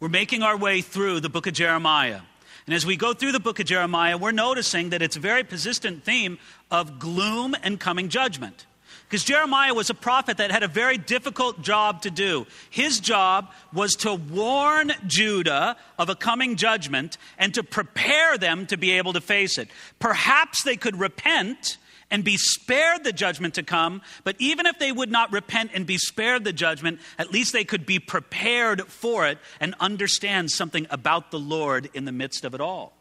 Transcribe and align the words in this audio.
We're 0.00 0.08
making 0.08 0.44
our 0.44 0.56
way 0.56 0.80
through 0.80 1.20
the 1.20 1.28
book 1.28 1.48
of 1.48 1.54
Jeremiah. 1.54 2.20
And 2.66 2.74
as 2.74 2.86
we 2.86 2.96
go 2.96 3.14
through 3.14 3.32
the 3.32 3.40
book 3.40 3.58
of 3.58 3.66
Jeremiah, 3.66 4.16
we're 4.16 4.30
noticing 4.30 4.90
that 4.90 5.02
it's 5.02 5.16
a 5.16 5.20
very 5.20 5.42
persistent 5.42 6.04
theme 6.04 6.38
of 6.70 7.00
gloom 7.00 7.56
and 7.64 7.80
coming 7.80 8.08
judgment. 8.08 8.66
Because 9.08 9.24
Jeremiah 9.24 9.74
was 9.74 9.90
a 9.90 9.94
prophet 9.94 10.36
that 10.36 10.52
had 10.52 10.62
a 10.62 10.68
very 10.68 10.98
difficult 10.98 11.62
job 11.62 12.02
to 12.02 12.10
do. 12.10 12.46
His 12.70 13.00
job 13.00 13.50
was 13.72 13.96
to 13.96 14.14
warn 14.14 14.92
Judah 15.06 15.76
of 15.98 16.10
a 16.10 16.14
coming 16.14 16.54
judgment 16.54 17.18
and 17.36 17.52
to 17.54 17.64
prepare 17.64 18.38
them 18.38 18.66
to 18.66 18.76
be 18.76 18.92
able 18.92 19.14
to 19.14 19.20
face 19.20 19.58
it. 19.58 19.68
Perhaps 19.98 20.62
they 20.62 20.76
could 20.76 21.00
repent 21.00 21.78
and 22.10 22.24
be 22.24 22.36
spared 22.36 23.04
the 23.04 23.12
judgment 23.12 23.54
to 23.54 23.62
come, 23.62 24.02
but 24.24 24.36
even 24.38 24.66
if 24.66 24.78
they 24.78 24.92
would 24.92 25.10
not 25.10 25.32
repent 25.32 25.72
and 25.74 25.86
be 25.86 25.98
spared 25.98 26.44
the 26.44 26.52
judgment, 26.52 27.00
at 27.18 27.30
least 27.30 27.52
they 27.52 27.64
could 27.64 27.84
be 27.84 27.98
prepared 27.98 28.86
for 28.86 29.26
it 29.26 29.38
and 29.60 29.74
understand 29.78 30.50
something 30.50 30.86
about 30.90 31.30
the 31.30 31.38
Lord 31.38 31.90
in 31.94 32.04
the 32.04 32.12
midst 32.12 32.44
of 32.44 32.54
it 32.54 32.60
all. 32.60 32.92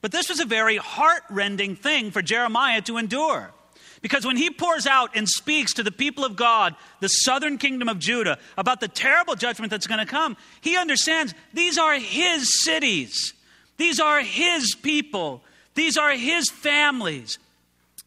But 0.00 0.12
this 0.12 0.28
was 0.28 0.40
a 0.40 0.44
very 0.44 0.76
heart 0.76 1.22
rending 1.30 1.76
thing 1.76 2.10
for 2.10 2.22
Jeremiah 2.22 2.80
to 2.82 2.98
endure. 2.98 3.52
Because 4.00 4.24
when 4.24 4.36
he 4.36 4.50
pours 4.50 4.86
out 4.86 5.16
and 5.16 5.28
speaks 5.28 5.74
to 5.74 5.82
the 5.82 5.90
people 5.90 6.24
of 6.24 6.36
God, 6.36 6.76
the 7.00 7.08
southern 7.08 7.58
kingdom 7.58 7.88
of 7.88 7.98
Judah, 7.98 8.38
about 8.56 8.80
the 8.80 8.86
terrible 8.86 9.34
judgment 9.34 9.70
that's 9.70 9.88
going 9.88 9.98
to 9.98 10.06
come, 10.06 10.36
he 10.60 10.76
understands 10.76 11.34
these 11.52 11.78
are 11.78 11.98
his 11.98 12.62
cities. 12.62 13.34
These 13.76 13.98
are 13.98 14.20
his 14.20 14.76
people. 14.76 15.42
These 15.74 15.96
are 15.96 16.12
his 16.12 16.48
families. 16.48 17.38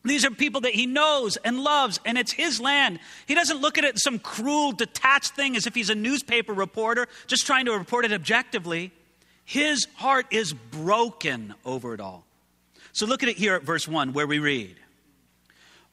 These 0.04 0.26
are 0.26 0.32
people 0.32 0.62
that 0.62 0.73
he 0.73 0.88
knows 0.88 1.38
and 1.38 1.64
loves, 1.64 2.00
and 2.05 2.18
it's 2.18 2.32
his 2.32 2.60
land. 2.60 3.00
He 3.28 3.36
doesn't 3.36 3.62
look 3.62 3.78
at 3.78 3.84
it 3.84 4.00
some 4.00 4.18
cruel, 4.18 4.72
detached 4.72 5.36
thing 5.36 5.55
as 5.55 5.68
if 5.68 5.76
he's 5.76 5.91
a 5.91 5.96
newspaper 5.96 6.54
reporter 6.54 7.08
just 7.27 7.46
trying 7.46 7.66
to 7.66 7.74
report 7.74 8.05
it 8.05 8.12
objectively. 8.12 8.91
His 9.46 9.86
heart 9.96 10.27
is 10.32 10.54
broken 10.54 11.54
over 11.66 11.93
it 11.93 11.99
all. 11.99 12.26
So 12.93 13.05
look 13.05 13.21
at 13.21 13.30
it 13.30 13.38
here 13.38 13.55
at 13.55 13.63
verse 13.63 13.88
1 13.88 14.13
where 14.13 14.27
we 14.27 14.40
read 14.40 14.76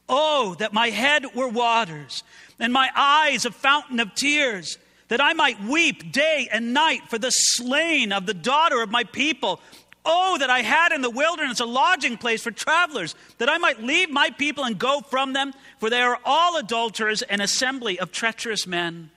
Oh, 0.08 0.54
that 0.58 0.72
my 0.72 0.88
head 0.88 1.34
were 1.34 1.48
waters, 1.48 2.22
and 2.58 2.72
my 2.72 2.88
eyes 2.96 3.44
a 3.44 3.50
fountain 3.50 4.00
of 4.00 4.14
tears, 4.14 4.78
that 5.08 5.20
I 5.20 5.34
might 5.34 5.62
weep 5.62 6.12
day 6.12 6.48
and 6.50 6.72
night 6.72 7.02
for 7.08 7.18
the 7.18 7.30
slain 7.30 8.12
of 8.12 8.24
the 8.24 8.34
daughter 8.34 8.80
of 8.82 8.90
my 8.90 9.04
people. 9.04 9.60
Oh, 10.04 10.38
that 10.38 10.50
I 10.50 10.60
had 10.60 10.92
in 10.92 11.02
the 11.02 11.10
wilderness 11.10 11.60
a 11.60 11.66
lodging 11.66 12.16
place 12.16 12.42
for 12.42 12.50
travelers, 12.50 13.14
that 13.38 13.50
I 13.50 13.58
might 13.58 13.82
leave 13.82 14.10
my 14.10 14.30
people 14.30 14.64
and 14.64 14.78
go 14.78 15.00
from 15.00 15.32
them, 15.32 15.52
for 15.78 15.90
they 15.90 16.00
are 16.00 16.18
all 16.24 16.56
adulterers, 16.56 17.22
an 17.22 17.40
assembly 17.40 17.98
of 17.98 18.12
treacherous 18.12 18.66
men. 18.66 19.10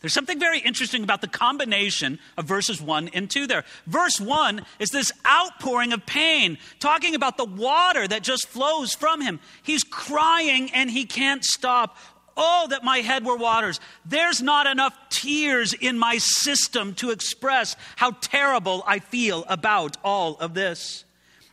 There's 0.00 0.14
something 0.14 0.40
very 0.40 0.60
interesting 0.60 1.04
about 1.04 1.20
the 1.20 1.28
combination 1.28 2.18
of 2.38 2.46
verses 2.46 2.80
1 2.80 3.10
and 3.12 3.30
2 3.30 3.46
there. 3.46 3.64
Verse 3.86 4.18
1 4.18 4.64
is 4.78 4.88
this 4.88 5.12
outpouring 5.26 5.92
of 5.92 6.06
pain, 6.06 6.56
talking 6.78 7.14
about 7.14 7.36
the 7.36 7.44
water 7.44 8.08
that 8.08 8.22
just 8.22 8.48
flows 8.48 8.94
from 8.94 9.20
him. 9.20 9.40
He's 9.62 9.84
crying 9.84 10.70
and 10.72 10.90
he 10.90 11.04
can't 11.04 11.44
stop. 11.44 11.98
Oh, 12.42 12.68
that 12.70 12.82
my 12.82 13.00
head 13.00 13.26
were 13.26 13.36
waters. 13.36 13.80
There's 14.06 14.40
not 14.40 14.66
enough 14.66 14.96
tears 15.10 15.74
in 15.74 15.98
my 15.98 16.16
system 16.16 16.94
to 16.94 17.10
express 17.10 17.76
how 17.96 18.12
terrible 18.12 18.82
I 18.86 19.00
feel 19.00 19.44
about 19.46 19.98
all 20.02 20.38
of 20.38 20.54
this. 20.54 21.04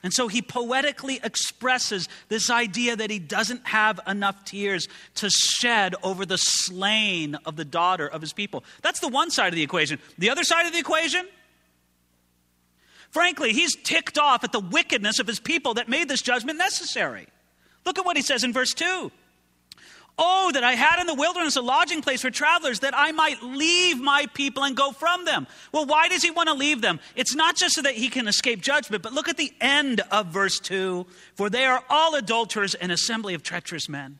And 0.01 0.13
so 0.13 0.29
he 0.29 0.41
poetically 0.41 1.19
expresses 1.21 2.07
this 2.29 2.49
idea 2.49 2.95
that 2.95 3.09
he 3.09 3.19
doesn't 3.19 3.67
have 3.67 3.99
enough 4.07 4.45
tears 4.45 4.87
to 5.15 5.29
shed 5.29 5.93
over 6.03 6.25
the 6.25 6.37
slain 6.37 7.35
of 7.45 7.57
the 7.57 7.65
daughter 7.65 8.07
of 8.07 8.21
his 8.21 8.31
people. 8.31 8.63
That's 8.81 9.01
the 9.01 9.09
one 9.09 9.29
side 9.29 9.49
of 9.49 9.55
the 9.55 9.63
equation. 9.63 9.99
The 10.17 10.29
other 10.29 10.45
side 10.45 10.67
of 10.67 10.71
the 10.71 10.79
equation? 10.79 11.27
Frankly, 13.09 13.51
he's 13.51 13.75
ticked 13.75 14.17
off 14.17 14.45
at 14.45 14.53
the 14.53 14.61
wickedness 14.61 15.19
of 15.19 15.27
his 15.27 15.41
people 15.41 15.73
that 15.73 15.89
made 15.89 16.07
this 16.07 16.21
judgment 16.21 16.57
necessary. 16.57 17.27
Look 17.85 17.99
at 17.99 18.05
what 18.05 18.15
he 18.15 18.23
says 18.23 18.45
in 18.45 18.53
verse 18.53 18.73
2. 18.73 19.11
Oh, 20.19 20.51
that 20.53 20.63
I 20.63 20.73
had 20.73 20.99
in 20.99 21.05
the 21.05 21.13
wilderness 21.13 21.57
a 21.57 21.61
lodging 21.61 22.01
place 22.01 22.23
for 22.23 22.31
travelers, 22.31 22.79
that 22.79 22.97
I 22.97 23.11
might 23.11 23.43
leave 23.43 23.99
my 23.99 24.25
people 24.33 24.63
and 24.63 24.75
go 24.75 24.91
from 24.91 25.25
them. 25.25 25.45
Well, 25.71 25.85
why 25.85 26.07
does 26.07 26.23
he 26.23 26.31
want 26.31 26.47
to 26.47 26.55
leave 26.55 26.81
them? 26.81 26.99
It's 27.15 27.35
not 27.35 27.55
just 27.55 27.75
so 27.75 27.83
that 27.83 27.93
he 27.93 28.09
can 28.09 28.27
escape 28.27 28.61
judgment, 28.61 29.03
but 29.03 29.13
look 29.13 29.29
at 29.29 29.37
the 29.37 29.53
end 29.61 30.01
of 30.11 30.27
verse 30.27 30.59
2 30.59 31.05
For 31.35 31.51
they 31.51 31.65
are 31.65 31.83
all 31.87 32.15
adulterers, 32.15 32.73
and 32.73 32.91
assembly 32.91 33.35
of 33.35 33.43
treacherous 33.43 33.87
men. 33.87 34.17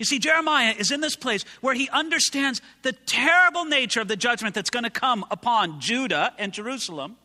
You 0.00 0.06
see, 0.06 0.18
Jeremiah 0.18 0.74
is 0.76 0.90
in 0.90 1.00
this 1.00 1.14
place 1.14 1.44
where 1.60 1.74
he 1.74 1.88
understands 1.90 2.62
the 2.82 2.92
terrible 2.92 3.66
nature 3.66 4.00
of 4.00 4.08
the 4.08 4.16
judgment 4.16 4.54
that's 4.54 4.70
going 4.70 4.84
to 4.84 4.90
come 4.90 5.26
upon 5.30 5.80
Judah 5.80 6.32
and 6.38 6.52
Jerusalem, 6.52 7.16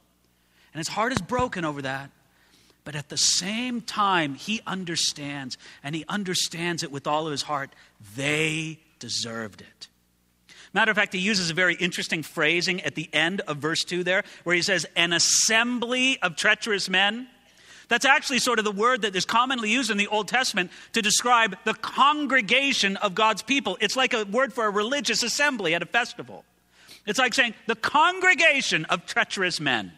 and 0.73 0.79
his 0.79 0.89
heart 0.89 1.13
is 1.13 1.21
broken 1.21 1.65
over 1.65 1.81
that. 1.83 2.11
But 2.85 2.95
at 2.95 3.09
the 3.09 3.17
same 3.17 3.81
time, 3.81 4.35
he 4.35 4.61
understands, 4.65 5.57
and 5.83 5.95
he 5.95 6.05
understands 6.07 6.83
it 6.83 6.91
with 6.91 7.07
all 7.07 7.25
of 7.25 7.31
his 7.31 7.41
heart, 7.41 7.71
they 8.15 8.79
deserved 8.99 9.61
it. 9.61 9.87
Matter 10.71 10.91
of 10.91 10.97
fact, 10.97 11.13
he 11.13 11.19
uses 11.19 11.49
a 11.49 11.53
very 11.53 11.75
interesting 11.75 12.21
phrasing 12.21 12.81
at 12.81 12.95
the 12.95 13.09
end 13.11 13.41
of 13.41 13.57
verse 13.57 13.83
2 13.83 14.03
there, 14.03 14.23
where 14.43 14.55
he 14.55 14.61
says, 14.61 14.85
an 14.95 15.13
assembly 15.13 16.19
of 16.21 16.35
treacherous 16.35 16.87
men. 16.87 17.27
That's 17.87 18.05
actually 18.05 18.39
sort 18.39 18.59
of 18.59 18.65
the 18.65 18.71
word 18.71 19.03
that 19.03 19.15
is 19.15 19.25
commonly 19.25 19.71
used 19.71 19.89
in 19.89 19.97
the 19.97 20.07
Old 20.07 20.27
Testament 20.27 20.71
to 20.93 21.01
describe 21.01 21.55
the 21.65 21.73
congregation 21.75 22.97
of 22.97 23.15
God's 23.15 23.41
people. 23.41 23.77
It's 23.79 23.95
like 23.95 24.13
a 24.13 24.25
word 24.25 24.53
for 24.53 24.65
a 24.65 24.69
religious 24.69 25.23
assembly 25.23 25.73
at 25.75 25.81
a 25.81 25.85
festival. 25.85 26.43
It's 27.05 27.19
like 27.19 27.33
saying 27.33 27.53
the 27.67 27.75
congregation 27.75 28.85
of 28.85 29.05
treacherous 29.05 29.59
men. 29.59 29.91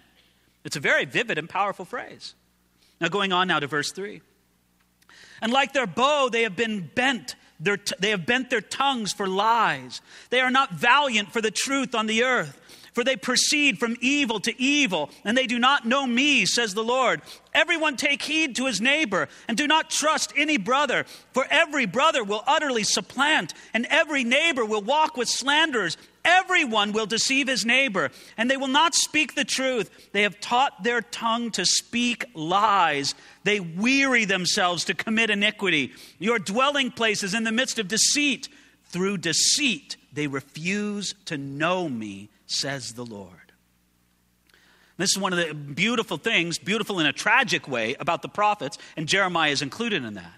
It's 0.64 0.75
a 0.75 0.81
very 0.81 1.06
vivid 1.06 1.38
and 1.38 1.50
powerful 1.50 1.86
phrase. 1.86 2.36
Now, 3.00 3.09
going 3.09 3.31
on 3.31 3.47
now 3.47 3.59
to 3.59 3.68
verse 3.68 3.91
3. 3.91 4.22
And 5.41 5.52
like 5.52 5.74
their 5.74 5.88
bow, 5.88 6.30
they 6.31 6.44
have 6.44 6.56
been 6.56 6.90
bent. 6.94 7.35
T- 7.63 7.75
they 8.00 8.12
have 8.12 8.25
bent 8.25 8.50
their 8.50 8.62
tongues 8.62 9.13
for 9.13 9.28
lies. 9.28 10.02
They 10.30 10.41
are 10.41 10.52
not 10.52 10.74
valiant 10.74 11.31
for 11.31 11.41
the 11.41 11.52
truth 11.52 11.94
on 11.94 12.07
the 12.07 12.24
earth. 12.24 12.59
For 12.97 13.03
they 13.03 13.16
proceed 13.16 13.78
from 13.78 13.96
evil 14.02 14.40
to 14.40 14.59
evil, 14.59 15.12
and 15.24 15.38
they 15.38 15.46
do 15.46 15.59
not 15.59 15.85
know 15.85 16.08
me, 16.08 16.47
says 16.47 16.74
the 16.74 16.84
Lord. 16.84 17.22
Everyone 17.53 17.96
take 17.96 18.24
heed 18.24 18.56
to 18.56 18.66
his 18.66 18.81
neighbor, 18.81 19.30
and 19.47 19.56
do 19.56 19.68
not 19.68 19.91
trust 19.91 20.34
any 20.35 20.58
brother. 20.58 21.06
For 21.31 21.46
every 21.52 21.86
brother 21.86 22.24
will 22.24 22.44
utterly 22.47 22.81
supplant, 22.81 23.53
and 23.72 23.86
every 23.91 24.24
neighbor 24.24 24.66
will 24.66 24.81
walk 24.81 25.16
with 25.16 25.28
slanderers. 25.28 25.96
Everyone 26.25 26.91
will 26.91 27.06
deceive 27.06 27.47
his 27.47 27.68
neighbor, 27.68 28.09
and 28.36 28.50
they 28.50 28.57
will 28.57 28.66
not 28.66 28.96
speak 28.96 29.36
the 29.36 29.46
truth. 29.46 29.91
They 30.12 30.24
have 30.24 30.40
taught 30.40 30.81
their 30.81 31.02
tongue 31.02 31.52
to 31.52 31.68
speak 31.68 32.25
lies. 32.34 33.13
They 33.44 33.59
weary 33.59 34.25
themselves 34.25 34.86
to 34.86 34.96
commit 34.96 35.30
iniquity. 35.30 35.91
Your 36.18 36.40
dwelling 36.40 36.90
place 36.90 37.22
is 37.22 37.36
in 37.36 37.44
the 37.44 37.52
midst 37.52 37.78
of 37.78 37.88
deceit. 37.88 38.50
Through 38.86 39.19
deceit, 39.19 39.97
they 40.13 40.25
refuse 40.25 41.13
to 41.25 41.38
know 41.38 41.88
me, 41.88 42.30
says 42.47 42.94
the 42.94 43.06
Lord. 43.06 43.47
This 44.97 45.12
is 45.12 45.19
one 45.19 45.31
of 45.31 45.40
the 45.40 45.53
beautiful 45.53 46.18
things, 46.18 46.58
beautiful 46.58 47.00
in 47.00 47.06
a 47.06 47.13
tragic 47.13 47.68
way, 47.68 47.96
about 48.00 48.24
the 48.24 48.30
prophets, 48.30 48.80
and 48.96 49.08
Jeremiah 49.08 49.52
is 49.52 49.62
included 49.62 50.03
in 50.03 50.16
that. 50.16 50.37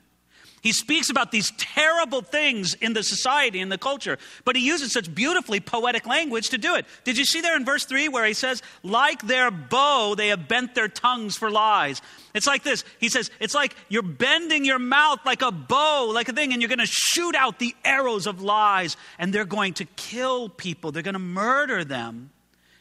He 0.62 0.74
speaks 0.74 1.10
about 1.10 1.32
these 1.32 1.52
terrible 1.58 2.22
things 2.22 2.74
in 2.74 2.94
the 2.94 3.04
society, 3.04 3.60
in 3.60 3.70
the 3.70 3.78
culture, 3.78 4.18
but 4.44 4.56
he 4.56 4.66
uses 4.66 4.92
such 4.92 5.14
beautifully 5.14 5.60
poetic 5.60 6.06
language 6.06 6.50
to 6.50 6.58
do 6.58 6.76
it. 6.76 6.86
Did 7.04 7.18
you 7.18 7.26
see 7.26 7.42
there 7.42 7.56
in 7.56 7.64
verse 7.64 7.86
3 7.86 8.10
where 8.10 8.26
he 8.26 8.34
says, 8.34 8.62
like 8.84 9.22
their 9.22 9.52
bow, 9.52 10.16
they 10.16 10.30
have 10.30 10.48
bent 10.48 10.76
their 10.76 10.90
tongues 10.90 11.38
for 11.38 11.50
lies? 11.50 12.02
It's 12.34 12.48
like 12.48 12.64
this. 12.64 12.84
He 13.00 13.10
says, 13.10 13.32
it's 13.40 13.56
like 13.56 13.76
you're 13.88 14.02
bending 14.02 14.66
your 14.66 14.80
mouth 14.80 15.20
like 15.26 15.42
a 15.42 15.52
bow, 15.52 16.10
like 16.14 16.30
a 16.30 16.34
thing, 16.34 16.52
and 16.52 16.62
you're 16.62 16.70
going 16.70 16.80
to 16.80 16.86
shoot 16.88 17.36
out 17.36 17.60
the 17.60 17.76
arrows 17.86 18.28
of 18.28 18.42
lies, 18.42 18.98
and 19.18 19.34
they're 19.34 19.46
going 19.46 19.74
to 19.76 19.86
kill 19.86 20.50
people, 20.50 20.92
they're 20.92 21.04
going 21.04 21.14
to 21.14 21.20
murder 21.20 21.84
them. 21.84 22.32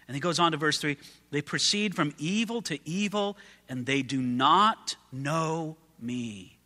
And 0.09 0.15
he 0.15 0.21
goes 0.21 0.39
on 0.39 0.53
to 0.53 0.59
verse 0.59 0.79
3 0.79 0.97
they 1.31 1.43
proceed 1.43 1.95
from 1.95 2.15
evil 2.19 2.63
to 2.63 2.79
evil, 2.89 3.37
and 3.69 3.87
they 3.87 4.03
do 4.03 4.21
not 4.21 4.97
know 5.13 5.77
me. 6.01 6.58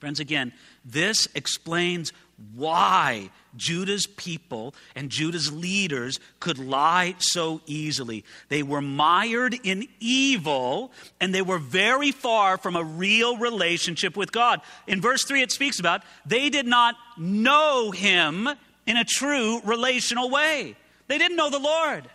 Friends, 0.00 0.18
again, 0.18 0.52
this 0.82 1.28
explains 1.34 2.12
why 2.54 3.28
Judah's 3.54 4.06
people 4.06 4.74
and 4.94 5.10
Judah's 5.10 5.52
leaders 5.52 6.18
could 6.40 6.58
lie 6.58 7.14
so 7.18 7.60
easily. 7.66 8.24
They 8.48 8.62
were 8.62 8.80
mired 8.80 9.54
in 9.62 9.88
evil 10.00 10.90
and 11.20 11.34
they 11.34 11.42
were 11.42 11.58
very 11.58 12.12
far 12.12 12.56
from 12.56 12.76
a 12.76 12.82
real 12.82 13.36
relationship 13.36 14.16
with 14.16 14.32
God. 14.32 14.62
In 14.86 15.02
verse 15.02 15.24
3, 15.24 15.42
it 15.42 15.52
speaks 15.52 15.78
about 15.78 16.02
they 16.24 16.48
did 16.48 16.66
not 16.66 16.94
know 17.18 17.90
him 17.90 18.48
in 18.86 18.96
a 18.96 19.04
true 19.04 19.60
relational 19.64 20.30
way. 20.30 20.76
They 21.08 21.18
didn't 21.18 21.36
know 21.36 21.50
the 21.50 21.58
Lord. 21.58 22.08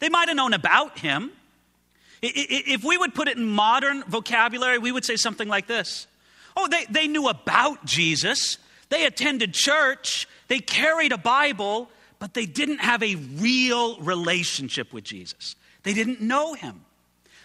They 0.00 0.10
might 0.10 0.28
have 0.28 0.36
known 0.36 0.52
about 0.52 0.98
him. 0.98 1.30
If 2.20 2.84
we 2.84 2.98
would 2.98 3.14
put 3.14 3.28
it 3.28 3.38
in 3.38 3.46
modern 3.46 4.04
vocabulary, 4.04 4.78
we 4.78 4.92
would 4.92 5.04
say 5.04 5.16
something 5.16 5.48
like 5.48 5.66
this 5.66 6.06
Oh, 6.56 6.68
they, 6.68 6.84
they 6.90 7.08
knew 7.08 7.28
about 7.28 7.84
Jesus, 7.84 8.58
they 8.88 9.06
attended 9.06 9.54
church, 9.54 10.28
they 10.48 10.58
carried 10.58 11.12
a 11.12 11.18
Bible, 11.18 11.90
but 12.18 12.34
they 12.34 12.46
didn't 12.46 12.78
have 12.78 13.02
a 13.02 13.14
real 13.14 13.98
relationship 14.00 14.92
with 14.92 15.04
Jesus. 15.04 15.56
They 15.82 15.94
didn't 15.94 16.20
know 16.20 16.54
him. 16.54 16.84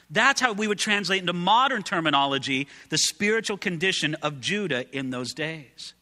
That's 0.09 0.39
how 0.39 0.53
we 0.53 0.67
would 0.67 0.79
translate 0.79 1.21
into 1.21 1.33
modern 1.33 1.83
terminology 1.83 2.67
the 2.89 2.97
spiritual 2.97 3.57
condition 3.57 4.15
of 4.15 4.39
Judah 4.39 4.85
in 4.95 5.09
those 5.09 5.33
days. 5.33 5.93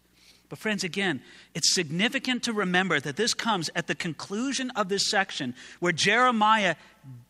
But, 0.49 0.59
friends, 0.59 0.83
again, 0.83 1.21
it's 1.55 1.73
significant 1.73 2.43
to 2.43 2.53
remember 2.53 2.99
that 2.99 3.15
this 3.15 3.33
comes 3.33 3.69
at 3.75 3.87
the 3.87 3.95
conclusion 3.95 4.69
of 4.71 4.89
this 4.89 5.09
section 5.09 5.55
where 5.79 5.91
Jeremiah 5.91 6.75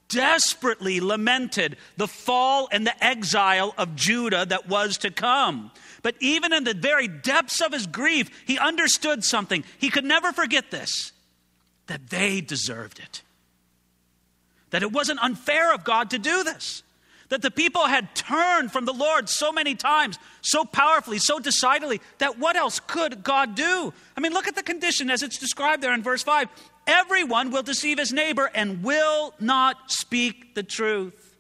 desperately 0.10 1.00
lamented 1.00 1.78
the 1.98 2.08
fall 2.08 2.68
and 2.72 2.86
the 2.86 3.04
exile 3.04 3.74
of 3.78 3.96
Judah 3.96 4.46
that 4.46 4.68
was 4.68 4.98
to 5.00 5.12
come. 5.12 5.72
But 6.02 6.16
even 6.20 6.54
in 6.54 6.64
the 6.64 6.74
very 6.74 7.08
depths 7.08 7.62
of 7.62 7.74
his 7.74 7.88
grief, 7.88 8.30
he 8.46 8.60
understood 8.60 9.24
something. 9.24 9.64
He 9.80 9.90
could 9.90 10.06
never 10.06 10.32
forget 10.32 10.72
this 10.72 11.12
that 11.88 12.10
they 12.10 12.42
deserved 12.42 13.00
it. 13.00 13.22
That 14.72 14.84
it 14.84 14.92
wasn't 14.92 15.20
unfair 15.22 15.74
of 15.74 15.84
God 15.84 16.10
to 16.12 16.20
do 16.20 16.44
this. 16.44 16.84
That 17.30 17.42
the 17.42 17.52
people 17.52 17.86
had 17.86 18.14
turned 18.16 18.72
from 18.72 18.86
the 18.86 18.94
Lord 18.94 19.30
so 19.30 19.52
many 19.52 19.74
times, 19.74 20.20
so 20.42 20.64
powerfully, 20.64 21.18
so 21.18 21.40
decidedly, 21.40 22.02
that 22.20 22.38
what 22.38 22.56
else 22.56 22.80
could 22.80 23.24
God 23.24 23.56
do? 23.56 23.94
I 24.16 24.22
mean, 24.22 24.32
look 24.32 24.48
at 24.48 24.56
the 24.56 24.64
condition 24.64 25.10
as 25.10 25.24
it's 25.24 25.40
described 25.40 25.82
there 25.82 25.94
in 25.94 26.04
verse 26.04 26.22
5. 26.22 26.50
Everyone 26.88 27.52
will 27.52 27.64
deceive 27.64 27.98
his 27.98 28.14
neighbor 28.14 28.50
and 28.54 28.84
will 28.84 29.34
not 29.40 29.92
speak 29.92 30.54
the 30.56 30.64
truth. 30.64 31.36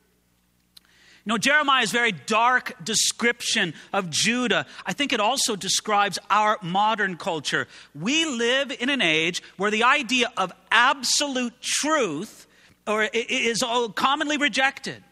You 1.25 1.31
know, 1.31 1.37
Jeremiah's 1.39 1.91
very 1.91 2.11
dark 2.11 2.83
description 2.83 3.73
of 3.91 4.11
Judah, 4.11 4.67
I 4.85 4.93
think 4.93 5.11
it 5.11 5.19
also 5.19 5.55
describes 5.55 6.19
our 6.29 6.59
modern 6.61 7.17
culture. 7.17 7.67
We 7.95 8.25
live 8.25 8.71
in 8.71 8.89
an 8.89 9.01
age 9.01 9.41
where 9.57 9.71
the 9.71 9.83
idea 9.83 10.31
of 10.37 10.53
absolute 10.69 11.59
truth 11.61 12.45
or 12.85 13.09
is 13.11 13.63
commonly 13.95 14.37
rejected. 14.37 15.03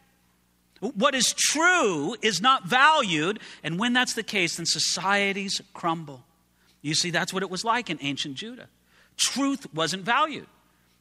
What 0.80 1.16
is 1.16 1.34
true 1.34 2.16
is 2.22 2.42
not 2.42 2.68
valued, 2.68 3.40
and 3.64 3.80
when 3.80 3.94
that's 3.94 4.14
the 4.14 4.24
case, 4.24 4.58
then 4.58 4.66
societies 4.66 5.62
crumble. 5.74 6.24
You 6.82 6.94
see, 6.94 7.10
that's 7.10 7.34
what 7.34 7.42
it 7.42 7.50
was 7.50 7.64
like 7.64 7.90
in 7.90 7.98
ancient 8.02 8.36
Judah. 8.36 8.68
Truth 9.18 9.74
wasn't 9.74 10.04
valued. 10.04 10.48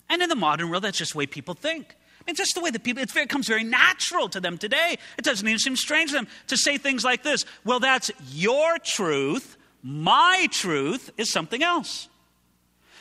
And 0.08 0.22
in 0.22 0.28
the 0.28 0.36
modern 0.36 0.70
world, 0.70 0.84
that's 0.84 0.98
just 0.98 1.12
the 1.12 1.18
way 1.18 1.26
people 1.26 1.54
think. 1.54 1.96
I 2.20 2.24
mean, 2.26 2.36
just 2.36 2.54
the 2.54 2.60
way 2.60 2.70
that 2.70 2.84
people, 2.84 3.02
it 3.02 3.28
comes 3.28 3.48
very 3.48 3.64
natural 3.64 4.28
to 4.28 4.40
them 4.40 4.58
today. 4.58 4.98
It 5.18 5.24
doesn't 5.24 5.46
even 5.46 5.58
seem 5.58 5.74
strange 5.74 6.10
to 6.10 6.16
them 6.16 6.28
to 6.48 6.56
say 6.56 6.78
things 6.78 7.04
like 7.04 7.22
this 7.22 7.44
Well, 7.64 7.80
that's 7.80 8.10
your 8.30 8.78
truth. 8.78 9.56
My 9.82 10.46
truth 10.52 11.10
is 11.16 11.32
something 11.32 11.62
else. 11.62 12.08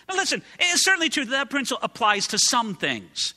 Now, 0.09 0.15
listen, 0.15 0.41
it's 0.57 0.83
certainly 0.83 1.09
true 1.09 1.25
that 1.25 1.31
that 1.31 1.49
principle 1.51 1.79
applies 1.83 2.27
to 2.27 2.39
some 2.39 2.73
things. 2.73 3.35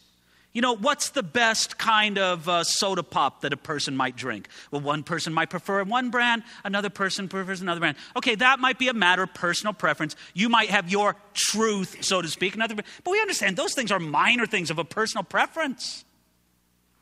You 0.55 0.61
know, 0.61 0.77
what's 0.77 1.11
the 1.11 1.25
best 1.25 1.79
kind 1.79 2.17
of 2.17 2.49
uh, 2.49 2.63
soda 2.63 3.03
pop 3.03 3.41
that 3.41 3.53
a 3.53 3.57
person 3.57 3.97
might 3.97 4.15
drink? 4.15 4.49
Well, 4.71 4.81
one 4.81 5.03
person 5.03 5.35
might 5.35 5.51
prefer 5.51 5.83
one 5.83 6.11
brand, 6.11 6.45
another 6.63 6.91
person 6.91 7.29
prefers 7.29 7.61
another 7.61 7.81
brand. 7.81 7.97
Okay, 8.17 8.37
that 8.37 8.61
might 8.61 8.79
be 8.79 8.87
a 8.87 8.95
matter 8.95 9.25
of 9.25 9.35
personal 9.35 9.73
preference. 9.73 10.15
You 10.33 10.49
might 10.49 10.71
have 10.71 10.89
your 10.89 11.17
truth, 11.35 12.05
so 12.05 12.23
to 12.23 12.29
speak, 12.29 12.55
another 12.55 12.77
but 12.77 13.11
we 13.11 13.21
understand 13.21 13.57
those 13.57 13.75
things 13.75 13.91
are 13.91 13.99
minor 13.99 14.47
things 14.47 14.71
of 14.71 14.79
a 14.79 14.85
personal 14.85 15.25
preference. 15.25 16.05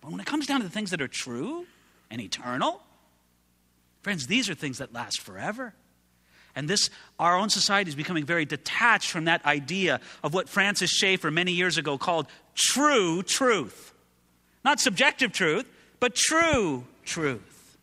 But 0.00 0.10
when 0.10 0.20
it 0.20 0.26
comes 0.26 0.46
down 0.46 0.60
to 0.60 0.66
the 0.66 0.72
things 0.72 0.90
that 0.90 1.02
are 1.02 1.08
true 1.08 1.66
and 2.10 2.22
eternal, 2.22 2.82
friends, 4.00 4.26
these 4.28 4.48
are 4.48 4.54
things 4.54 4.78
that 4.78 4.94
last 4.94 5.20
forever. 5.20 5.74
And 6.54 6.68
this, 6.68 6.90
our 7.18 7.36
own 7.36 7.48
society 7.48 7.88
is 7.88 7.94
becoming 7.94 8.24
very 8.24 8.44
detached 8.44 9.10
from 9.10 9.24
that 9.24 9.44
idea 9.46 10.00
of 10.22 10.34
what 10.34 10.48
Francis 10.48 10.90
Schaeffer 10.90 11.30
many 11.30 11.52
years 11.52 11.78
ago 11.78 11.96
called 11.96 12.26
true 12.54 13.22
truth. 13.22 13.92
Not 14.64 14.80
subjective 14.80 15.32
truth, 15.32 15.66
but 16.00 16.14
true 16.14 16.84
truth. 17.04 17.76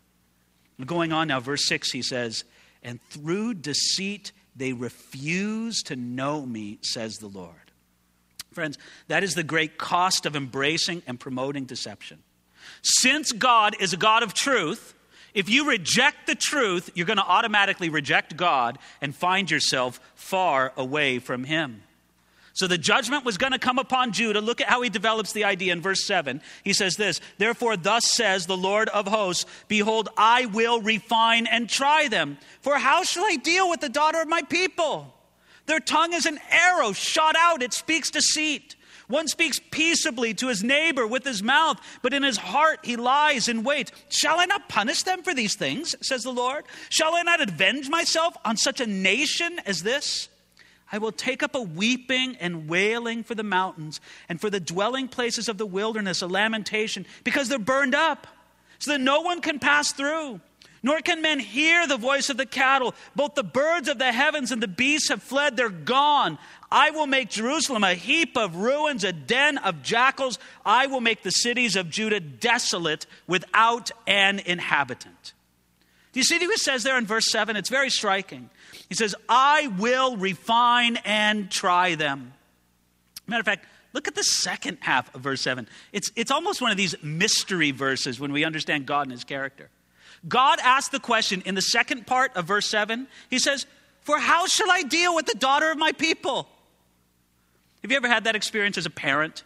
Going 0.85 1.11
on 1.11 1.27
now, 1.27 1.39
verse 1.39 1.65
6, 1.67 1.91
he 1.91 2.01
says, 2.01 2.45
And 2.83 3.01
through 3.09 3.55
deceit 3.55 4.31
they 4.55 4.73
refuse 4.73 5.81
to 5.83 5.95
know 5.95 6.45
me, 6.45 6.79
says 6.81 7.17
the 7.17 7.27
Lord. 7.27 7.55
Friends, 8.51 8.77
that 9.07 9.23
is 9.23 9.35
the 9.35 9.43
great 9.43 9.77
cost 9.77 10.25
of 10.25 10.35
embracing 10.35 11.03
and 11.05 11.19
promoting 11.19 11.65
deception. 11.65 12.19
Since 12.81 13.31
God 13.31 13.75
is 13.79 13.93
a 13.93 13.97
God 13.97 14.23
of 14.23 14.33
truth, 14.33 14.93
if 15.33 15.49
you 15.49 15.69
reject 15.69 16.27
the 16.27 16.35
truth, 16.35 16.89
you're 16.95 17.05
going 17.05 17.17
to 17.17 17.23
automatically 17.23 17.89
reject 17.89 18.35
God 18.35 18.79
and 19.01 19.15
find 19.15 19.49
yourself 19.49 19.99
far 20.15 20.73
away 20.75 21.19
from 21.19 21.43
Him. 21.43 21.83
So 22.53 22.67
the 22.67 22.77
judgment 22.77 23.25
was 23.25 23.37
going 23.37 23.51
to 23.51 23.59
come 23.59 23.79
upon 23.79 24.11
Judah. 24.11 24.41
Look 24.41 24.61
at 24.61 24.67
how 24.67 24.81
he 24.81 24.89
develops 24.89 25.33
the 25.33 25.45
idea 25.45 25.73
in 25.73 25.81
verse 25.81 26.05
7. 26.05 26.41
He 26.63 26.73
says 26.73 26.95
this 26.95 27.21
Therefore, 27.37 27.77
thus 27.77 28.05
says 28.05 28.45
the 28.45 28.57
Lord 28.57 28.89
of 28.89 29.07
hosts, 29.07 29.45
Behold, 29.67 30.09
I 30.17 30.45
will 30.47 30.81
refine 30.81 31.47
and 31.47 31.69
try 31.69 32.07
them. 32.07 32.37
For 32.61 32.77
how 32.77 33.03
shall 33.03 33.25
I 33.25 33.35
deal 33.35 33.69
with 33.69 33.81
the 33.81 33.89
daughter 33.89 34.21
of 34.21 34.27
my 34.27 34.41
people? 34.41 35.13
Their 35.67 35.79
tongue 35.79 36.13
is 36.13 36.25
an 36.25 36.39
arrow 36.49 36.93
shot 36.93 37.35
out, 37.37 37.61
it 37.61 37.73
speaks 37.73 38.09
deceit. 38.09 38.75
One 39.07 39.27
speaks 39.27 39.59
peaceably 39.71 40.35
to 40.35 40.47
his 40.47 40.63
neighbor 40.63 41.05
with 41.05 41.23
his 41.23 41.41
mouth, 41.41 41.79
but 42.03 42.13
in 42.13 42.21
his 42.21 42.37
heart 42.37 42.79
he 42.83 42.95
lies 42.95 43.47
in 43.47 43.63
wait. 43.63 43.91
Shall 44.09 44.39
I 44.39 44.45
not 44.45 44.69
punish 44.69 45.01
them 45.01 45.23
for 45.23 45.33
these 45.33 45.55
things, 45.55 45.95
says 46.01 46.23
the 46.23 46.31
Lord? 46.31 46.65
Shall 46.89 47.15
I 47.15 47.23
not 47.23 47.41
avenge 47.41 47.89
myself 47.89 48.37
on 48.45 48.55
such 48.55 48.79
a 48.79 48.85
nation 48.85 49.59
as 49.65 49.81
this? 49.81 50.29
I 50.91 50.97
will 50.97 51.11
take 51.11 51.43
up 51.43 51.55
a 51.55 51.61
weeping 51.61 52.35
and 52.37 52.67
wailing 52.67 53.23
for 53.23 53.35
the 53.35 53.43
mountains 53.43 54.01
and 54.27 54.41
for 54.41 54.49
the 54.49 54.59
dwelling 54.59 55.07
places 55.07 55.47
of 55.47 55.57
the 55.57 55.65
wilderness, 55.65 56.21
a 56.21 56.27
lamentation, 56.27 57.05
because 57.23 57.49
they're 57.49 57.59
burned 57.59 57.95
up, 57.95 58.27
so 58.79 58.91
that 58.91 59.01
no 59.01 59.21
one 59.21 59.41
can 59.41 59.59
pass 59.59 59.91
through. 59.91 60.41
Nor 60.81 61.01
can 61.01 61.21
men 61.21 61.39
hear 61.39 61.85
the 61.85 61.97
voice 61.97 62.29
of 62.29 62.37
the 62.37 62.45
cattle. 62.45 62.95
Both 63.15 63.35
the 63.35 63.43
birds 63.43 63.89
of 63.89 63.99
the 63.99 64.13
heavens 64.13 64.51
and 64.51 64.63
the 64.63 64.67
beasts 64.67 65.09
have 65.09 65.21
fled, 65.21 65.57
they're 65.57 65.69
gone. 65.69 66.37
I 66.71 66.91
will 66.91 67.07
make 67.07 67.29
Jerusalem 67.29 67.83
a 67.83 67.95
heap 67.95 68.37
of 68.37 68.55
ruins, 68.55 69.03
a 69.03 69.11
den 69.11 69.57
of 69.57 69.83
jackals. 69.83 70.39
I 70.65 70.87
will 70.87 71.01
make 71.01 71.23
the 71.23 71.31
cities 71.31 71.75
of 71.75 71.89
Judah 71.89 72.21
desolate 72.21 73.05
without 73.27 73.91
an 74.07 74.39
inhabitant. 74.39 75.33
Do 76.11 76.19
you 76.19 76.23
see 76.23 76.35
what 76.35 76.49
he 76.49 76.57
says 76.57 76.83
there 76.83 76.97
in 76.97 77.05
verse 77.05 77.29
7? 77.29 77.55
It's 77.55 77.69
very 77.69 77.89
striking. 77.89 78.49
He 78.87 78.95
says, 78.95 79.15
I 79.27 79.67
will 79.77 80.17
refine 80.17 80.97
and 81.05 81.51
try 81.51 81.95
them. 81.95 82.33
Matter 83.27 83.41
of 83.41 83.45
fact, 83.45 83.65
look 83.93 84.07
at 84.07 84.15
the 84.15 84.23
second 84.23 84.79
half 84.81 85.13
of 85.13 85.21
verse 85.21 85.41
7. 85.41 85.67
It's, 85.93 86.11
it's 86.15 86.31
almost 86.31 86.61
one 86.61 86.71
of 86.71 86.77
these 86.77 86.95
mystery 87.03 87.71
verses 87.71 88.19
when 88.19 88.31
we 88.31 88.43
understand 88.43 88.87
God 88.87 89.03
and 89.03 89.11
his 89.11 89.23
character. 89.23 89.69
God 90.27 90.59
asks 90.61 90.89
the 90.89 90.99
question 90.99 91.43
in 91.45 91.55
the 91.55 91.61
second 91.61 92.07
part 92.07 92.35
of 92.35 92.45
verse 92.45 92.65
7. 92.69 93.07
He 93.29 93.39
says, 93.39 93.67
For 94.01 94.17
how 94.17 94.47
shall 94.47 94.71
I 94.71 94.81
deal 94.81 95.15
with 95.15 95.27
the 95.27 95.37
daughter 95.37 95.71
of 95.71 95.77
my 95.77 95.91
people? 95.91 96.49
Have 97.83 97.91
you 97.91 97.97
ever 97.97 98.09
had 98.09 98.25
that 98.25 98.35
experience 98.35 98.77
as 98.77 98.85
a 98.85 98.89
parent? 98.89 99.43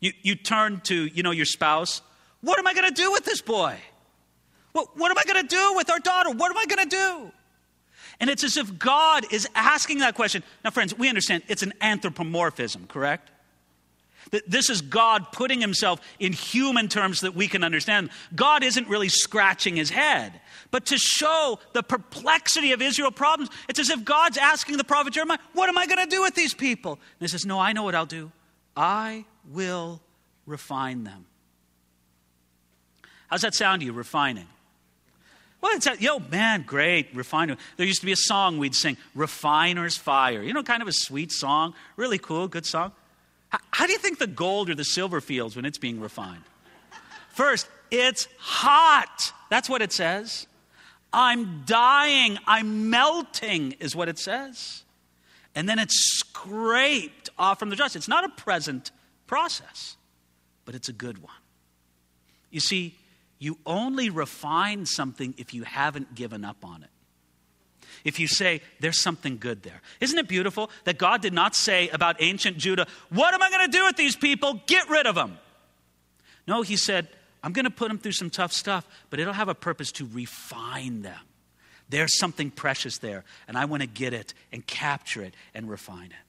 You, 0.00 0.12
you 0.22 0.34
turn 0.34 0.80
to, 0.84 0.94
you 0.94 1.22
know, 1.22 1.30
your 1.30 1.46
spouse. 1.46 2.02
What 2.42 2.58
am 2.58 2.66
I 2.66 2.74
going 2.74 2.88
to 2.88 2.94
do 2.94 3.10
with 3.10 3.24
this 3.24 3.40
boy? 3.40 3.76
What, 4.72 4.96
what 4.96 5.10
am 5.10 5.18
I 5.18 5.24
going 5.30 5.46
to 5.46 5.54
do 5.54 5.74
with 5.76 5.90
our 5.90 5.98
daughter? 5.98 6.30
What 6.30 6.50
am 6.50 6.58
I 6.58 6.66
going 6.66 6.88
to 6.88 6.96
do? 6.96 7.32
And 8.20 8.30
it's 8.30 8.44
as 8.44 8.56
if 8.56 8.78
God 8.78 9.26
is 9.32 9.48
asking 9.54 9.98
that 9.98 10.14
question. 10.14 10.42
Now, 10.64 10.70
friends, 10.70 10.96
we 10.96 11.08
understand 11.08 11.42
it's 11.48 11.62
an 11.62 11.72
anthropomorphism, 11.80 12.86
correct? 12.86 13.30
That 14.30 14.48
This 14.48 14.70
is 14.70 14.80
God 14.80 15.32
putting 15.32 15.60
himself 15.60 16.00
in 16.18 16.32
human 16.32 16.88
terms 16.88 17.20
that 17.22 17.34
we 17.34 17.48
can 17.48 17.64
understand. 17.64 18.10
God 18.34 18.62
isn't 18.62 18.88
really 18.88 19.08
scratching 19.08 19.76
his 19.76 19.90
head. 19.90 20.40
But 20.70 20.86
to 20.86 20.96
show 20.96 21.58
the 21.72 21.82
perplexity 21.82 22.72
of 22.72 22.80
Israel's 22.80 23.14
problems, 23.14 23.50
it's 23.68 23.78
as 23.78 23.90
if 23.90 24.04
God's 24.04 24.38
asking 24.38 24.76
the 24.76 24.84
prophet 24.84 25.12
Jeremiah, 25.12 25.38
What 25.52 25.68
am 25.68 25.76
I 25.76 25.86
going 25.86 25.98
to 25.98 26.06
do 26.06 26.22
with 26.22 26.34
these 26.34 26.54
people? 26.54 26.92
And 26.92 27.20
he 27.20 27.28
says, 27.28 27.44
No, 27.44 27.58
I 27.58 27.72
know 27.72 27.82
what 27.82 27.94
I'll 27.94 28.06
do. 28.06 28.32
I 28.76 29.24
will 29.50 30.00
refine 30.46 31.04
them. 31.04 31.26
How's 33.28 33.42
that 33.42 33.54
sound 33.54 33.80
to 33.80 33.86
you, 33.86 33.92
refining? 33.92 34.46
Well, 35.62 35.76
it's 35.76 35.86
a, 35.86 35.96
yo, 35.98 36.18
man, 36.18 36.64
great, 36.66 37.14
refining. 37.14 37.56
There 37.76 37.86
used 37.86 38.00
to 38.00 38.06
be 38.06 38.12
a 38.12 38.16
song 38.16 38.58
we'd 38.58 38.74
sing, 38.74 38.96
Refiner's 39.14 39.96
Fire. 39.96 40.42
You 40.42 40.52
know, 40.52 40.62
kind 40.64 40.82
of 40.82 40.88
a 40.88 40.92
sweet 40.92 41.30
song, 41.30 41.74
really 41.96 42.18
cool, 42.18 42.48
good 42.48 42.66
song. 42.66 42.90
How, 43.48 43.58
how 43.70 43.86
do 43.86 43.92
you 43.92 43.98
think 43.98 44.18
the 44.18 44.26
gold 44.26 44.68
or 44.68 44.74
the 44.74 44.84
silver 44.84 45.20
feels 45.20 45.54
when 45.54 45.64
it's 45.64 45.78
being 45.78 46.00
refined? 46.00 46.42
First, 47.30 47.68
it's 47.92 48.26
hot. 48.38 49.32
That's 49.50 49.68
what 49.68 49.82
it 49.82 49.92
says. 49.92 50.48
I'm 51.12 51.62
dying, 51.64 52.38
I'm 52.46 52.90
melting, 52.90 53.72
is 53.78 53.94
what 53.94 54.08
it 54.08 54.18
says. 54.18 54.82
And 55.54 55.68
then 55.68 55.78
it's 55.78 56.18
scraped 56.18 57.30
off 57.38 57.58
from 57.58 57.70
the 57.70 57.76
dust. 57.76 57.94
It's 57.94 58.08
not 58.08 58.24
a 58.24 58.30
present 58.30 58.90
process, 59.26 59.96
but 60.64 60.74
it's 60.74 60.88
a 60.88 60.92
good 60.92 61.22
one. 61.22 61.32
You 62.50 62.60
see, 62.60 62.96
you 63.42 63.58
only 63.66 64.08
refine 64.08 64.86
something 64.86 65.34
if 65.36 65.52
you 65.52 65.64
haven't 65.64 66.14
given 66.14 66.44
up 66.44 66.64
on 66.64 66.84
it. 66.84 66.90
if 68.04 68.20
you 68.20 68.28
say 68.28 68.60
there's 68.78 69.02
something 69.02 69.36
good 69.36 69.64
there. 69.64 69.82
Isn't 70.00 70.18
it 70.18 70.28
beautiful 70.28 70.70
that 70.84 70.96
God 70.96 71.22
did 71.22 71.32
not 71.32 71.56
say 71.56 71.88
about 71.88 72.16
ancient 72.20 72.56
Judah, 72.56 72.86
What 73.10 73.34
am 73.34 73.42
I 73.42 73.50
going 73.50 73.68
to 73.68 73.76
do 73.76 73.84
with 73.84 73.96
these 73.96 74.14
people? 74.14 74.60
Get 74.66 74.88
rid 74.88 75.06
of 75.06 75.16
them. 75.16 75.38
No, 76.46 76.62
He 76.62 76.76
said, 76.76 77.08
I'm 77.42 77.52
going 77.52 77.64
to 77.64 77.70
put 77.70 77.88
them 77.88 77.98
through 77.98 78.12
some 78.12 78.30
tough 78.30 78.52
stuff, 78.52 78.86
but 79.10 79.18
it'll 79.18 79.32
have 79.32 79.48
a 79.48 79.54
purpose 79.56 79.90
to 79.92 80.08
refine 80.12 81.02
them. 81.02 81.18
There's 81.88 82.16
something 82.16 82.50
precious 82.50 82.98
there, 82.98 83.24
and 83.48 83.58
I 83.58 83.64
want 83.64 83.82
to 83.82 83.88
get 83.88 84.14
it 84.14 84.34
and 84.52 84.64
capture 84.64 85.22
it 85.22 85.34
and 85.52 85.68
refine 85.68 86.06
it. 86.06 86.26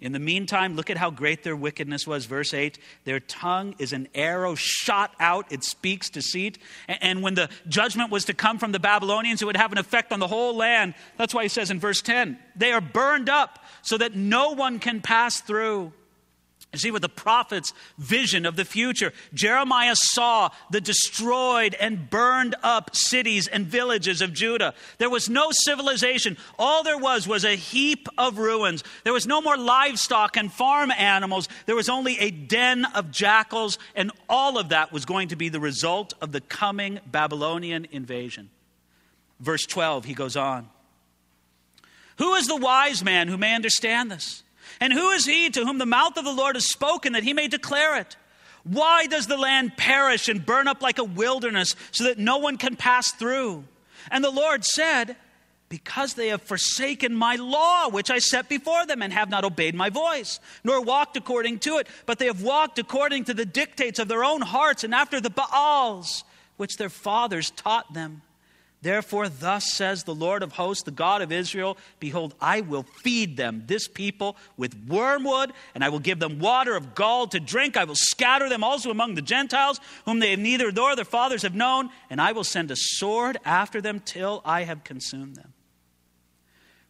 In 0.00 0.12
the 0.12 0.20
meantime, 0.20 0.76
look 0.76 0.90
at 0.90 0.96
how 0.96 1.10
great 1.10 1.42
their 1.42 1.56
wickedness 1.56 2.06
was. 2.06 2.26
Verse 2.26 2.54
8 2.54 2.78
Their 3.04 3.18
tongue 3.18 3.74
is 3.78 3.92
an 3.92 4.08
arrow 4.14 4.54
shot 4.54 5.12
out, 5.18 5.50
it 5.50 5.64
speaks 5.64 6.08
deceit. 6.08 6.58
And 6.86 7.22
when 7.22 7.34
the 7.34 7.48
judgment 7.66 8.10
was 8.10 8.24
to 8.26 8.34
come 8.34 8.58
from 8.58 8.70
the 8.72 8.78
Babylonians, 8.78 9.42
it 9.42 9.46
would 9.46 9.56
have 9.56 9.72
an 9.72 9.78
effect 9.78 10.12
on 10.12 10.20
the 10.20 10.28
whole 10.28 10.56
land. 10.56 10.94
That's 11.16 11.34
why 11.34 11.42
he 11.42 11.48
says 11.48 11.70
in 11.70 11.80
verse 11.80 12.00
10 12.00 12.38
They 12.54 12.72
are 12.72 12.80
burned 12.80 13.28
up 13.28 13.64
so 13.82 13.98
that 13.98 14.14
no 14.14 14.52
one 14.52 14.78
can 14.78 15.00
pass 15.00 15.40
through. 15.40 15.92
See, 16.74 16.90
with 16.90 17.00
the 17.00 17.08
prophet's 17.08 17.72
vision 17.96 18.44
of 18.44 18.56
the 18.56 18.64
future, 18.64 19.14
Jeremiah 19.32 19.94
saw 19.96 20.50
the 20.70 20.82
destroyed 20.82 21.74
and 21.80 22.10
burned 22.10 22.56
up 22.62 22.94
cities 22.94 23.48
and 23.48 23.66
villages 23.66 24.20
of 24.20 24.34
Judah. 24.34 24.74
There 24.98 25.08
was 25.08 25.30
no 25.30 25.48
civilization. 25.50 26.36
All 26.58 26.82
there 26.82 26.98
was 26.98 27.26
was 27.26 27.44
a 27.44 27.56
heap 27.56 28.06
of 28.18 28.36
ruins. 28.36 28.84
There 29.04 29.14
was 29.14 29.26
no 29.26 29.40
more 29.40 29.56
livestock 29.56 30.36
and 30.36 30.52
farm 30.52 30.90
animals. 30.90 31.48
There 31.64 31.74
was 31.74 31.88
only 31.88 32.18
a 32.18 32.30
den 32.30 32.84
of 32.84 33.10
jackals, 33.10 33.78
and 33.94 34.12
all 34.28 34.58
of 34.58 34.68
that 34.68 34.92
was 34.92 35.06
going 35.06 35.28
to 35.28 35.36
be 35.36 35.48
the 35.48 35.60
result 35.60 36.12
of 36.20 36.32
the 36.32 36.42
coming 36.42 37.00
Babylonian 37.06 37.86
invasion. 37.92 38.50
Verse 39.40 39.64
12, 39.64 40.04
he 40.04 40.12
goes 40.12 40.36
on 40.36 40.68
Who 42.18 42.34
is 42.34 42.46
the 42.46 42.56
wise 42.56 43.02
man 43.02 43.28
who 43.28 43.38
may 43.38 43.54
understand 43.54 44.10
this? 44.10 44.42
And 44.80 44.92
who 44.92 45.10
is 45.10 45.26
he 45.26 45.50
to 45.50 45.64
whom 45.64 45.78
the 45.78 45.86
mouth 45.86 46.16
of 46.16 46.24
the 46.24 46.32
Lord 46.32 46.56
has 46.56 46.68
spoken 46.68 47.12
that 47.14 47.24
he 47.24 47.32
may 47.32 47.48
declare 47.48 47.96
it? 47.96 48.16
Why 48.64 49.06
does 49.06 49.26
the 49.26 49.36
land 49.36 49.76
perish 49.76 50.28
and 50.28 50.44
burn 50.44 50.68
up 50.68 50.82
like 50.82 50.98
a 50.98 51.04
wilderness 51.04 51.74
so 51.90 52.04
that 52.04 52.18
no 52.18 52.38
one 52.38 52.58
can 52.58 52.76
pass 52.76 53.12
through? 53.12 53.64
And 54.10 54.22
the 54.22 54.30
Lord 54.30 54.64
said, 54.64 55.16
Because 55.68 56.14
they 56.14 56.28
have 56.28 56.42
forsaken 56.42 57.14
my 57.14 57.36
law, 57.36 57.88
which 57.88 58.10
I 58.10 58.18
set 58.18 58.48
before 58.48 58.86
them, 58.86 59.02
and 59.02 59.12
have 59.12 59.30
not 59.30 59.44
obeyed 59.44 59.74
my 59.74 59.90
voice, 59.90 60.38
nor 60.64 60.82
walked 60.82 61.16
according 61.16 61.60
to 61.60 61.78
it, 61.78 61.88
but 62.06 62.18
they 62.18 62.26
have 62.26 62.42
walked 62.42 62.78
according 62.78 63.24
to 63.24 63.34
the 63.34 63.46
dictates 63.46 63.98
of 63.98 64.08
their 64.08 64.24
own 64.24 64.42
hearts 64.42 64.84
and 64.84 64.94
after 64.94 65.20
the 65.20 65.30
Baals, 65.30 66.24
which 66.56 66.76
their 66.76 66.90
fathers 66.90 67.50
taught 67.50 67.94
them. 67.94 68.22
Therefore, 68.80 69.28
thus 69.28 69.72
says 69.72 70.04
the 70.04 70.14
Lord 70.14 70.42
of 70.42 70.52
hosts, 70.52 70.84
the 70.84 70.92
God 70.92 71.20
of 71.20 71.32
Israel 71.32 71.76
Behold, 71.98 72.34
I 72.40 72.60
will 72.60 72.84
feed 72.84 73.36
them, 73.36 73.64
this 73.66 73.88
people, 73.88 74.36
with 74.56 74.86
wormwood, 74.86 75.52
and 75.74 75.82
I 75.82 75.88
will 75.88 75.98
give 75.98 76.20
them 76.20 76.38
water 76.38 76.76
of 76.76 76.94
gall 76.94 77.26
to 77.28 77.40
drink. 77.40 77.76
I 77.76 77.84
will 77.84 77.96
scatter 77.96 78.48
them 78.48 78.62
also 78.62 78.90
among 78.90 79.14
the 79.14 79.22
Gentiles, 79.22 79.80
whom 80.04 80.20
they 80.20 80.30
have 80.30 80.38
neither 80.38 80.70
nor 80.70 80.94
their 80.94 81.04
fathers 81.04 81.42
have 81.42 81.56
known, 81.56 81.90
and 82.08 82.20
I 82.20 82.32
will 82.32 82.44
send 82.44 82.70
a 82.70 82.76
sword 82.76 83.38
after 83.44 83.80
them 83.80 84.00
till 84.00 84.42
I 84.44 84.62
have 84.62 84.84
consumed 84.84 85.34
them. 85.34 85.52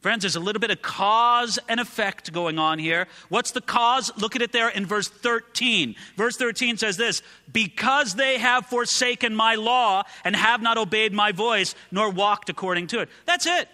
Friends, 0.01 0.23
there's 0.23 0.37
a 0.37 0.41
little 0.41 0.61
bit 0.61 0.71
of 0.71 0.81
cause 0.81 1.59
and 1.69 1.81
effect 1.81 2.33
going 2.33 2.59
on 2.59 2.79
here. 2.79 3.09
What's 3.31 3.51
the 3.51 3.61
cause? 3.61 4.13
Look 4.17 4.37
at 4.37 4.43
it 4.43 4.53
there 4.53 4.69
in 4.69 4.87
verse 4.87 5.09
13. 5.09 5.97
Verse 6.17 6.37
13 6.37 6.77
says 6.77 6.97
this 6.97 7.21
Because 7.53 8.15
they 8.15 8.39
have 8.39 8.67
forsaken 8.67 9.35
my 9.35 9.57
law 9.57 10.05
and 10.25 10.37
have 10.37 10.63
not 10.63 10.79
obeyed 10.79 11.13
my 11.13 11.33
voice, 11.33 11.75
nor 11.91 12.11
walked 12.11 12.49
according 12.49 12.87
to 12.89 13.01
it. 13.01 13.09
That's 13.27 13.47
it. 13.47 13.69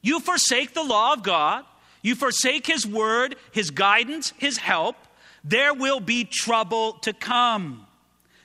You 0.00 0.20
forsake 0.20 0.74
the 0.74 0.84
law 0.84 1.12
of 1.12 1.24
God, 1.24 1.64
you 2.02 2.14
forsake 2.14 2.66
his 2.66 2.86
word, 2.86 3.34
his 3.50 3.72
guidance, 3.72 4.32
his 4.38 4.58
help, 4.58 4.96
there 5.44 5.74
will 5.74 6.00
be 6.00 6.24
trouble 6.24 6.94
to 7.02 7.12
come. 7.12 7.86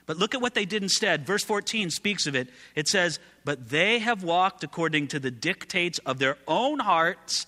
But 0.07 0.17
look 0.17 0.33
at 0.33 0.41
what 0.41 0.55
they 0.55 0.65
did 0.65 0.81
instead. 0.81 1.27
Verse 1.27 1.43
14 1.43 1.91
speaks 1.91 2.25
of 2.25 2.35
it. 2.35 2.47
It 2.75 2.87
says, 2.87 3.19
But 3.45 3.69
they 3.69 3.99
have 3.99 4.23
walked 4.23 4.63
according 4.63 5.09
to 5.09 5.19
the 5.19 5.29
dictates 5.29 5.99
of 5.99 6.17
their 6.17 6.37
own 6.47 6.79
hearts 6.79 7.45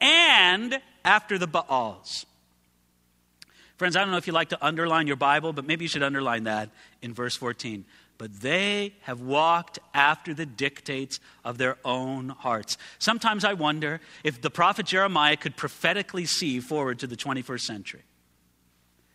and 0.00 0.80
after 1.04 1.38
the 1.38 1.46
Baals. 1.46 2.26
Friends, 3.76 3.96
I 3.96 4.00
don't 4.00 4.10
know 4.10 4.18
if 4.18 4.26
you 4.26 4.32
like 4.32 4.50
to 4.50 4.62
underline 4.62 5.06
your 5.06 5.16
Bible, 5.16 5.52
but 5.52 5.64
maybe 5.64 5.84
you 5.84 5.88
should 5.88 6.02
underline 6.02 6.44
that 6.44 6.68
in 7.00 7.14
verse 7.14 7.36
14. 7.36 7.84
But 8.18 8.40
they 8.40 8.92
have 9.02 9.20
walked 9.20 9.78
after 9.94 10.34
the 10.34 10.44
dictates 10.44 11.20
of 11.44 11.56
their 11.56 11.78
own 11.84 12.28
hearts. 12.30 12.76
Sometimes 12.98 13.44
I 13.44 13.54
wonder 13.54 14.00
if 14.24 14.42
the 14.42 14.50
prophet 14.50 14.84
Jeremiah 14.84 15.36
could 15.36 15.56
prophetically 15.56 16.26
see 16.26 16.60
forward 16.60 16.98
to 16.98 17.06
the 17.06 17.16
21st 17.16 17.60
century. 17.60 18.02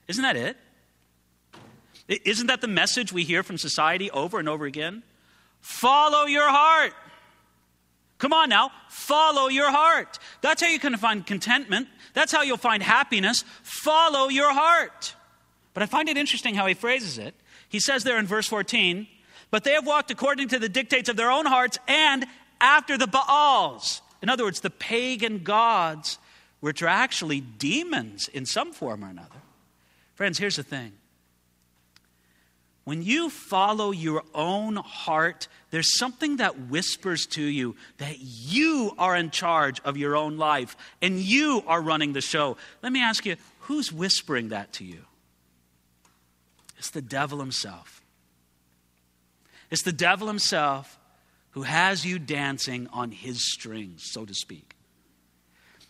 Isn't 0.08 0.24
that 0.24 0.36
it? 0.36 0.58
Isn't 2.08 2.48
that 2.48 2.62
the 2.62 2.68
message 2.68 3.12
we 3.12 3.24
hear 3.24 3.44
from 3.44 3.58
society 3.58 4.12
over 4.12 4.40
and 4.40 4.48
over 4.48 4.66
again? 4.66 5.04
Follow 5.62 6.26
your 6.26 6.48
heart. 6.48 6.94
Come 8.18 8.32
on 8.32 8.50
now, 8.50 8.72
follow 8.88 9.48
your 9.48 9.72
heart. 9.72 10.20
That's 10.42 10.62
how 10.62 10.70
you 10.70 10.80
can 10.80 10.96
find 10.98 11.26
contentment. 11.26 11.88
That's 12.14 12.32
how 12.32 12.44
you'll 12.44 12.58
find 12.58 12.82
happiness. 12.82 13.44
Follow 13.62 14.30
your 14.30 14.54
heart. 14.54 15.16
But 15.74 15.84
I 15.84 15.86
find 15.88 16.08
it 16.08 16.16
interesting 16.16 16.56
how 16.56 16.66
he 16.66 16.74
phrases 16.74 17.18
it. 17.18 17.36
He 17.68 17.80
says 17.80 18.04
there 18.04 18.18
in 18.18 18.26
verse 18.26 18.48
14, 18.48 19.08
but 19.52 19.64
they 19.64 19.74
have 19.74 19.86
walked 19.86 20.12
according 20.12 20.48
to 20.50 20.60
the 20.60 20.70
dictates 20.70 21.10
of 21.10 21.18
their 21.18 21.30
own 21.30 21.46
hearts 21.46 21.78
and 21.88 22.26
after 22.62 22.98
the 22.98 23.08
Baals. 23.08 24.02
In 24.22 24.30
other 24.30 24.46
words, 24.46 24.62
the 24.62 24.70
pagan 24.70 25.40
gods, 25.40 26.18
which 26.62 26.82
are 26.82 26.88
actually 26.88 27.42
demons 27.42 28.28
in 28.30 28.46
some 28.46 28.72
form 28.72 29.04
or 29.04 29.10
another. 29.10 29.42
Friends, 30.14 30.38
here's 30.38 30.56
the 30.56 30.64
thing 30.64 30.94
when 32.86 33.02
you 33.02 33.32
follow 33.32 33.92
your 33.92 34.24
own 34.34 34.76
heart, 34.76 35.48
there's 35.72 35.98
something 35.98 36.38
that 36.38 36.70
whispers 36.70 37.26
to 37.32 37.42
you 37.42 37.76
that 37.98 38.18
you 38.20 38.94
are 39.00 39.16
in 39.16 39.32
charge 39.32 39.82
of 39.84 39.98
your 39.98 40.16
own 40.16 40.38
life 40.38 40.78
and 41.02 41.20
you 41.20 41.64
are 41.66 41.82
running 41.82 42.14
the 42.14 42.22
show. 42.22 42.58
Let 42.84 42.92
me 42.92 43.02
ask 43.02 43.26
you, 43.26 43.36
who's 43.62 43.92
whispering 43.92 44.50
that 44.50 44.72
to 44.74 44.86
you? 44.86 45.02
It's 46.78 46.92
the 46.92 47.02
devil 47.02 47.40
himself. 47.40 48.04
It's 49.72 49.82
the 49.82 49.92
devil 49.92 50.28
himself 50.28 51.00
who 51.52 51.64
has 51.64 52.06
you 52.06 52.20
dancing 52.20 52.88
on 52.94 53.10
his 53.10 53.52
strings, 53.52 54.04
so 54.12 54.26
to 54.26 54.34
speak. 54.36 54.76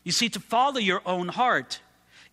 You 0.05 0.13
see, 0.13 0.29
to 0.29 0.39
follow 0.39 0.77
your 0.77 1.01
own 1.05 1.27
heart 1.27 1.81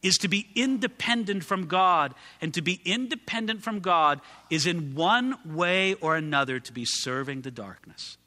is 0.03 0.17
to 0.19 0.29
be 0.29 0.49
independent 0.55 1.45
from 1.45 1.67
God. 1.67 2.15
And 2.41 2.53
to 2.55 2.63
be 2.63 2.81
independent 2.85 3.63
from 3.63 3.81
God 3.81 4.21
is 4.51 4.67
in 4.67 4.95
one 4.95 5.37
way 5.45 5.95
or 5.95 6.17
another 6.17 6.59
to 6.61 6.73
be 6.73 6.85
serving 6.85 7.43
the 7.43 7.51
darkness. 7.51 8.19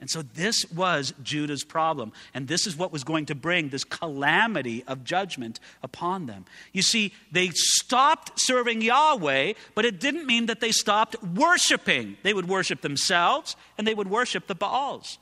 And 0.00 0.10
so 0.10 0.22
this 0.22 0.70
was 0.70 1.14
Judah's 1.22 1.64
problem. 1.64 2.12
And 2.34 2.46
this 2.46 2.66
is 2.66 2.76
what 2.76 2.92
was 2.92 3.04
going 3.04 3.26
to 3.26 3.34
bring 3.34 3.70
this 3.70 3.84
calamity 3.84 4.84
of 4.86 5.02
judgment 5.02 5.60
upon 5.82 6.26
them. 6.26 6.44
You 6.72 6.82
see, 6.82 7.12
they 7.32 7.48
stopped 7.54 8.32
serving 8.36 8.82
Yahweh, 8.82 9.54
but 9.74 9.84
it 9.84 10.00
didn't 10.00 10.26
mean 10.26 10.46
that 10.46 10.60
they 10.60 10.72
stopped 10.72 11.16
worshiping. 11.22 12.18
They 12.22 12.34
would 12.34 12.48
worship 12.48 12.82
themselves 12.82 13.56
and 13.78 13.86
they 13.86 13.94
would 13.94 14.10
worship 14.10 14.46
the 14.46 14.54
Baals. 14.54 15.18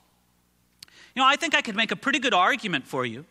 You 1.14 1.22
know, 1.22 1.28
I 1.28 1.36
think 1.36 1.54
I 1.54 1.60
could 1.60 1.76
make 1.76 1.92
a 1.92 1.96
pretty 1.96 2.18
good 2.18 2.34
argument 2.34 2.86
for 2.86 3.06
you 3.06 3.24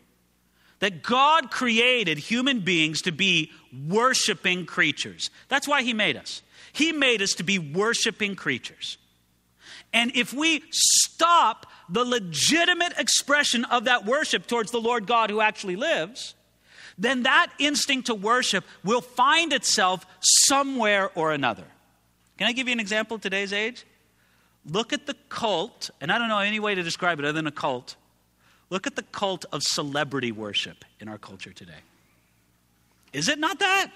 that 0.82 1.00
God 1.04 1.52
created 1.52 2.18
human 2.18 2.58
beings 2.58 3.02
to 3.02 3.12
be 3.12 3.52
worshiping 3.86 4.66
creatures. 4.66 5.30
That's 5.46 5.68
why 5.68 5.84
He 5.84 5.94
made 5.94 6.16
us. 6.16 6.42
He 6.72 6.90
made 6.90 7.22
us 7.22 7.34
to 7.34 7.44
be 7.44 7.56
worshiping 7.56 8.34
creatures. 8.34 8.98
And 9.92 10.10
if 10.16 10.34
we 10.34 10.64
stop 10.72 11.68
the 11.88 12.04
legitimate 12.04 12.94
expression 12.98 13.64
of 13.66 13.84
that 13.84 14.04
worship 14.06 14.48
towards 14.48 14.72
the 14.72 14.80
Lord 14.80 15.06
God 15.06 15.30
who 15.30 15.40
actually 15.40 15.76
lives, 15.76 16.34
then 16.98 17.22
that 17.22 17.52
instinct 17.60 18.08
to 18.08 18.14
worship 18.16 18.64
will 18.82 19.02
find 19.02 19.52
itself 19.52 20.04
somewhere 20.20 21.12
or 21.14 21.30
another. 21.30 21.66
Can 22.38 22.48
I 22.48 22.52
give 22.52 22.66
you 22.66 22.72
an 22.72 22.80
example 22.80 23.14
of 23.14 23.20
today's 23.20 23.52
age? 23.52 23.86
Look 24.66 24.92
at 24.92 25.06
the 25.06 25.14
cult, 25.28 25.90
and 26.00 26.10
I 26.10 26.18
don't 26.18 26.28
know 26.28 26.40
any 26.40 26.58
way 26.58 26.74
to 26.74 26.82
describe 26.82 27.20
it 27.20 27.24
other 27.24 27.34
than 27.34 27.46
a 27.46 27.52
cult, 27.52 27.94
Look 28.72 28.86
at 28.86 28.96
the 28.96 29.02
cult 29.02 29.44
of 29.52 29.62
celebrity 29.62 30.32
worship 30.32 30.86
in 30.98 31.06
our 31.06 31.18
culture 31.18 31.52
today. 31.52 31.82
Is 33.12 33.28
it 33.28 33.38
not 33.38 33.58
that? 33.58 33.90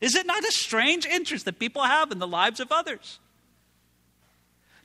Is 0.00 0.14
it 0.14 0.26
not 0.26 0.44
a 0.44 0.52
strange 0.52 1.04
interest 1.04 1.44
that 1.46 1.58
people 1.58 1.82
have 1.82 2.12
in 2.12 2.20
the 2.20 2.26
lives 2.28 2.60
of 2.60 2.70
others? 2.70 3.18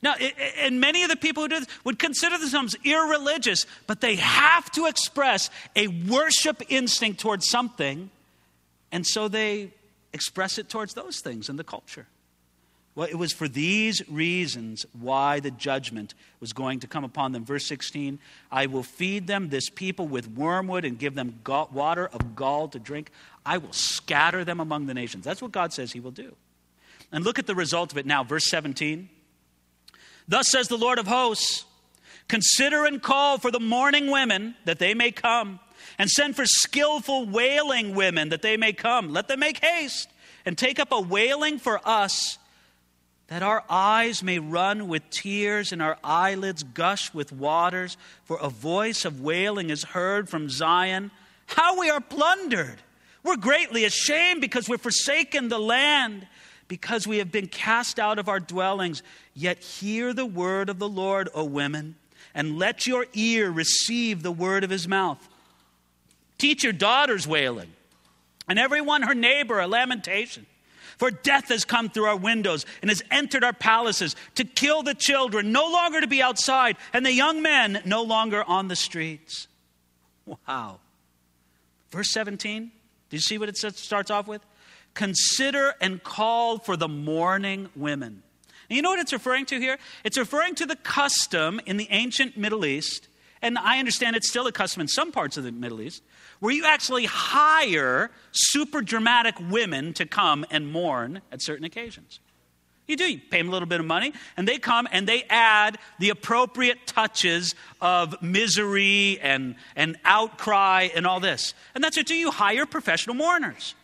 Now, 0.02 0.14
and 0.58 0.80
many 0.80 1.04
of 1.04 1.08
the 1.08 1.14
people 1.14 1.44
who 1.44 1.50
do 1.50 1.60
this 1.60 1.68
would 1.84 2.00
consider 2.00 2.36
themselves 2.36 2.74
irreligious, 2.82 3.64
but 3.86 4.00
they 4.00 4.16
have 4.16 4.68
to 4.72 4.86
express 4.86 5.50
a 5.76 5.86
worship 5.86 6.60
instinct 6.68 7.20
towards 7.20 7.48
something, 7.48 8.10
and 8.90 9.06
so 9.06 9.28
they 9.28 9.70
express 10.12 10.58
it 10.58 10.68
towards 10.68 10.94
those 10.94 11.20
things 11.20 11.48
in 11.48 11.54
the 11.54 11.62
culture. 11.62 12.08
Well, 12.96 13.08
it 13.08 13.16
was 13.16 13.32
for 13.32 13.48
these 13.48 14.08
reasons 14.08 14.86
why 14.92 15.40
the 15.40 15.50
judgment 15.50 16.14
was 16.38 16.52
going 16.52 16.78
to 16.80 16.86
come 16.86 17.02
upon 17.02 17.32
them. 17.32 17.44
Verse 17.44 17.66
16 17.66 18.20
I 18.52 18.66
will 18.66 18.84
feed 18.84 19.26
them, 19.26 19.48
this 19.48 19.68
people, 19.68 20.06
with 20.06 20.28
wormwood 20.28 20.84
and 20.84 20.98
give 20.98 21.14
them 21.14 21.40
water 21.44 22.06
of 22.06 22.36
gall 22.36 22.68
to 22.68 22.78
drink. 22.78 23.10
I 23.44 23.58
will 23.58 23.72
scatter 23.72 24.44
them 24.44 24.60
among 24.60 24.86
the 24.86 24.94
nations. 24.94 25.24
That's 25.24 25.42
what 25.42 25.52
God 25.52 25.72
says 25.72 25.92
He 25.92 26.00
will 26.00 26.12
do. 26.12 26.36
And 27.10 27.24
look 27.24 27.38
at 27.38 27.46
the 27.46 27.54
result 27.54 27.92
of 27.92 27.98
it 27.98 28.06
now. 28.06 28.22
Verse 28.22 28.48
17 28.48 29.08
Thus 30.28 30.48
says 30.48 30.68
the 30.68 30.78
Lord 30.78 30.98
of 30.98 31.06
hosts 31.06 31.64
Consider 32.28 32.86
and 32.86 33.02
call 33.02 33.38
for 33.38 33.50
the 33.50 33.60
mourning 33.60 34.10
women 34.10 34.54
that 34.64 34.78
they 34.78 34.94
may 34.94 35.10
come, 35.10 35.60
and 35.98 36.08
send 36.08 36.34
for 36.36 36.46
skillful 36.46 37.26
wailing 37.26 37.94
women 37.94 38.30
that 38.30 38.40
they 38.40 38.56
may 38.56 38.72
come. 38.72 39.12
Let 39.12 39.28
them 39.28 39.40
make 39.40 39.62
haste 39.62 40.08
and 40.46 40.56
take 40.56 40.78
up 40.78 40.92
a 40.92 41.00
wailing 41.00 41.58
for 41.58 41.80
us 41.84 42.38
that 43.28 43.42
our 43.42 43.64
eyes 43.70 44.22
may 44.22 44.38
run 44.38 44.88
with 44.88 45.08
tears 45.10 45.72
and 45.72 45.80
our 45.80 45.98
eyelids 46.04 46.62
gush 46.62 47.12
with 47.14 47.32
waters, 47.32 47.96
for 48.24 48.38
a 48.38 48.50
voice 48.50 49.04
of 49.04 49.20
wailing 49.20 49.70
is 49.70 49.82
heard 49.82 50.28
from 50.28 50.50
Zion. 50.50 51.10
How 51.46 51.78
we 51.78 51.90
are 51.90 52.00
plundered! 52.00 52.78
We're 53.22 53.36
greatly 53.36 53.86
ashamed 53.86 54.42
because 54.42 54.68
we've 54.68 54.80
forsaken 54.80 55.48
the 55.48 55.58
land, 55.58 56.26
because 56.68 57.06
we 57.06 57.18
have 57.18 57.32
been 57.32 57.46
cast 57.46 57.98
out 57.98 58.18
of 58.18 58.28
our 58.28 58.40
dwellings. 58.40 59.02
Yet 59.34 59.58
hear 59.58 60.12
the 60.12 60.26
word 60.26 60.68
of 60.68 60.78
the 60.78 60.88
Lord, 60.88 61.30
O 61.34 61.44
women, 61.44 61.96
and 62.34 62.58
let 62.58 62.86
your 62.86 63.06
ear 63.14 63.50
receive 63.50 64.22
the 64.22 64.32
word 64.32 64.62
of 64.62 64.70
his 64.70 64.86
mouth. 64.86 65.26
Teach 66.36 66.62
your 66.62 66.74
daughters 66.74 67.26
wailing, 67.26 67.72
and 68.46 68.58
everyone 68.58 69.02
her 69.02 69.14
neighbor 69.14 69.58
a 69.58 69.66
lamentation. 69.66 70.44
For 71.04 71.10
death 71.10 71.48
has 71.48 71.66
come 71.66 71.90
through 71.90 72.06
our 72.06 72.16
windows 72.16 72.64
and 72.80 72.90
has 72.90 73.02
entered 73.10 73.44
our 73.44 73.52
palaces 73.52 74.16
to 74.36 74.44
kill 74.44 74.82
the 74.82 74.94
children, 74.94 75.52
no 75.52 75.70
longer 75.70 76.00
to 76.00 76.06
be 76.06 76.22
outside, 76.22 76.78
and 76.94 77.04
the 77.04 77.12
young 77.12 77.42
men 77.42 77.82
no 77.84 78.02
longer 78.02 78.42
on 78.42 78.68
the 78.68 78.74
streets. 78.74 79.46
Wow. 80.24 80.78
Verse 81.90 82.10
17, 82.10 82.70
do 83.10 83.16
you 83.18 83.20
see 83.20 83.36
what 83.36 83.50
it 83.50 83.58
starts 83.58 84.10
off 84.10 84.26
with? 84.26 84.40
Consider 84.94 85.74
and 85.78 86.02
call 86.02 86.58
for 86.58 86.74
the 86.74 86.88
mourning 86.88 87.68
women. 87.76 88.22
And 88.70 88.76
you 88.76 88.80
know 88.80 88.88
what 88.88 88.98
it's 88.98 89.12
referring 89.12 89.44
to 89.44 89.60
here? 89.60 89.76
It's 90.04 90.16
referring 90.16 90.54
to 90.54 90.64
the 90.64 90.76
custom 90.76 91.60
in 91.66 91.76
the 91.76 91.88
ancient 91.90 92.38
Middle 92.38 92.64
East, 92.64 93.08
and 93.42 93.58
I 93.58 93.78
understand 93.78 94.16
it's 94.16 94.30
still 94.30 94.46
a 94.46 94.52
custom 94.52 94.80
in 94.80 94.88
some 94.88 95.12
parts 95.12 95.36
of 95.36 95.44
the 95.44 95.52
Middle 95.52 95.82
East, 95.82 96.02
where 96.44 96.52
you 96.52 96.66
actually 96.66 97.06
hire 97.06 98.10
super 98.32 98.82
dramatic 98.82 99.34
women 99.48 99.94
to 99.94 100.04
come 100.04 100.44
and 100.50 100.70
mourn 100.70 101.22
at 101.32 101.40
certain 101.40 101.64
occasions. 101.64 102.20
You 102.86 102.96
do. 102.96 103.10
You 103.10 103.18
pay 103.30 103.38
them 103.38 103.48
a 103.48 103.50
little 103.50 103.64
bit 103.66 103.80
of 103.80 103.86
money, 103.86 104.12
and 104.36 104.46
they 104.46 104.58
come 104.58 104.86
and 104.92 105.08
they 105.08 105.22
add 105.30 105.78
the 106.00 106.10
appropriate 106.10 106.86
touches 106.86 107.54
of 107.80 108.20
misery 108.20 109.18
and, 109.22 109.54
and 109.74 109.96
outcry 110.04 110.90
and 110.94 111.06
all 111.06 111.18
this. 111.18 111.54
And 111.74 111.82
that's 111.82 111.96
what 111.96 112.04
do. 112.04 112.14
You 112.14 112.30
hire 112.30 112.66
professional 112.66 113.16
mourners. 113.16 113.74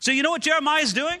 So, 0.00 0.10
you 0.10 0.24
know 0.24 0.32
what 0.32 0.42
Jeremiah 0.42 0.82
is 0.82 0.92
doing? 0.92 1.20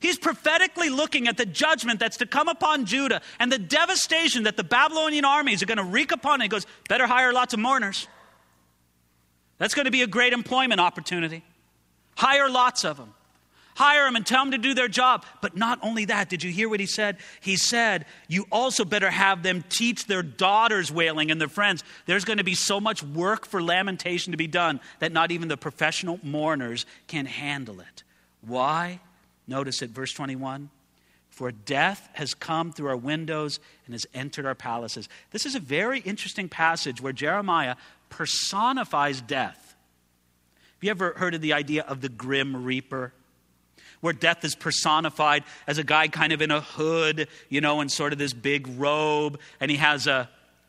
He's 0.00 0.18
prophetically 0.18 0.88
looking 0.88 1.28
at 1.28 1.36
the 1.36 1.44
judgment 1.44 2.00
that's 2.00 2.16
to 2.16 2.26
come 2.26 2.48
upon 2.48 2.86
Judah 2.86 3.20
and 3.38 3.52
the 3.52 3.58
devastation 3.58 4.44
that 4.44 4.56
the 4.56 4.64
Babylonian 4.64 5.26
armies 5.26 5.62
are 5.62 5.66
going 5.66 5.76
to 5.76 5.84
wreak 5.84 6.10
upon 6.10 6.40
it. 6.40 6.44
He 6.44 6.48
goes, 6.48 6.66
Better 6.88 7.06
hire 7.06 7.34
lots 7.34 7.52
of 7.52 7.60
mourners. 7.60 8.08
That's 9.58 9.74
going 9.74 9.86
to 9.86 9.90
be 9.90 10.02
a 10.02 10.06
great 10.06 10.32
employment 10.32 10.80
opportunity. 10.80 11.42
Hire 12.16 12.50
lots 12.50 12.84
of 12.84 12.96
them. 12.96 13.14
Hire 13.76 14.06
them 14.06 14.16
and 14.16 14.24
tell 14.24 14.42
them 14.42 14.52
to 14.52 14.58
do 14.58 14.72
their 14.72 14.88
job. 14.88 15.26
But 15.42 15.54
not 15.54 15.78
only 15.82 16.06
that, 16.06 16.30
did 16.30 16.42
you 16.42 16.50
hear 16.50 16.66
what 16.66 16.80
he 16.80 16.86
said? 16.86 17.18
He 17.42 17.56
said, 17.56 18.06
You 18.26 18.46
also 18.50 18.86
better 18.86 19.10
have 19.10 19.42
them 19.42 19.62
teach 19.68 20.06
their 20.06 20.22
daughters 20.22 20.90
wailing 20.90 21.30
and 21.30 21.38
their 21.38 21.48
friends. 21.48 21.84
There's 22.06 22.24
going 22.24 22.38
to 22.38 22.44
be 22.44 22.54
so 22.54 22.80
much 22.80 23.02
work 23.02 23.44
for 23.44 23.62
lamentation 23.62 24.30
to 24.30 24.38
be 24.38 24.46
done 24.46 24.80
that 25.00 25.12
not 25.12 25.30
even 25.30 25.48
the 25.48 25.58
professional 25.58 26.18
mourners 26.22 26.86
can 27.06 27.26
handle 27.26 27.80
it. 27.80 28.02
Why? 28.40 29.00
Notice 29.46 29.82
it, 29.82 29.90
verse 29.90 30.12
21. 30.14 30.70
For 31.28 31.52
death 31.52 32.08
has 32.14 32.32
come 32.32 32.72
through 32.72 32.88
our 32.88 32.96
windows 32.96 33.60
and 33.84 33.92
has 33.92 34.06
entered 34.14 34.46
our 34.46 34.54
palaces. 34.54 35.06
This 35.32 35.44
is 35.44 35.54
a 35.54 35.60
very 35.60 36.00
interesting 36.00 36.48
passage 36.48 37.02
where 37.02 37.12
Jeremiah 37.12 37.76
personifies 38.08 39.20
death. 39.20 39.74
Have 40.74 40.84
you 40.84 40.90
ever 40.90 41.14
heard 41.16 41.34
of 41.34 41.40
the 41.40 41.52
idea 41.52 41.82
of 41.82 42.00
the 42.00 42.08
grim 42.08 42.64
reaper? 42.64 43.12
Where 44.00 44.12
death 44.12 44.44
is 44.44 44.54
personified 44.54 45.44
as 45.66 45.78
a 45.78 45.84
guy 45.84 46.08
kind 46.08 46.32
of 46.32 46.42
in 46.42 46.50
a 46.50 46.60
hood, 46.60 47.28
you 47.48 47.60
know, 47.60 47.80
in 47.80 47.88
sort 47.88 48.12
of 48.12 48.18
this 48.18 48.32
big 48.32 48.68
robe, 48.78 49.40
and 49.58 49.70
he 49.70 49.78
has 49.78 50.06
a, 50.06 50.28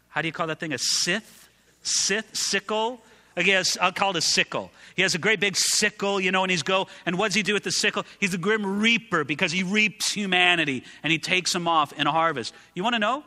how 0.10 0.21
do 0.21 0.28
you 0.28 0.32
call 0.32 0.47
that 0.47 0.60
thing? 0.60 0.73
A 0.73 0.78
scythe? 0.78 1.50
Scythe? 1.84 2.36
Sickle? 2.36 3.02
I 3.36 3.43
guess 3.43 3.78
I'll 3.80 3.91
call 3.91 4.12
it 4.12 4.15
a 4.17 4.21
sickle. 4.21 4.71
He 4.95 5.04
has 5.04 5.13
a 5.13 5.19
great 5.19 5.39
big 5.39 5.56
sickle, 5.56 6.19
you 6.19 6.32
know, 6.32 6.43
and 6.43 6.50
he's 6.50 6.63
go, 6.63 6.88
and 7.06 7.19
what 7.19 7.28
does 7.28 7.36
he 7.36 7.43
do 7.43 7.54
with 7.54 7.63
the 7.63 7.71
sickle? 7.71 8.04
He's 8.19 8.34
a 8.34 8.38
grim 8.38 8.80
reaper 8.80 9.23
because 9.23 9.52
he 9.52 9.62
reaps 9.62 10.12
humanity 10.12 10.84
and 11.04 11.12
he 11.12 11.19
takes 11.19 11.54
them 11.54 11.67
off 11.67 11.93
in 11.93 12.08
a 12.08 12.12
harvest. 12.12 12.54
You 12.73 12.84
want 12.84 12.95
to 12.95 13.00
know? 13.00 13.23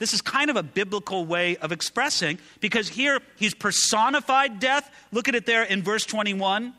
This 0.00 0.14
is 0.14 0.22
kind 0.22 0.48
of 0.48 0.56
a 0.56 0.62
biblical 0.62 1.26
way 1.26 1.58
of 1.58 1.72
expressing 1.72 2.38
because 2.60 2.88
here 2.88 3.20
he's 3.36 3.54
personified 3.54 4.58
death. 4.58 4.90
Look 5.12 5.28
at 5.28 5.34
it 5.34 5.44
there 5.44 5.62
in 5.62 5.82
verse 5.82 6.04
21. 6.06 6.72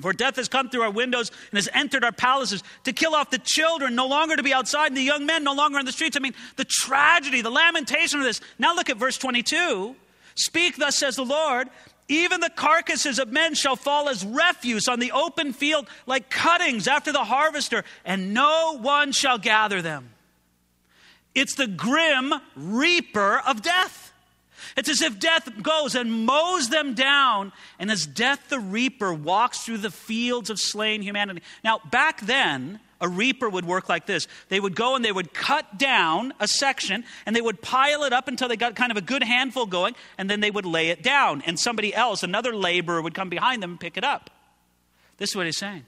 For 0.00 0.12
death 0.12 0.36
has 0.36 0.48
come 0.48 0.68
through 0.68 0.82
our 0.82 0.90
windows 0.90 1.30
and 1.50 1.56
has 1.56 1.68
entered 1.72 2.04
our 2.04 2.12
palaces 2.12 2.64
to 2.84 2.92
kill 2.92 3.14
off 3.14 3.30
the 3.30 3.38
children, 3.38 3.94
no 3.94 4.08
longer 4.08 4.34
to 4.36 4.42
be 4.42 4.52
outside, 4.52 4.88
and 4.88 4.96
the 4.96 5.02
young 5.02 5.24
men 5.24 5.44
no 5.44 5.54
longer 5.54 5.78
on 5.78 5.84
the 5.84 5.92
streets. 5.92 6.16
I 6.16 6.20
mean, 6.20 6.34
the 6.56 6.64
tragedy, 6.64 7.42
the 7.42 7.50
lamentation 7.50 8.18
of 8.18 8.24
this. 8.24 8.40
Now 8.58 8.74
look 8.74 8.90
at 8.90 8.96
verse 8.96 9.18
22. 9.18 9.94
Speak, 10.34 10.76
thus 10.76 10.96
says 10.96 11.14
the 11.16 11.24
Lord. 11.24 11.68
Even 12.08 12.40
the 12.40 12.50
carcasses 12.50 13.20
of 13.20 13.30
men 13.30 13.54
shall 13.54 13.76
fall 13.76 14.08
as 14.08 14.24
refuse 14.24 14.88
on 14.88 14.98
the 14.98 15.12
open 15.12 15.52
field, 15.52 15.86
like 16.06 16.28
cuttings 16.28 16.88
after 16.88 17.12
the 17.12 17.24
harvester, 17.24 17.84
and 18.04 18.34
no 18.34 18.78
one 18.80 19.12
shall 19.12 19.38
gather 19.38 19.80
them. 19.80 20.10
It's 21.34 21.54
the 21.54 21.66
grim 21.66 22.34
reaper 22.56 23.40
of 23.46 23.62
death. 23.62 24.12
It's 24.76 24.88
as 24.88 25.02
if 25.02 25.18
death 25.18 25.62
goes 25.62 25.94
and 25.94 26.26
mows 26.26 26.68
them 26.68 26.94
down, 26.94 27.52
and 27.78 27.90
as 27.90 28.06
death 28.06 28.48
the 28.48 28.60
reaper 28.60 29.12
walks 29.12 29.60
through 29.60 29.78
the 29.78 29.90
fields 29.90 30.50
of 30.50 30.58
slain 30.58 31.02
humanity. 31.02 31.42
Now, 31.64 31.80
back 31.90 32.20
then, 32.20 32.80
a 33.00 33.08
reaper 33.08 33.48
would 33.48 33.64
work 33.64 33.88
like 33.88 34.06
this. 34.06 34.26
They 34.48 34.58
would 34.58 34.74
go 34.74 34.96
and 34.96 35.04
they 35.04 35.12
would 35.12 35.32
cut 35.32 35.78
down 35.78 36.34
a 36.40 36.48
section 36.48 37.04
and 37.24 37.36
they 37.36 37.40
would 37.40 37.62
pile 37.62 38.02
it 38.02 38.12
up 38.12 38.26
until 38.26 38.48
they 38.48 38.56
got 38.56 38.74
kind 38.74 38.90
of 38.90 38.96
a 38.96 39.02
good 39.02 39.22
handful 39.22 39.66
going, 39.66 39.94
and 40.16 40.28
then 40.28 40.40
they 40.40 40.50
would 40.50 40.66
lay 40.66 40.90
it 40.90 41.02
down. 41.02 41.42
And 41.46 41.58
somebody 41.58 41.94
else, 41.94 42.22
another 42.22 42.54
laborer, 42.54 43.00
would 43.00 43.14
come 43.14 43.28
behind 43.28 43.62
them 43.62 43.72
and 43.72 43.80
pick 43.80 43.96
it 43.96 44.04
up. 44.04 44.30
This 45.18 45.30
is 45.30 45.36
what 45.36 45.46
he's 45.46 45.58
saying. 45.58 45.84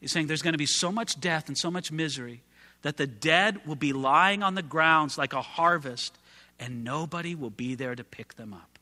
He's 0.00 0.12
saying 0.12 0.26
there's 0.26 0.42
going 0.42 0.54
to 0.54 0.58
be 0.58 0.66
so 0.66 0.92
much 0.92 1.20
death 1.20 1.48
and 1.48 1.56
so 1.56 1.70
much 1.70 1.90
misery 1.90 2.42
that 2.82 2.96
the 2.96 3.06
dead 3.06 3.66
will 3.66 3.76
be 3.76 3.92
lying 3.92 4.42
on 4.42 4.54
the 4.54 4.62
grounds 4.62 5.18
like 5.18 5.32
a 5.32 5.42
harvest, 5.42 6.16
and 6.58 6.84
nobody 6.84 7.34
will 7.34 7.50
be 7.50 7.74
there 7.74 7.94
to 7.94 8.04
pick 8.04 8.34
them 8.34 8.52
up. 8.52 8.78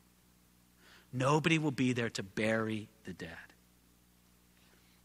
Nobody 1.12 1.58
will 1.58 1.70
be 1.70 1.92
there 1.92 2.10
to 2.10 2.22
bury 2.22 2.88
the 3.04 3.12
dead. 3.12 3.30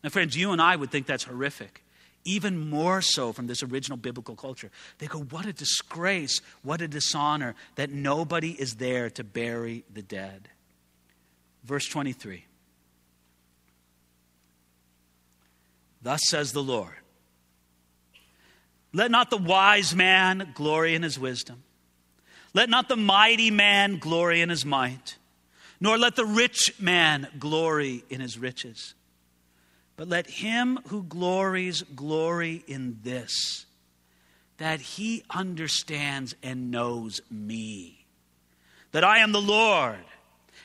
Now, 0.03 0.09
friends, 0.09 0.35
you 0.35 0.51
and 0.51 0.61
I 0.61 0.75
would 0.75 0.91
think 0.91 1.05
that's 1.05 1.25
horrific, 1.25 1.83
even 2.23 2.69
more 2.69 3.01
so 3.01 3.31
from 3.31 3.47
this 3.47 3.63
original 3.63 3.97
biblical 3.97 4.35
culture. 4.35 4.71
They 4.97 5.07
go, 5.07 5.19
What 5.19 5.45
a 5.45 5.53
disgrace, 5.53 6.41
what 6.63 6.81
a 6.81 6.87
dishonor 6.87 7.55
that 7.75 7.91
nobody 7.91 8.51
is 8.51 8.75
there 8.75 9.09
to 9.11 9.23
bury 9.23 9.83
the 9.93 10.01
dead. 10.01 10.49
Verse 11.63 11.87
23 11.87 12.45
Thus 16.01 16.21
says 16.27 16.53
the 16.53 16.63
Lord 16.63 16.95
let 18.93 19.11
not 19.11 19.29
the 19.29 19.37
wise 19.37 19.95
man 19.95 20.51
glory 20.55 20.95
in 20.95 21.03
his 21.03 21.19
wisdom. 21.19 21.63
Let 22.53 22.69
not 22.69 22.89
the 22.89 22.95
mighty 22.95 23.51
man 23.51 23.99
glory 23.99 24.41
in 24.41 24.49
his 24.49 24.65
might, 24.65 25.17
nor 25.79 25.97
let 25.97 26.15
the 26.15 26.25
rich 26.25 26.73
man 26.79 27.27
glory 27.37 28.03
in 28.09 28.21
his 28.21 28.39
riches. 28.39 28.95
But 29.95 30.07
let 30.07 30.27
him 30.27 30.79
who 30.87 31.03
glories 31.03 31.83
glory 31.83 32.63
in 32.65 32.99
this, 33.03 33.65
that 34.57 34.79
he 34.79 35.23
understands 35.29 36.35
and 36.41 36.71
knows 36.71 37.21
me, 37.29 38.05
that 38.91 39.03
I 39.03 39.19
am 39.19 39.31
the 39.31 39.41
Lord, 39.41 40.03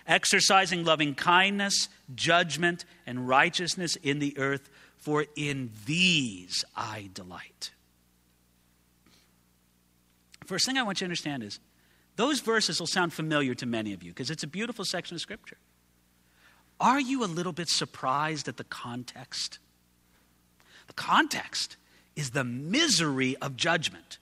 exercising 0.06 0.84
loving 0.84 1.14
kindness, 1.14 1.88
judgment, 2.14 2.86
and 3.06 3.28
righteousness 3.28 3.96
in 3.96 4.20
the 4.20 4.38
earth, 4.38 4.70
for 4.96 5.26
in 5.36 5.70
these 5.84 6.64
I 6.74 7.10
delight. 7.12 7.72
First 10.46 10.66
thing 10.66 10.76
I 10.76 10.82
want 10.82 11.00
you 11.00 11.06
to 11.06 11.08
understand 11.08 11.42
is 11.42 11.60
those 12.16 12.40
verses 12.40 12.80
will 12.80 12.86
sound 12.86 13.12
familiar 13.12 13.54
to 13.54 13.66
many 13.66 13.92
of 13.92 14.02
you 14.02 14.10
because 14.10 14.30
it's 14.30 14.42
a 14.42 14.48
beautiful 14.48 14.84
section 14.84 15.14
of 15.14 15.20
Scripture. 15.20 15.56
Are 16.80 17.00
you 17.00 17.24
a 17.24 17.26
little 17.26 17.52
bit 17.52 17.68
surprised 17.68 18.48
at 18.48 18.56
the 18.56 18.64
context? 18.64 19.58
The 20.86 20.92
context 20.92 21.76
is 22.16 22.30
the 22.30 22.44
misery 22.44 23.36
of 23.36 23.56
judgment. 23.56 24.18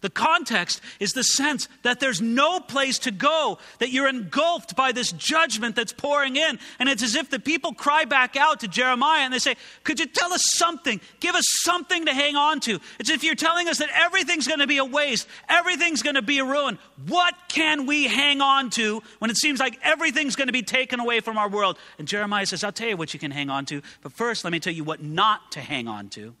The 0.00 0.10
context 0.10 0.80
is 1.00 1.12
the 1.12 1.22
sense 1.22 1.68
that 1.82 2.00
there's 2.00 2.20
no 2.20 2.60
place 2.60 2.98
to 3.00 3.10
go, 3.10 3.58
that 3.78 3.90
you're 3.90 4.08
engulfed 4.08 4.76
by 4.76 4.92
this 4.92 5.12
judgment 5.12 5.76
that's 5.76 5.92
pouring 5.92 6.36
in. 6.36 6.58
And 6.78 6.88
it's 6.88 7.02
as 7.02 7.14
if 7.14 7.30
the 7.30 7.38
people 7.38 7.72
cry 7.72 8.04
back 8.04 8.36
out 8.36 8.60
to 8.60 8.68
Jeremiah 8.68 9.22
and 9.22 9.32
they 9.32 9.38
say, 9.38 9.56
Could 9.82 10.00
you 10.00 10.06
tell 10.06 10.32
us 10.32 10.42
something? 10.54 11.00
Give 11.20 11.34
us 11.34 11.44
something 11.62 12.06
to 12.06 12.12
hang 12.12 12.36
on 12.36 12.60
to. 12.60 12.80
It's 12.98 13.10
if 13.10 13.24
you're 13.24 13.34
telling 13.34 13.68
us 13.68 13.78
that 13.78 13.90
everything's 13.94 14.46
going 14.46 14.60
to 14.60 14.66
be 14.66 14.78
a 14.78 14.84
waste, 14.84 15.28
everything's 15.48 16.02
going 16.02 16.16
to 16.16 16.22
be 16.22 16.38
a 16.38 16.44
ruin. 16.44 16.78
What 17.06 17.34
can 17.48 17.86
we 17.86 18.04
hang 18.04 18.40
on 18.40 18.70
to 18.70 19.02
when 19.18 19.30
it 19.30 19.36
seems 19.36 19.60
like 19.60 19.78
everything's 19.82 20.36
going 20.36 20.48
to 20.48 20.52
be 20.52 20.62
taken 20.62 21.00
away 21.00 21.20
from 21.20 21.38
our 21.38 21.48
world? 21.48 21.78
And 21.98 22.08
Jeremiah 22.08 22.46
says, 22.46 22.64
I'll 22.64 22.72
tell 22.72 22.88
you 22.88 22.96
what 22.96 23.14
you 23.14 23.20
can 23.20 23.30
hang 23.30 23.50
on 23.50 23.64
to. 23.66 23.82
But 24.02 24.12
first, 24.12 24.44
let 24.44 24.52
me 24.52 24.60
tell 24.60 24.72
you 24.72 24.84
what 24.84 25.02
not 25.02 25.52
to 25.52 25.60
hang 25.60 25.88
on 25.88 26.08
to. 26.10 26.34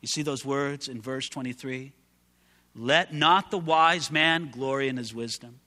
You 0.00 0.08
see 0.08 0.22
those 0.22 0.44
words 0.44 0.88
in 0.88 1.00
verse 1.00 1.28
23? 1.28 1.92
Let 2.74 3.12
not 3.12 3.50
the 3.50 3.58
wise 3.58 4.10
man 4.10 4.50
glory 4.50 4.88
in 4.88 4.96
his 4.96 5.14
wisdom. 5.14 5.60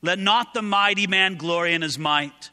Let 0.00 0.18
not 0.18 0.54
the 0.54 0.62
mighty 0.62 1.06
man 1.06 1.36
glory 1.36 1.74
in 1.74 1.82
his 1.82 1.98
might. 1.98 2.50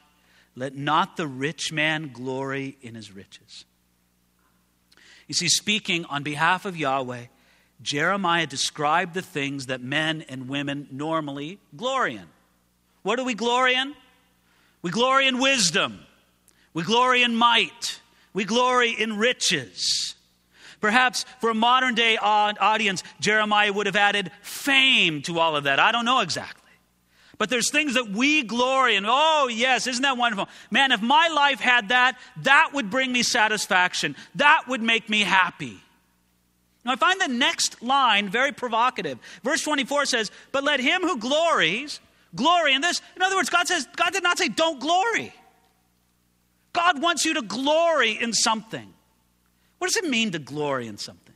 Let 0.54 0.76
not 0.76 1.16
the 1.16 1.26
rich 1.26 1.72
man 1.72 2.10
glory 2.12 2.76
in 2.82 2.94
his 2.94 3.12
riches. 3.12 3.64
You 5.26 5.34
see, 5.34 5.48
speaking 5.48 6.04
on 6.06 6.22
behalf 6.22 6.64
of 6.64 6.76
Yahweh, 6.76 7.26
Jeremiah 7.82 8.46
described 8.46 9.14
the 9.14 9.22
things 9.22 9.66
that 9.66 9.80
men 9.80 10.24
and 10.28 10.48
women 10.48 10.88
normally 10.90 11.58
glory 11.76 12.16
in. 12.16 12.26
What 13.02 13.16
do 13.16 13.24
we 13.24 13.34
glory 13.34 13.74
in? 13.74 13.94
We 14.82 14.90
glory 14.90 15.26
in 15.26 15.38
wisdom. 15.38 16.00
We 16.74 16.82
glory 16.82 17.22
in 17.22 17.34
might. 17.34 18.00
We 18.32 18.44
glory 18.44 18.90
in 18.90 19.16
riches. 19.16 20.14
Perhaps 20.80 21.26
for 21.40 21.50
a 21.50 21.54
modern 21.54 21.94
day 21.94 22.16
audience, 22.16 23.02
Jeremiah 23.20 23.72
would 23.72 23.86
have 23.86 23.96
added 23.96 24.30
fame 24.42 25.22
to 25.22 25.38
all 25.38 25.56
of 25.56 25.64
that. 25.64 25.78
I 25.78 25.92
don't 25.92 26.04
know 26.04 26.20
exactly. 26.20 26.60
But 27.38 27.48
there's 27.48 27.70
things 27.70 27.94
that 27.94 28.10
we 28.10 28.42
glory 28.42 28.96
in. 28.96 29.04
Oh, 29.06 29.48
yes, 29.50 29.86
isn't 29.86 30.02
that 30.02 30.18
wonderful? 30.18 30.48
Man, 30.70 30.92
if 30.92 31.00
my 31.00 31.28
life 31.28 31.58
had 31.58 31.88
that, 31.88 32.18
that 32.42 32.70
would 32.74 32.90
bring 32.90 33.12
me 33.12 33.22
satisfaction. 33.22 34.14
That 34.34 34.64
would 34.68 34.82
make 34.82 35.08
me 35.08 35.20
happy. 35.20 35.80
Now, 36.84 36.92
I 36.92 36.96
find 36.96 37.20
the 37.20 37.28
next 37.28 37.82
line 37.82 38.28
very 38.28 38.52
provocative. 38.52 39.18
Verse 39.42 39.62
24 39.62 40.06
says, 40.06 40.30
But 40.52 40.64
let 40.64 40.80
him 40.80 41.02
who 41.02 41.18
glories 41.18 42.00
glory 42.34 42.74
in 42.74 42.80
this. 42.80 43.00
In 43.16 43.22
other 43.22 43.36
words, 43.36 43.50
God 43.50 43.66
says, 43.66 43.86
God 43.96 44.12
did 44.12 44.22
not 44.22 44.38
say, 44.38 44.48
Don't 44.48 44.80
glory. 44.80 45.32
God 46.72 47.02
wants 47.02 47.24
you 47.24 47.34
to 47.34 47.42
glory 47.42 48.12
in 48.12 48.32
something. 48.32 48.92
What 49.80 49.86
does 49.86 49.96
it 49.96 50.10
mean 50.10 50.30
to 50.32 50.38
glory 50.38 50.86
in 50.86 50.98
something? 50.98 51.34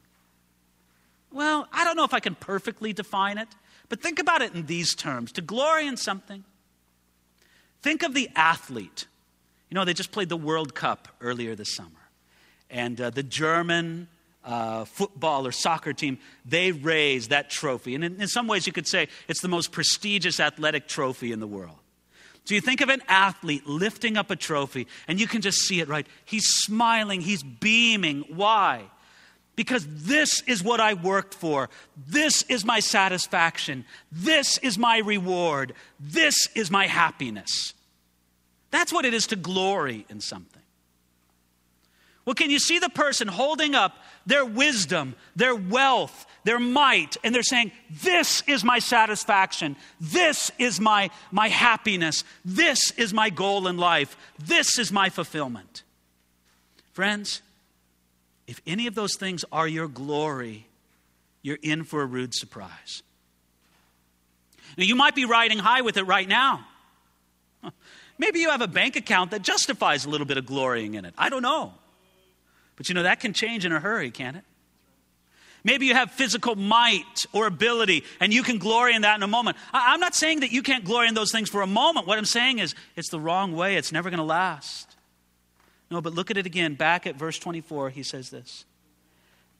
Well, 1.32 1.66
I 1.72 1.82
don't 1.82 1.96
know 1.96 2.04
if 2.04 2.12
I 2.12 2.20
can 2.20 2.34
perfectly 2.34 2.92
define 2.92 3.38
it, 3.38 3.48
but 3.88 4.02
think 4.02 4.18
about 4.18 4.42
it 4.42 4.54
in 4.54 4.66
these 4.66 4.94
terms 4.94 5.32
to 5.32 5.40
glory 5.40 5.86
in 5.86 5.96
something. 5.96 6.44
Think 7.80 8.02
of 8.02 8.12
the 8.12 8.28
athlete. 8.36 9.06
You 9.70 9.76
know, 9.76 9.86
they 9.86 9.94
just 9.94 10.12
played 10.12 10.28
the 10.28 10.36
World 10.36 10.74
Cup 10.74 11.08
earlier 11.22 11.54
this 11.54 11.74
summer. 11.74 11.90
And 12.68 13.00
uh, 13.00 13.08
the 13.08 13.22
German 13.22 14.08
uh, 14.44 14.84
football 14.84 15.46
or 15.46 15.52
soccer 15.52 15.94
team, 15.94 16.18
they 16.44 16.70
raised 16.70 17.30
that 17.30 17.48
trophy. 17.48 17.94
And 17.94 18.04
in, 18.04 18.20
in 18.20 18.28
some 18.28 18.46
ways, 18.46 18.66
you 18.66 18.74
could 18.74 18.86
say 18.86 19.08
it's 19.26 19.40
the 19.40 19.48
most 19.48 19.72
prestigious 19.72 20.38
athletic 20.38 20.86
trophy 20.86 21.32
in 21.32 21.40
the 21.40 21.46
world. 21.46 21.78
So 22.44 22.54
you 22.54 22.60
think 22.60 22.82
of 22.82 22.90
an 22.90 23.02
athlete 23.08 23.66
lifting 23.66 24.16
up 24.16 24.30
a 24.30 24.36
trophy, 24.36 24.86
and 25.08 25.18
you 25.18 25.26
can 25.26 25.40
just 25.40 25.60
see 25.60 25.80
it, 25.80 25.88
right? 25.88 26.06
He's 26.24 26.46
smiling, 26.46 27.22
he's 27.22 27.42
beaming. 27.42 28.24
Why? 28.28 28.82
Because 29.56 29.86
this 29.88 30.42
is 30.42 30.62
what 30.62 30.80
I 30.80 30.94
worked 30.94 31.32
for. 31.32 31.70
This 31.96 32.42
is 32.42 32.64
my 32.64 32.80
satisfaction. 32.80 33.84
This 34.12 34.58
is 34.58 34.76
my 34.76 34.98
reward. 34.98 35.74
This 35.98 36.48
is 36.54 36.70
my 36.70 36.86
happiness. 36.86 37.72
That's 38.70 38.92
what 38.92 39.04
it 39.04 39.14
is 39.14 39.28
to 39.28 39.36
glory 39.36 40.04
in 40.10 40.20
something. 40.20 40.63
Well, 42.24 42.34
can 42.34 42.50
you 42.50 42.58
see 42.58 42.78
the 42.78 42.88
person 42.88 43.28
holding 43.28 43.74
up 43.74 43.96
their 44.26 44.44
wisdom, 44.44 45.14
their 45.36 45.54
wealth, 45.54 46.26
their 46.44 46.58
might, 46.58 47.16
and 47.22 47.34
they're 47.34 47.42
saying, 47.42 47.72
This 47.90 48.42
is 48.46 48.64
my 48.64 48.78
satisfaction. 48.78 49.76
This 50.00 50.50
is 50.58 50.80
my, 50.80 51.10
my 51.30 51.48
happiness. 51.48 52.24
This 52.44 52.90
is 52.92 53.12
my 53.12 53.30
goal 53.30 53.66
in 53.66 53.76
life. 53.76 54.16
This 54.38 54.78
is 54.78 54.90
my 54.90 55.10
fulfillment. 55.10 55.82
Friends, 56.92 57.42
if 58.46 58.60
any 58.66 58.86
of 58.86 58.94
those 58.94 59.16
things 59.16 59.44
are 59.52 59.66
your 59.66 59.88
glory, 59.88 60.66
you're 61.42 61.58
in 61.62 61.84
for 61.84 62.02
a 62.02 62.06
rude 62.06 62.34
surprise. 62.34 63.02
Now, 64.76 64.84
you 64.84 64.96
might 64.96 65.14
be 65.14 65.24
riding 65.24 65.58
high 65.58 65.82
with 65.82 65.96
it 65.96 66.04
right 66.04 66.28
now. 66.28 66.66
Maybe 68.18 68.40
you 68.40 68.50
have 68.50 68.60
a 68.60 68.68
bank 68.68 68.96
account 68.96 69.32
that 69.32 69.42
justifies 69.42 70.04
a 70.04 70.10
little 70.10 70.26
bit 70.26 70.38
of 70.38 70.46
glorying 70.46 70.94
in 70.94 71.04
it. 71.04 71.14
I 71.18 71.28
don't 71.28 71.42
know. 71.42 71.74
But 72.76 72.88
you 72.88 72.94
know, 72.94 73.04
that 73.04 73.20
can 73.20 73.32
change 73.32 73.64
in 73.64 73.72
a 73.72 73.80
hurry, 73.80 74.10
can't 74.10 74.36
it? 74.36 74.44
Maybe 75.64 75.86
you 75.86 75.94
have 75.94 76.10
physical 76.10 76.56
might 76.56 77.24
or 77.32 77.46
ability, 77.46 78.04
and 78.20 78.34
you 78.34 78.42
can 78.42 78.58
glory 78.58 78.94
in 78.94 79.02
that 79.02 79.16
in 79.16 79.22
a 79.22 79.26
moment. 79.26 79.56
I'm 79.72 79.98
not 79.98 80.14
saying 80.14 80.40
that 80.40 80.52
you 80.52 80.62
can't 80.62 80.84
glory 80.84 81.08
in 81.08 81.14
those 81.14 81.32
things 81.32 81.48
for 81.48 81.62
a 81.62 81.66
moment. 81.66 82.06
What 82.06 82.18
I'm 82.18 82.26
saying 82.26 82.58
is 82.58 82.74
it's 82.96 83.08
the 83.08 83.18
wrong 83.18 83.56
way, 83.56 83.76
it's 83.76 83.90
never 83.90 84.10
going 84.10 84.18
to 84.18 84.24
last. 84.24 84.94
No, 85.90 86.02
but 86.02 86.12
look 86.12 86.30
at 86.30 86.36
it 86.36 86.44
again. 86.44 86.74
Back 86.74 87.06
at 87.06 87.16
verse 87.16 87.38
24, 87.38 87.90
he 87.90 88.02
says 88.02 88.28
this 88.28 88.66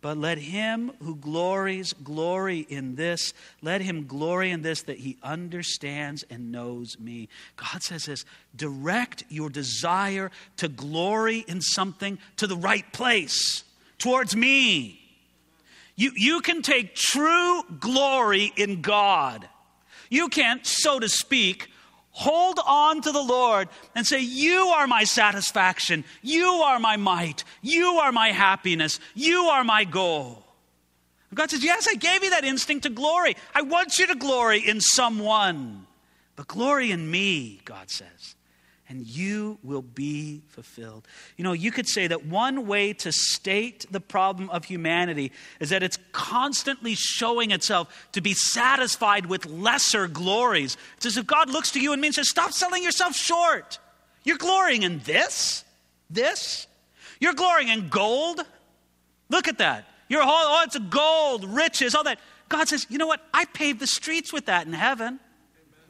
but 0.05 0.19
let 0.19 0.37
him 0.37 0.93
who 1.03 1.17
glories 1.17 1.95
glory 1.95 2.67
in 2.69 2.95
this. 2.95 3.33
Let 3.63 3.81
him 3.81 4.07
glory 4.07 4.51
in 4.51 4.61
this 4.61 4.83
that 4.83 4.99
he 4.99 5.17
understands 5.23 6.27
and 6.29 6.53
knows 6.53 6.99
me. 7.01 7.31
God 7.57 7.83
says 7.83 8.05
this 8.05 8.27
direct 8.55 9.25
your 9.31 9.49
desire 9.49 10.31
to 10.59 10.69
glory 10.69 11.43
in 11.49 11.63
something 11.63 12.19
to 12.37 12.47
the 12.47 12.55
right 12.55 12.85
place, 12.93 13.65
towards 13.97 14.37
me. 14.37 15.01
You, 15.97 16.13
you 16.15 16.43
can 16.43 16.61
take 16.61 16.95
true 16.95 17.63
glory 17.81 18.53
in 18.57 18.83
God. 18.83 19.49
You 20.11 20.29
can't, 20.29 20.67
so 20.67 21.01
to 21.01 21.09
speak, 21.09 21.71
Hold 22.17 22.61
on 22.65 23.03
to 23.03 23.11
the 23.11 23.23
Lord 23.23 23.69
and 23.97 24.07
say, 24.07 24.21
You 24.21 24.69
are 24.69 24.87
my 24.87 25.03
satisfaction. 25.03 26.05
You 26.23 26.47
are 26.47 26.79
my 26.79 26.97
might. 26.97 27.43
You 27.61 27.99
are 27.99 28.13
my 28.13 28.29
happiness. 28.29 29.01
You 29.15 29.47
are 29.47 29.65
my 29.65 29.83
goal. 29.83 30.45
God 31.35 31.51
says, 31.51 31.65
Yes, 31.65 31.89
I 31.89 31.95
gave 31.95 32.23
you 32.23 32.31
that 32.31 32.45
instinct 32.45 32.85
to 32.85 32.91
glory. 32.91 33.37
I 33.53 33.63
want 33.63 33.99
you 33.99 34.07
to 34.07 34.15
glory 34.15 34.61
in 34.61 34.81
someone. 34.81 35.89
But 36.37 36.47
glory 36.47 36.93
in 36.93 37.11
me, 37.11 37.61
God 37.65 37.91
says 37.91 38.37
and 38.89 39.07
you 39.07 39.59
will 39.63 39.83
be 39.83 40.43
fulfilled. 40.49 41.07
You 41.37 41.45
know, 41.45 41.53
you 41.53 41.71
could 41.71 41.89
say 41.89 42.07
that 42.07 42.27
one 42.27 42.67
way 42.67 42.93
to 42.95 43.13
state 43.13 43.87
the 43.91 44.01
problem 44.01 44.51
of 44.51 44.67
humanity 44.67 45.33
is 45.59 45.71
that 45.71 45.83
it's 45.83 45.99
constantly 46.13 46.95
showing 46.95 47.51
itself 47.51 48.09
to 48.13 48.21
be 48.21 48.35
satisfied 48.35 49.27
with 49.27 49.47
lesser 49.47 50.07
glories. 50.07 50.77
It's 50.97 51.07
as 51.07 51.17
if 51.17 51.27
God 51.27 51.49
looks 51.49 51.71
to 51.73 51.81
you 51.81 51.93
and 51.93 52.03
means, 52.03 52.19
Stop 52.29 52.53
selling 52.53 52.83
yourself 52.83 53.15
short. 53.15 53.79
You're 54.23 54.39
glorying 54.39 54.83
in 54.83 55.01
this, 55.01 55.65
this. 56.11 56.67
You're 57.21 57.35
glorying 57.35 57.69
in 57.69 57.89
gold. 57.89 58.41
Look 59.31 59.49
at 59.49 59.59
that. 59.59 59.87
You're, 60.09 60.23
oh, 60.25 60.63
it's 60.65 60.79
gold, 60.79 61.45
riches, 61.45 61.95
all 61.95 62.05
that. 62.05 62.19
God 62.49 62.69
says, 62.69 62.87
You 62.91 62.99
know 62.99 63.07
what? 63.07 63.21
I 63.33 63.47
paved 63.47 63.81
the 63.81 63.87
streets 63.87 64.33
with 64.33 64.47
that 64.47 64.67
in 64.67 64.73
heaven. 64.73 65.21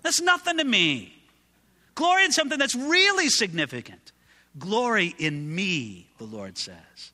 That's 0.02 0.20
nothing 0.20 0.58
to 0.58 0.64
me. 0.64 1.13
Glory 1.94 2.24
in 2.24 2.32
something 2.32 2.58
that's 2.58 2.74
really 2.74 3.28
significant. 3.28 4.12
Glory 4.58 5.14
in 5.18 5.54
me, 5.54 6.08
the 6.18 6.24
Lord 6.24 6.58
says. 6.58 7.12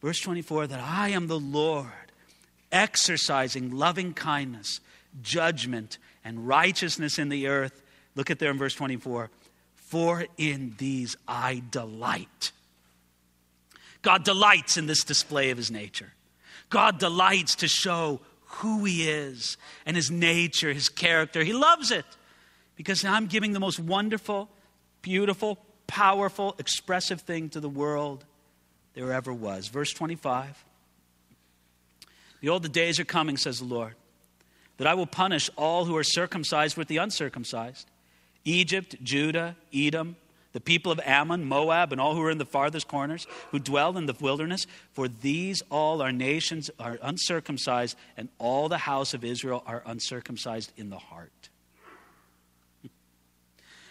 Verse 0.00 0.20
24 0.20 0.68
that 0.68 0.80
I 0.80 1.10
am 1.10 1.26
the 1.26 1.38
Lord, 1.38 1.86
exercising 2.70 3.70
loving 3.70 4.14
kindness, 4.14 4.80
judgment, 5.22 5.98
and 6.24 6.46
righteousness 6.46 7.18
in 7.18 7.28
the 7.28 7.48
earth. 7.48 7.82
Look 8.14 8.30
at 8.30 8.38
there 8.38 8.50
in 8.50 8.58
verse 8.58 8.74
24. 8.74 9.30
For 9.74 10.26
in 10.36 10.74
these 10.78 11.16
I 11.26 11.62
delight. 11.70 12.52
God 14.02 14.24
delights 14.24 14.76
in 14.76 14.86
this 14.86 15.04
display 15.04 15.50
of 15.50 15.56
his 15.56 15.70
nature. 15.70 16.12
God 16.70 16.98
delights 16.98 17.56
to 17.56 17.68
show 17.68 18.20
who 18.44 18.84
he 18.84 19.08
is 19.08 19.56
and 19.84 19.96
his 19.96 20.10
nature, 20.10 20.72
his 20.72 20.88
character. 20.88 21.42
He 21.42 21.52
loves 21.52 21.90
it 21.90 22.04
because 22.76 23.04
I'm 23.04 23.26
giving 23.26 23.52
the 23.52 23.60
most 23.60 23.80
wonderful, 23.80 24.48
beautiful, 25.02 25.58
powerful, 25.86 26.54
expressive 26.58 27.22
thing 27.22 27.48
to 27.50 27.60
the 27.60 27.68
world 27.68 28.24
there 28.94 29.12
ever 29.12 29.32
was. 29.32 29.68
Verse 29.68 29.92
25 29.92 30.64
Behold, 32.40 32.62
the 32.62 32.68
days 32.68 33.00
are 33.00 33.04
coming, 33.04 33.36
says 33.36 33.58
the 33.58 33.64
Lord, 33.64 33.94
that 34.76 34.86
I 34.86 34.94
will 34.94 35.06
punish 35.06 35.50
all 35.56 35.86
who 35.86 35.96
are 35.96 36.04
circumcised 36.04 36.76
with 36.76 36.88
the 36.88 36.98
uncircumcised 36.98 37.88
Egypt, 38.44 38.94
Judah, 39.02 39.56
Edom, 39.74 40.16
the 40.52 40.60
people 40.60 40.92
of 40.92 41.00
Ammon, 41.04 41.44
Moab, 41.44 41.92
and 41.92 42.00
all 42.00 42.14
who 42.14 42.22
are 42.22 42.30
in 42.30 42.38
the 42.38 42.46
farthest 42.46 42.88
corners, 42.88 43.26
who 43.50 43.58
dwell 43.58 43.98
in 43.98 44.06
the 44.06 44.16
wilderness. 44.20 44.66
For 44.92 45.08
these 45.08 45.62
all 45.70 46.00
are 46.00 46.12
nations 46.12 46.70
are 46.78 46.98
uncircumcised, 47.02 47.96
and 48.16 48.28
all 48.38 48.68
the 48.68 48.78
house 48.78 49.12
of 49.12 49.24
Israel 49.24 49.62
are 49.66 49.82
uncircumcised 49.84 50.72
in 50.76 50.88
the 50.88 50.98
heart. 50.98 51.50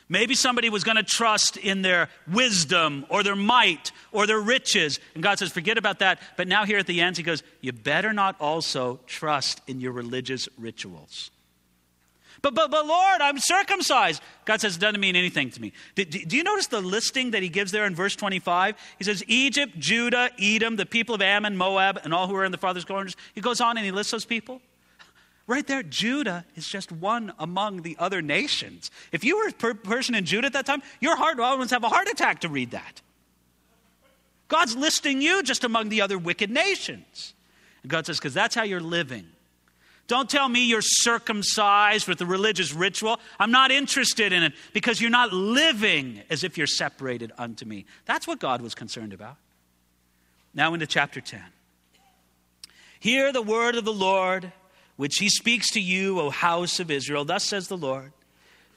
Maybe 0.07 0.35
somebody 0.35 0.69
was 0.69 0.83
going 0.83 0.97
to 0.97 1.03
trust 1.03 1.57
in 1.57 1.81
their 1.81 2.09
wisdom 2.31 3.05
or 3.09 3.23
their 3.23 3.35
might 3.35 3.91
or 4.11 4.27
their 4.27 4.39
riches. 4.39 4.99
And 5.15 5.23
God 5.23 5.39
says, 5.39 5.51
forget 5.51 5.79
about 5.79 5.99
that. 5.99 6.19
But 6.37 6.47
now, 6.47 6.63
here 6.65 6.77
at 6.77 6.85
the 6.85 7.01
end, 7.01 7.17
He 7.17 7.23
goes, 7.23 7.41
You 7.59 7.73
better 7.73 8.13
not 8.13 8.35
also 8.39 8.99
trust 9.07 9.61
in 9.65 9.79
your 9.79 9.93
religious 9.93 10.47
rituals. 10.59 11.31
But, 12.45 12.53
but, 12.53 12.69
but 12.69 12.85
Lord, 12.85 13.21
I'm 13.21 13.39
circumcised. 13.39 14.21
God 14.45 14.61
says, 14.61 14.75
it 14.75 14.79
doesn't 14.79 14.99
mean 14.99 15.15
anything 15.15 15.49
to 15.49 15.59
me. 15.59 15.73
Do, 15.95 16.05
do, 16.05 16.37
you 16.37 16.43
notice 16.43 16.67
the 16.67 16.79
listing 16.79 17.31
that 17.31 17.41
he 17.41 17.49
gives 17.49 17.71
there 17.71 17.85
in 17.85 17.95
verse 17.95 18.15
25? 18.15 18.75
He 18.99 19.03
says, 19.03 19.23
Egypt, 19.25 19.79
Judah, 19.79 20.29
Edom, 20.39 20.75
the 20.75 20.85
people 20.85 21.15
of 21.15 21.23
Ammon, 21.23 21.57
Moab, 21.57 21.99
and 22.03 22.13
all 22.13 22.27
who 22.27 22.35
are 22.35 22.45
in 22.45 22.51
the 22.51 22.59
farthest 22.59 22.85
corners. 22.85 23.15
He 23.33 23.41
goes 23.41 23.61
on 23.61 23.77
and 23.77 23.85
he 23.85 23.91
lists 23.91 24.11
those 24.11 24.25
people. 24.25 24.61
Right 25.47 25.65
there, 25.67 25.83
Judah 25.83 26.45
is 26.55 26.67
just 26.67 26.91
one 26.91 27.31
among 27.37 27.83
the 27.83 27.95
other 27.99 28.21
nations. 28.21 28.89
If 29.11 29.23
you 29.23 29.37
were 29.37 29.49
a 29.49 29.51
per- 29.51 29.73
person 29.75 30.15
in 30.15 30.25
Judah 30.25 30.47
at 30.47 30.53
that 30.53 30.65
time, 30.65 30.81
your 30.99 31.15
heart 31.15 31.37
would 31.37 31.43
almost 31.43 31.69
have 31.69 31.83
a 31.83 31.89
heart 31.89 32.07
attack 32.07 32.41
to 32.41 32.49
read 32.49 32.71
that. 32.71 33.01
God's 34.47 34.75
listing 34.75 35.21
you 35.21 35.43
just 35.43 35.63
among 35.63 35.89
the 35.89 36.01
other 36.01 36.17
wicked 36.17 36.49
nations. 36.49 37.33
And 37.83 37.91
God 37.91 38.05
says, 38.05 38.17
because 38.17 38.33
that's 38.33 38.55
how 38.55 38.63
you're 38.63 38.79
living. 38.79 39.27
Don't 40.07 40.29
tell 40.29 40.47
me 40.47 40.65
you're 40.65 40.81
circumcised 40.81 42.07
with 42.07 42.19
the 42.19 42.27
religious 42.27 42.73
ritual. 42.73 43.19
I'm 43.39 43.49
not 43.49 43.71
interested 43.71 44.33
in 44.33 44.43
it 44.43 44.53
because 44.71 45.01
you're 45.01 45.09
not 45.09 45.33
living 45.33 46.21
as 46.29 46.43
if 46.43 46.57
you're 46.57 46.67
separated 46.67 47.31
unto 47.37 47.65
me. 47.65 47.85
That's 48.05 48.27
what 48.27 48.39
God 48.39 48.61
was 48.61 48.75
concerned 48.75 49.13
about. 49.13 49.37
Now 50.53 50.73
into 50.73 50.85
chapter 50.85 51.21
10. 51.21 51.41
Hear 52.99 53.31
the 53.31 53.41
word 53.41 53.75
of 53.75 53.83
the 53.83 53.93
Lord, 53.93 54.51
which 54.97 55.17
he 55.17 55.29
speaks 55.29 55.71
to 55.71 55.79
you, 55.79 56.19
O 56.19 56.29
house 56.29 56.79
of 56.79 56.91
Israel. 56.91 57.25
Thus 57.25 57.43
says 57.43 57.67
the 57.67 57.77
Lord. 57.77 58.11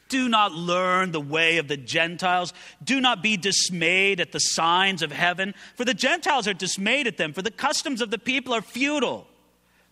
Do 0.08 0.28
not 0.28 0.52
learn 0.52 1.12
the 1.12 1.20
way 1.20 1.58
of 1.58 1.68
the 1.68 1.76
Gentiles. 1.76 2.54
Do 2.82 3.00
not 3.00 3.22
be 3.22 3.36
dismayed 3.36 4.20
at 4.20 4.32
the 4.32 4.38
signs 4.38 5.02
of 5.02 5.12
heaven, 5.12 5.54
for 5.74 5.84
the 5.84 5.94
Gentiles 5.94 6.48
are 6.48 6.54
dismayed 6.54 7.06
at 7.06 7.18
them, 7.18 7.32
for 7.32 7.42
the 7.42 7.50
customs 7.50 8.00
of 8.00 8.10
the 8.10 8.18
people 8.18 8.54
are 8.54 8.62
futile. 8.62 9.26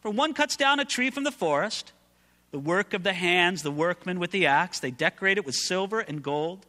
For 0.01 0.11
one 0.11 0.33
cuts 0.33 0.57
down 0.57 0.81
a 0.81 0.85
tree 0.85 1.11
from 1.11 1.25
the 1.25 1.33
forest, 1.33 1.93
the 2.51 2.59
work 2.59 2.95
of 2.95 3.03
the 3.03 3.13
hands, 3.13 3.63
the 3.63 3.71
workmen 3.71 4.19
with 4.19 4.31
the 4.31 4.47
axe. 4.47 4.81
They 4.81 4.91
decorate 4.91 5.37
it 5.37 5.45
with 5.45 5.55
silver 5.55 6.01
and 6.01 6.23
gold. 6.23 6.65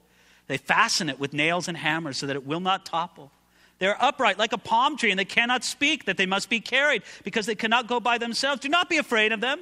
They 0.47 0.57
fasten 0.57 1.09
it 1.09 1.19
with 1.19 1.33
nails 1.33 1.67
and 1.67 1.77
hammers 1.77 2.17
so 2.17 2.25
that 2.25 2.35
it 2.35 2.45
will 2.45 2.59
not 2.59 2.85
topple. 2.85 3.31
They 3.79 3.87
are 3.87 3.97
upright 3.99 4.39
like 4.39 4.53
a 4.53 4.57
palm 4.57 4.97
tree, 4.97 5.11
and 5.11 5.19
they 5.19 5.25
cannot 5.25 5.63
speak, 5.63 6.05
that 6.05 6.17
they 6.17 6.25
must 6.25 6.49
be 6.49 6.59
carried, 6.59 7.03
because 7.23 7.45
they 7.45 7.55
cannot 7.55 7.87
go 7.87 7.99
by 7.99 8.17
themselves. 8.17 8.61
Do 8.61 8.69
not 8.69 8.89
be 8.89 8.97
afraid 8.97 9.31
of 9.31 9.41
them, 9.41 9.59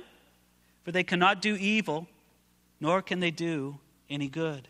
for 0.83 0.91
they 0.91 1.03
cannot 1.03 1.41
do 1.41 1.55
evil, 1.55 2.07
nor 2.79 3.01
can 3.01 3.19
they 3.19 3.31
do 3.31 3.77
any 4.09 4.27
good. 4.27 4.67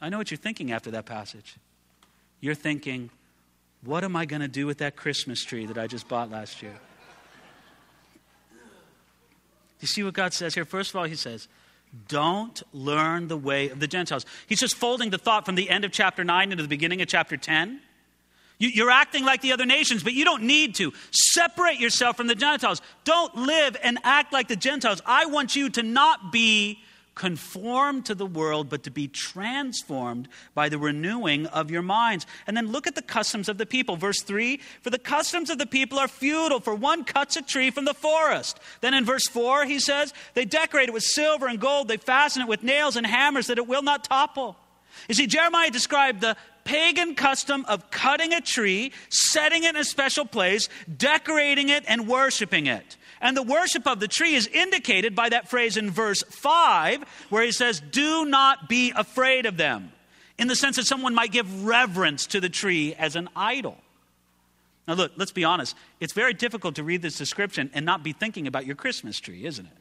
I 0.00 0.08
know 0.08 0.18
what 0.18 0.30
you're 0.30 0.38
thinking 0.38 0.72
after 0.72 0.90
that 0.92 1.06
passage. 1.06 1.56
You're 2.40 2.54
thinking, 2.54 3.10
what 3.82 4.04
am 4.04 4.16
I 4.16 4.24
going 4.24 4.42
to 4.42 4.48
do 4.48 4.66
with 4.66 4.78
that 4.78 4.96
Christmas 4.96 5.44
tree 5.44 5.66
that 5.66 5.78
I 5.78 5.86
just 5.86 6.08
bought 6.08 6.30
last 6.30 6.62
year? 6.62 6.74
You 9.80 9.86
see 9.86 10.02
what 10.02 10.14
God 10.14 10.32
says 10.32 10.54
here? 10.54 10.64
First 10.64 10.90
of 10.90 10.96
all, 10.96 11.04
He 11.04 11.14
says, 11.14 11.48
don't 12.08 12.62
learn 12.72 13.28
the 13.28 13.36
way 13.36 13.68
of 13.68 13.80
the 13.80 13.86
Gentiles. 13.86 14.26
He's 14.46 14.60
just 14.60 14.76
folding 14.76 15.10
the 15.10 15.18
thought 15.18 15.44
from 15.44 15.54
the 15.54 15.70
end 15.70 15.84
of 15.84 15.92
chapter 15.92 16.24
9 16.24 16.52
into 16.52 16.62
the 16.62 16.68
beginning 16.68 17.02
of 17.02 17.08
chapter 17.08 17.36
10. 17.36 17.80
You're 18.58 18.90
acting 18.90 19.24
like 19.24 19.42
the 19.42 19.52
other 19.52 19.66
nations, 19.66 20.04
but 20.04 20.12
you 20.12 20.24
don't 20.24 20.44
need 20.44 20.76
to. 20.76 20.92
Separate 21.10 21.80
yourself 21.80 22.16
from 22.16 22.28
the 22.28 22.36
Gentiles. 22.36 22.80
Don't 23.02 23.34
live 23.34 23.76
and 23.82 23.98
act 24.04 24.32
like 24.32 24.48
the 24.48 24.56
Gentiles. 24.56 25.02
I 25.04 25.26
want 25.26 25.56
you 25.56 25.70
to 25.70 25.82
not 25.82 26.30
be 26.30 26.78
conformed 27.14 28.06
to 28.06 28.14
the 28.14 28.26
world, 28.26 28.68
but 28.68 28.82
to 28.84 28.90
be 28.90 29.08
transformed 29.08 30.28
by 30.54 30.68
the 30.68 30.78
renewing 30.78 31.46
of 31.46 31.70
your 31.70 31.82
minds. 31.82 32.26
And 32.46 32.56
then 32.56 32.72
look 32.72 32.86
at 32.86 32.94
the 32.94 33.02
customs 33.02 33.48
of 33.48 33.58
the 33.58 33.66
people. 33.66 33.96
Verse 33.96 34.20
3 34.22 34.60
For 34.82 34.90
the 34.90 34.98
customs 34.98 35.50
of 35.50 35.58
the 35.58 35.66
people 35.66 35.98
are 35.98 36.08
futile, 36.08 36.60
for 36.60 36.74
one 36.74 37.04
cuts 37.04 37.36
a 37.36 37.42
tree 37.42 37.70
from 37.70 37.84
the 37.84 37.94
forest. 37.94 38.58
Then 38.80 38.94
in 38.94 39.04
verse 39.04 39.26
4, 39.28 39.64
he 39.64 39.78
says, 39.78 40.12
They 40.34 40.44
decorate 40.44 40.88
it 40.88 40.92
with 40.92 41.04
silver 41.04 41.46
and 41.46 41.60
gold, 41.60 41.88
they 41.88 41.96
fasten 41.96 42.42
it 42.42 42.48
with 42.48 42.62
nails 42.62 42.96
and 42.96 43.06
hammers 43.06 43.46
that 43.46 43.58
it 43.58 43.66
will 43.66 43.82
not 43.82 44.04
topple. 44.04 44.56
You 45.08 45.14
see, 45.14 45.26
Jeremiah 45.26 45.70
described 45.70 46.20
the 46.20 46.36
pagan 46.64 47.14
custom 47.14 47.64
of 47.68 47.90
cutting 47.90 48.32
a 48.32 48.40
tree, 48.40 48.92
setting 49.10 49.64
it 49.64 49.70
in 49.70 49.76
a 49.76 49.84
special 49.84 50.24
place, 50.24 50.68
decorating 50.96 51.68
it, 51.68 51.84
and 51.86 52.08
worshiping 52.08 52.66
it. 52.66 52.96
And 53.24 53.34
the 53.34 53.42
worship 53.42 53.86
of 53.86 54.00
the 54.00 54.06
tree 54.06 54.34
is 54.34 54.46
indicated 54.46 55.14
by 55.14 55.30
that 55.30 55.48
phrase 55.48 55.78
in 55.78 55.90
verse 55.90 56.22
5, 56.28 57.04
where 57.30 57.42
he 57.42 57.52
says, 57.52 57.80
Do 57.80 58.26
not 58.26 58.68
be 58.68 58.92
afraid 58.94 59.46
of 59.46 59.56
them, 59.56 59.92
in 60.36 60.46
the 60.46 60.54
sense 60.54 60.76
that 60.76 60.84
someone 60.84 61.14
might 61.14 61.32
give 61.32 61.64
reverence 61.64 62.26
to 62.26 62.40
the 62.40 62.50
tree 62.50 62.94
as 62.94 63.16
an 63.16 63.30
idol. 63.34 63.78
Now, 64.86 64.92
look, 64.92 65.12
let's 65.16 65.32
be 65.32 65.42
honest. 65.42 65.74
It's 66.00 66.12
very 66.12 66.34
difficult 66.34 66.74
to 66.74 66.84
read 66.84 67.00
this 67.00 67.16
description 67.16 67.70
and 67.72 67.86
not 67.86 68.02
be 68.02 68.12
thinking 68.12 68.46
about 68.46 68.66
your 68.66 68.76
Christmas 68.76 69.18
tree, 69.18 69.46
isn't 69.46 69.64
it? 69.64 69.72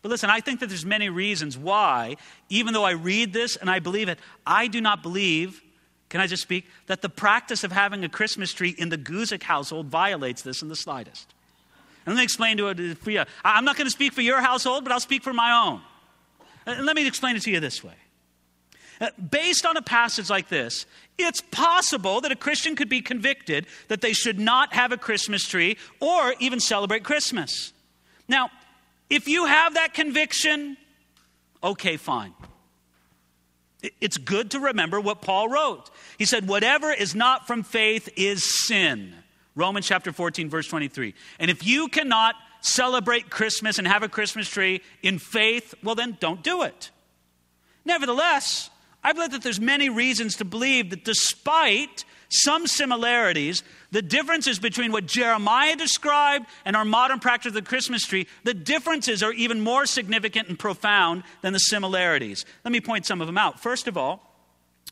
But 0.00 0.10
listen, 0.10 0.30
I 0.30 0.38
think 0.38 0.60
that 0.60 0.68
there's 0.68 0.86
many 0.86 1.08
reasons 1.08 1.58
why, 1.58 2.16
even 2.48 2.74
though 2.74 2.84
I 2.84 2.92
read 2.92 3.32
this 3.32 3.56
and 3.56 3.68
I 3.68 3.80
believe 3.80 4.08
it, 4.08 4.20
I 4.46 4.68
do 4.68 4.80
not 4.80 5.02
believe, 5.02 5.60
can 6.08 6.20
I 6.20 6.28
just 6.28 6.44
speak, 6.44 6.68
that 6.86 7.02
the 7.02 7.08
practice 7.08 7.64
of 7.64 7.72
having 7.72 8.04
a 8.04 8.08
Christmas 8.08 8.52
tree 8.52 8.72
in 8.78 8.88
the 8.88 8.96
Guzik 8.96 9.42
household 9.42 9.86
violates 9.86 10.42
this 10.42 10.62
in 10.62 10.68
the 10.68 10.76
slightest. 10.76 11.34
And 12.06 12.14
let 12.14 12.20
me 12.20 12.24
explain 12.24 12.56
to 12.56 12.94
for 12.96 13.10
you. 13.10 13.24
I'm 13.44 13.64
not 13.64 13.76
going 13.76 13.86
to 13.86 13.90
speak 13.90 14.12
for 14.12 14.22
your 14.22 14.40
household, 14.40 14.84
but 14.84 14.92
I'll 14.92 15.00
speak 15.00 15.22
for 15.22 15.32
my 15.32 15.66
own. 15.66 15.80
Uh, 16.66 16.82
let 16.82 16.96
me 16.96 17.06
explain 17.06 17.36
it 17.36 17.42
to 17.42 17.50
you 17.50 17.60
this 17.60 17.84
way. 17.84 17.94
Uh, 19.00 19.08
based 19.30 19.64
on 19.64 19.76
a 19.76 19.82
passage 19.82 20.28
like 20.28 20.48
this, 20.48 20.84
it's 21.18 21.40
possible 21.40 22.20
that 22.20 22.32
a 22.32 22.36
Christian 22.36 22.76
could 22.76 22.88
be 22.88 23.00
convicted 23.00 23.66
that 23.88 24.00
they 24.00 24.12
should 24.12 24.38
not 24.38 24.74
have 24.74 24.92
a 24.92 24.96
Christmas 24.96 25.46
tree 25.46 25.78
or 26.00 26.34
even 26.38 26.60
celebrate 26.60 27.02
Christmas. 27.02 27.72
Now, 28.28 28.50
if 29.08 29.26
you 29.26 29.46
have 29.46 29.74
that 29.74 29.94
conviction, 29.94 30.76
okay, 31.62 31.96
fine. 31.96 32.34
It's 34.00 34.18
good 34.18 34.50
to 34.50 34.60
remember 34.60 35.00
what 35.00 35.22
Paul 35.22 35.48
wrote. 35.48 35.90
He 36.18 36.26
said, 36.26 36.46
Whatever 36.46 36.92
is 36.92 37.14
not 37.14 37.46
from 37.46 37.62
faith 37.62 38.10
is 38.16 38.44
sin. 38.66 39.14
Romans 39.54 39.86
chapter 39.86 40.12
14, 40.12 40.48
verse 40.48 40.68
23. 40.68 41.14
And 41.38 41.50
if 41.50 41.66
you 41.66 41.88
cannot 41.88 42.34
celebrate 42.60 43.30
Christmas 43.30 43.78
and 43.78 43.86
have 43.86 44.02
a 44.02 44.08
Christmas 44.08 44.48
tree 44.48 44.82
in 45.02 45.18
faith, 45.18 45.74
well, 45.82 45.94
then 45.94 46.16
don't 46.20 46.42
do 46.42 46.62
it. 46.62 46.90
Nevertheless, 47.84 48.70
I 49.02 49.12
believe 49.12 49.30
that 49.32 49.42
there's 49.42 49.60
many 49.60 49.88
reasons 49.88 50.36
to 50.36 50.44
believe 50.44 50.90
that 50.90 51.04
despite 51.04 52.04
some 52.28 52.66
similarities, 52.66 53.64
the 53.90 54.02
differences 54.02 54.58
between 54.58 54.92
what 54.92 55.06
Jeremiah 55.06 55.74
described 55.74 56.46
and 56.64 56.76
our 56.76 56.84
modern 56.84 57.18
practice 57.18 57.50
of 57.50 57.54
the 57.54 57.62
Christmas 57.62 58.04
tree, 58.04 58.28
the 58.44 58.54
differences 58.54 59.22
are 59.22 59.32
even 59.32 59.60
more 59.60 59.84
significant 59.84 60.48
and 60.48 60.58
profound 60.58 61.24
than 61.42 61.52
the 61.52 61.58
similarities. 61.58 62.44
Let 62.64 62.70
me 62.70 62.80
point 62.80 63.06
some 63.06 63.20
of 63.20 63.26
them 63.26 63.38
out. 63.38 63.58
First 63.60 63.88
of 63.88 63.96
all, 63.96 64.22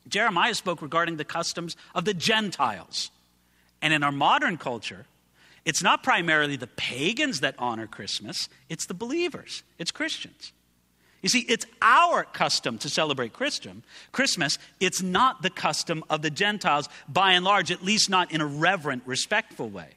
Jeremiah 0.08 0.54
spoke 0.54 0.82
regarding 0.82 1.16
the 1.16 1.24
customs 1.24 1.76
of 1.94 2.04
the 2.04 2.14
Gentiles. 2.14 3.10
And 3.80 3.92
in 3.92 4.02
our 4.02 4.12
modern 4.12 4.56
culture, 4.56 5.06
it's 5.64 5.82
not 5.82 6.02
primarily 6.02 6.56
the 6.56 6.66
pagans 6.66 7.40
that 7.40 7.54
honor 7.58 7.86
Christmas, 7.86 8.48
it's 8.68 8.86
the 8.86 8.94
believers, 8.94 9.62
it's 9.78 9.90
Christians. 9.90 10.52
You 11.22 11.28
see, 11.28 11.40
it's 11.40 11.66
our 11.82 12.24
custom 12.24 12.78
to 12.78 12.88
celebrate 12.88 13.32
Christian, 13.32 13.82
Christmas. 14.12 14.56
It's 14.78 15.02
not 15.02 15.42
the 15.42 15.50
custom 15.50 16.04
of 16.08 16.22
the 16.22 16.30
Gentiles, 16.30 16.88
by 17.08 17.32
and 17.32 17.44
large, 17.44 17.72
at 17.72 17.82
least 17.82 18.08
not 18.08 18.30
in 18.30 18.40
a 18.40 18.46
reverent, 18.46 19.02
respectful 19.04 19.68
way. 19.68 19.90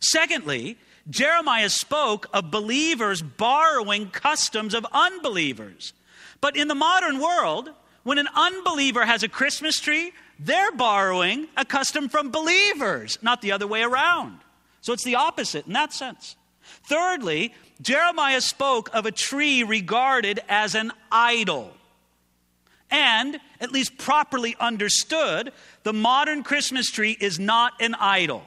Secondly, 0.00 0.78
Jeremiah 1.10 1.68
spoke 1.68 2.28
of 2.32 2.50
believers 2.50 3.20
borrowing 3.20 4.08
customs 4.08 4.72
of 4.72 4.86
unbelievers. 4.90 5.92
But 6.40 6.56
in 6.56 6.68
the 6.68 6.74
modern 6.74 7.20
world, 7.20 7.70
when 8.02 8.18
an 8.18 8.28
unbeliever 8.34 9.04
has 9.04 9.22
a 9.22 9.28
Christmas 9.28 9.78
tree, 9.78 10.12
they're 10.38 10.72
borrowing 10.72 11.48
a 11.56 11.64
custom 11.64 12.08
from 12.08 12.30
believers, 12.30 13.18
not 13.22 13.42
the 13.42 13.52
other 13.52 13.66
way 13.66 13.82
around. 13.82 14.38
So 14.80 14.92
it's 14.92 15.04
the 15.04 15.14
opposite 15.14 15.66
in 15.66 15.72
that 15.74 15.92
sense. 15.92 16.36
Thirdly, 16.84 17.54
Jeremiah 17.80 18.40
spoke 18.40 18.90
of 18.94 19.06
a 19.06 19.12
tree 19.12 19.62
regarded 19.62 20.40
as 20.48 20.74
an 20.74 20.92
idol. 21.10 21.72
And, 22.90 23.40
at 23.60 23.72
least 23.72 23.98
properly 23.98 24.54
understood, 24.60 25.52
the 25.82 25.92
modern 25.92 26.42
Christmas 26.42 26.90
tree 26.90 27.16
is 27.18 27.38
not 27.40 27.72
an 27.80 27.94
idol. 27.94 28.42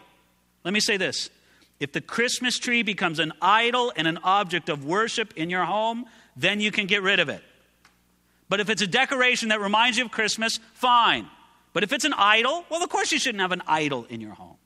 Let 0.63 0.73
me 0.73 0.79
say 0.79 0.97
this 0.97 1.29
if 1.79 1.91
the 1.91 2.01
Christmas 2.01 2.57
tree 2.57 2.81
becomes 2.81 3.19
an 3.19 3.33
idol 3.41 3.91
and 3.95 4.07
an 4.07 4.19
object 4.23 4.69
of 4.69 4.85
worship 4.85 5.33
in 5.35 5.49
your 5.49 5.65
home, 5.65 6.05
then 6.35 6.59
you 6.59 6.71
can 6.71 6.87
get 6.87 7.03
rid 7.03 7.19
of 7.19 7.29
it. 7.29 7.43
But 8.49 8.59
if 8.59 8.69
it's 8.69 8.81
a 8.81 8.87
decoration 8.87 9.49
that 9.49 9.59
reminds 9.59 9.97
you 9.97 10.05
of 10.05 10.11
Christmas, 10.11 10.59
fine. 10.73 11.27
But 11.73 11.83
if 11.83 11.93
it's 11.93 12.05
an 12.05 12.13
idol, 12.13 12.65
well, 12.69 12.83
of 12.83 12.89
course 12.89 13.11
you 13.11 13.19
shouldn't 13.19 13.41
have 13.41 13.51
an 13.51 13.63
idol 13.67 14.05
in 14.09 14.21
your 14.21 14.33
home. 14.33 14.57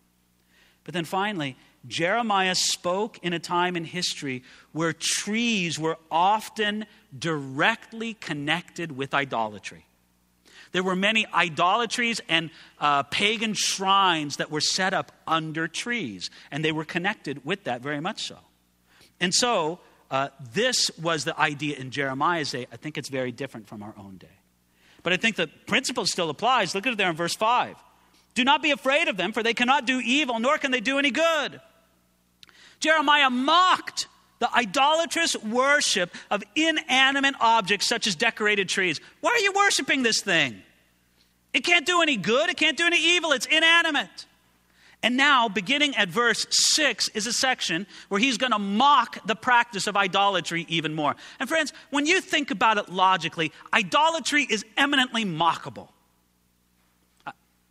But 0.83 0.93
then 0.93 1.05
finally, 1.05 1.57
Jeremiah 1.87 2.55
spoke 2.55 3.19
in 3.23 3.33
a 3.33 3.39
time 3.39 3.75
in 3.75 3.85
history 3.85 4.43
where 4.71 4.93
trees 4.93 5.79
were 5.79 5.97
often 6.09 6.85
directly 7.17 8.13
connected 8.13 8.95
with 8.95 9.13
idolatry. 9.13 9.85
There 10.71 10.83
were 10.83 10.95
many 10.95 11.27
idolatries 11.27 12.21
and 12.29 12.49
uh, 12.79 13.03
pagan 13.03 13.53
shrines 13.53 14.37
that 14.37 14.49
were 14.49 14.61
set 14.61 14.93
up 14.93 15.11
under 15.27 15.67
trees, 15.67 16.29
and 16.49 16.63
they 16.63 16.71
were 16.71 16.85
connected 16.85 17.43
with 17.43 17.65
that 17.65 17.81
very 17.81 17.99
much 17.99 18.23
so. 18.23 18.37
And 19.19 19.33
so, 19.33 19.79
uh, 20.09 20.29
this 20.53 20.89
was 21.01 21.25
the 21.25 21.37
idea 21.39 21.77
in 21.77 21.91
Jeremiah's 21.91 22.51
day. 22.51 22.67
I 22.71 22.77
think 22.77 22.97
it's 22.97 23.09
very 23.09 23.31
different 23.31 23.67
from 23.67 23.83
our 23.83 23.93
own 23.97 24.17
day. 24.17 24.27
But 25.03 25.13
I 25.13 25.17
think 25.17 25.35
the 25.35 25.47
principle 25.67 26.05
still 26.05 26.29
applies. 26.29 26.75
Look 26.75 26.85
at 26.85 26.93
it 26.93 26.97
there 26.97 27.09
in 27.09 27.15
verse 27.15 27.35
5. 27.35 27.75
Do 28.33 28.43
not 28.43 28.61
be 28.61 28.71
afraid 28.71 29.07
of 29.07 29.17
them, 29.17 29.33
for 29.33 29.43
they 29.43 29.53
cannot 29.53 29.85
do 29.85 29.99
evil, 29.99 30.39
nor 30.39 30.57
can 30.57 30.71
they 30.71 30.79
do 30.79 30.99
any 30.99 31.11
good. 31.11 31.59
Jeremiah 32.79 33.29
mocked 33.29 34.07
the 34.39 34.53
idolatrous 34.55 35.35
worship 35.35 36.13
of 36.31 36.43
inanimate 36.55 37.35
objects 37.39 37.87
such 37.87 38.07
as 38.07 38.15
decorated 38.15 38.69
trees. 38.69 38.99
Why 39.21 39.31
are 39.31 39.39
you 39.39 39.53
worshiping 39.53 40.01
this 40.01 40.21
thing? 40.21 40.61
It 41.53 41.61
can't 41.61 41.85
do 41.85 42.01
any 42.01 42.17
good, 42.17 42.49
it 42.49 42.57
can't 42.57 42.77
do 42.77 42.85
any 42.85 42.99
evil, 42.99 43.33
it's 43.33 43.45
inanimate. 43.45 44.25
And 45.03 45.17
now, 45.17 45.49
beginning 45.49 45.95
at 45.95 46.09
verse 46.09 46.45
6, 46.49 47.09
is 47.09 47.25
a 47.25 47.33
section 47.33 47.87
where 48.09 48.19
he's 48.19 48.37
going 48.37 48.51
to 48.51 48.59
mock 48.59 49.25
the 49.25 49.35
practice 49.35 49.87
of 49.87 49.97
idolatry 49.97 50.65
even 50.69 50.93
more. 50.93 51.15
And 51.39 51.49
friends, 51.49 51.73
when 51.89 52.05
you 52.05 52.21
think 52.21 52.51
about 52.51 52.77
it 52.77 52.89
logically, 52.89 53.51
idolatry 53.73 54.45
is 54.47 54.63
eminently 54.77 55.25
mockable. 55.25 55.89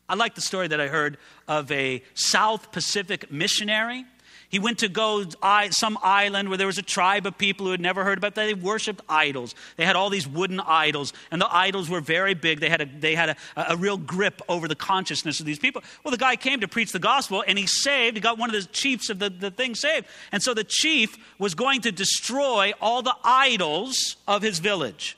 I 0.09 0.17
like 0.17 0.35
the 0.35 0.41
story 0.41 0.67
that 0.67 0.81
I 0.81 0.89
heard 0.89 1.19
of 1.47 1.71
a 1.71 2.03
South 2.15 2.73
Pacific 2.73 3.31
missionary 3.31 4.05
he 4.51 4.59
went 4.59 4.79
to 4.81 4.89
go 4.89 5.25
some 5.71 5.97
island 6.03 6.49
where 6.49 6.59
there 6.59 6.67
was 6.67 6.77
a 6.77 6.83
tribe 6.83 7.25
of 7.25 7.39
people 7.39 7.67
who 7.67 7.73
had 7.73 7.81
never 7.81 8.03
heard 8.03 8.19
about 8.19 8.35
that. 8.35 8.47
They 8.47 8.55
worshiped 8.55 9.01
idols. 9.09 9.55
They 9.77 9.85
had 9.85 9.95
all 9.95 10.11
these 10.11 10.27
wooden 10.27 10.59
idols, 10.59 11.13
and 11.31 11.41
the 11.41 11.55
idols 11.55 11.89
were 11.89 12.01
very 12.01 12.35
big. 12.35 12.59
They 12.59 12.69
had, 12.69 12.81
a, 12.81 12.87
they 12.87 13.15
had 13.15 13.31
a, 13.31 13.37
a 13.57 13.77
real 13.77 13.97
grip 13.97 14.43
over 14.49 14.67
the 14.67 14.75
consciousness 14.75 15.39
of 15.39 15.47
these 15.47 15.61
people. 15.61 15.83
Well, 16.05 16.11
the 16.11 16.19
guy 16.19 16.35
came 16.35 16.61
to 16.61 16.69
preach 16.69 16.91
the 16.91 16.99
gospel, 16.99 17.45
and 17.47 17.57
he 17.57 17.67
saved. 17.67 18.17
He 18.17 18.21
got 18.21 18.39
one 18.39 18.53
of 18.53 18.61
the 18.61 18.69
chiefs 18.73 19.09
of 19.09 19.21
the, 19.21 19.31
the 19.31 19.53
thing 19.53 19.77
saved. 19.77 20.07
And 20.33 20.43
so 20.43 20.53
the 20.53 20.65
chief 20.65 21.17
was 21.39 21.55
going 21.55 21.83
to 21.83 21.93
destroy 21.93 22.73
all 22.81 23.03
the 23.03 23.15
idols 23.23 24.17
of 24.27 24.43
his 24.43 24.59
village. 24.59 25.17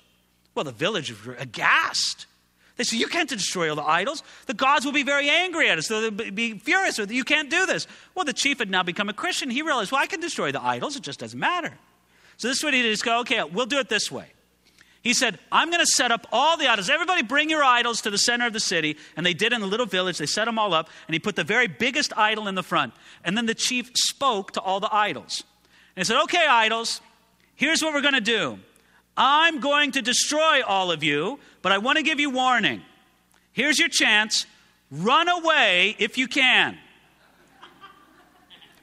Well, 0.55 0.67
the 0.67 0.73
village 0.73 1.11
was 1.11 1.37
aghast. 1.39 2.27
They 2.83 2.87
say, 2.87 2.97
You 2.97 3.07
can't 3.07 3.29
destroy 3.29 3.71
all 3.71 3.77
the 3.77 3.85
idols. 3.85 4.25
The 4.47 4.55
gods 4.55 4.85
will 4.85 4.93
be 4.93 5.05
very 5.05 5.29
angry 5.29 5.69
at 5.71 5.79
us. 5.79 5.87
They'll 5.87 6.11
be 6.11 6.59
furious 6.59 6.99
with 6.99 7.13
you. 7.13 7.19
You 7.19 7.23
can't 7.23 7.49
do 7.49 7.65
this. 7.65 7.87
Well, 8.17 8.25
the 8.25 8.33
chief 8.33 8.59
had 8.59 8.71
now 8.71 8.83
become 8.83 9.09
a 9.09 9.13
Christian. 9.13 9.51
He 9.51 9.63
realized, 9.63 9.93
Well, 9.93 10.01
I 10.01 10.07
can 10.07 10.19
destroy 10.19 10.51
the 10.51 10.61
idols. 10.61 10.97
It 10.97 11.05
just 11.05 11.21
doesn't 11.21 11.39
matter. 11.39 11.73
So 12.39 12.49
this 12.49 12.57
is 12.57 12.65
what 12.65 12.75
he 12.75 12.83
did. 12.83 12.97
He 12.97 13.03
go, 13.05 13.21
Okay, 13.21 13.41
we'll 13.45 13.67
do 13.67 13.79
it 13.79 13.89
this 13.89 14.11
way. 14.11 14.33
He 15.01 15.15
said, 15.15 15.39
I'm 15.53 15.71
going 15.71 15.79
to 15.79 15.87
set 15.87 16.11
up 16.11 16.27
all 16.33 16.57
the 16.57 16.67
idols. 16.67 16.91
Everybody 16.91 17.23
bring 17.23 17.51
your 17.51 17.63
idols 17.63 18.03
to 18.03 18.11
the 18.11 18.19
center 18.19 18.49
of 18.49 18.53
the 18.53 18.59
city. 18.59 18.97
And 19.17 19.25
they 19.25 19.35
did 19.35 19.53
in 19.53 19.61
the 19.61 19.69
little 19.69 19.87
village. 19.87 20.19
They 20.19 20.27
set 20.27 20.47
them 20.47 20.59
all 20.59 20.75
up. 20.75 20.91
And 21.07 21.15
he 21.15 21.21
put 21.21 21.37
the 21.37 21.45
very 21.45 21.69
biggest 21.69 22.13
idol 22.19 22.49
in 22.49 22.57
the 22.57 22.65
front. 22.65 22.95
And 23.23 23.37
then 23.37 23.47
the 23.47 23.55
chief 23.55 23.93
spoke 23.95 24.51
to 24.55 24.61
all 24.61 24.81
the 24.81 24.93
idols. 24.93 25.45
And 25.95 26.05
he 26.05 26.05
said, 26.05 26.21
Okay, 26.23 26.45
idols, 26.49 27.01
here's 27.55 27.81
what 27.81 27.95
we're 27.95 28.03
going 28.03 28.15
to 28.15 28.21
do. 28.21 28.59
I'm 29.17 29.61
going 29.61 29.93
to 29.93 30.03
destroy 30.03 30.63
all 30.63 30.91
of 30.91 31.03
you, 31.03 31.39
but 31.61 31.73
I 31.73 31.79
want 31.79 31.99
to 31.99 32.03
give 32.03 32.19
you 32.19 32.31
warning. 32.31 32.83
Here's 33.53 33.79
your 33.79 33.89
chance. 33.89 34.47
Run 34.91 35.29
away 35.29 35.97
if 35.99 36.17
you 36.17 36.27
can. 36.29 36.79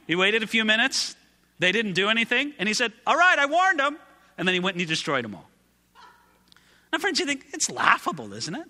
He 0.06 0.14
waited 0.14 0.42
a 0.42 0.46
few 0.46 0.64
minutes. 0.64 1.16
They 1.58 1.72
didn't 1.72 1.92
do 1.92 2.08
anything. 2.08 2.54
And 2.58 2.68
he 2.68 2.74
said, 2.74 2.92
All 3.06 3.16
right, 3.16 3.38
I 3.38 3.46
warned 3.46 3.80
them. 3.80 3.96
And 4.38 4.46
then 4.46 4.54
he 4.54 4.60
went 4.60 4.74
and 4.74 4.80
he 4.80 4.86
destroyed 4.86 5.24
them 5.24 5.34
all. 5.34 5.48
Now, 6.92 6.98
friends, 6.98 7.20
you 7.20 7.26
think 7.26 7.46
it's 7.52 7.70
laughable, 7.70 8.32
isn't 8.32 8.54
it? 8.54 8.66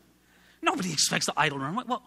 Nobody 0.63 0.93
expects 0.93 1.27
the 1.27 1.33
idol 1.37 1.59
to 1.59 1.65
run 1.65 1.75
away. 1.75 1.85
Well, 1.87 2.03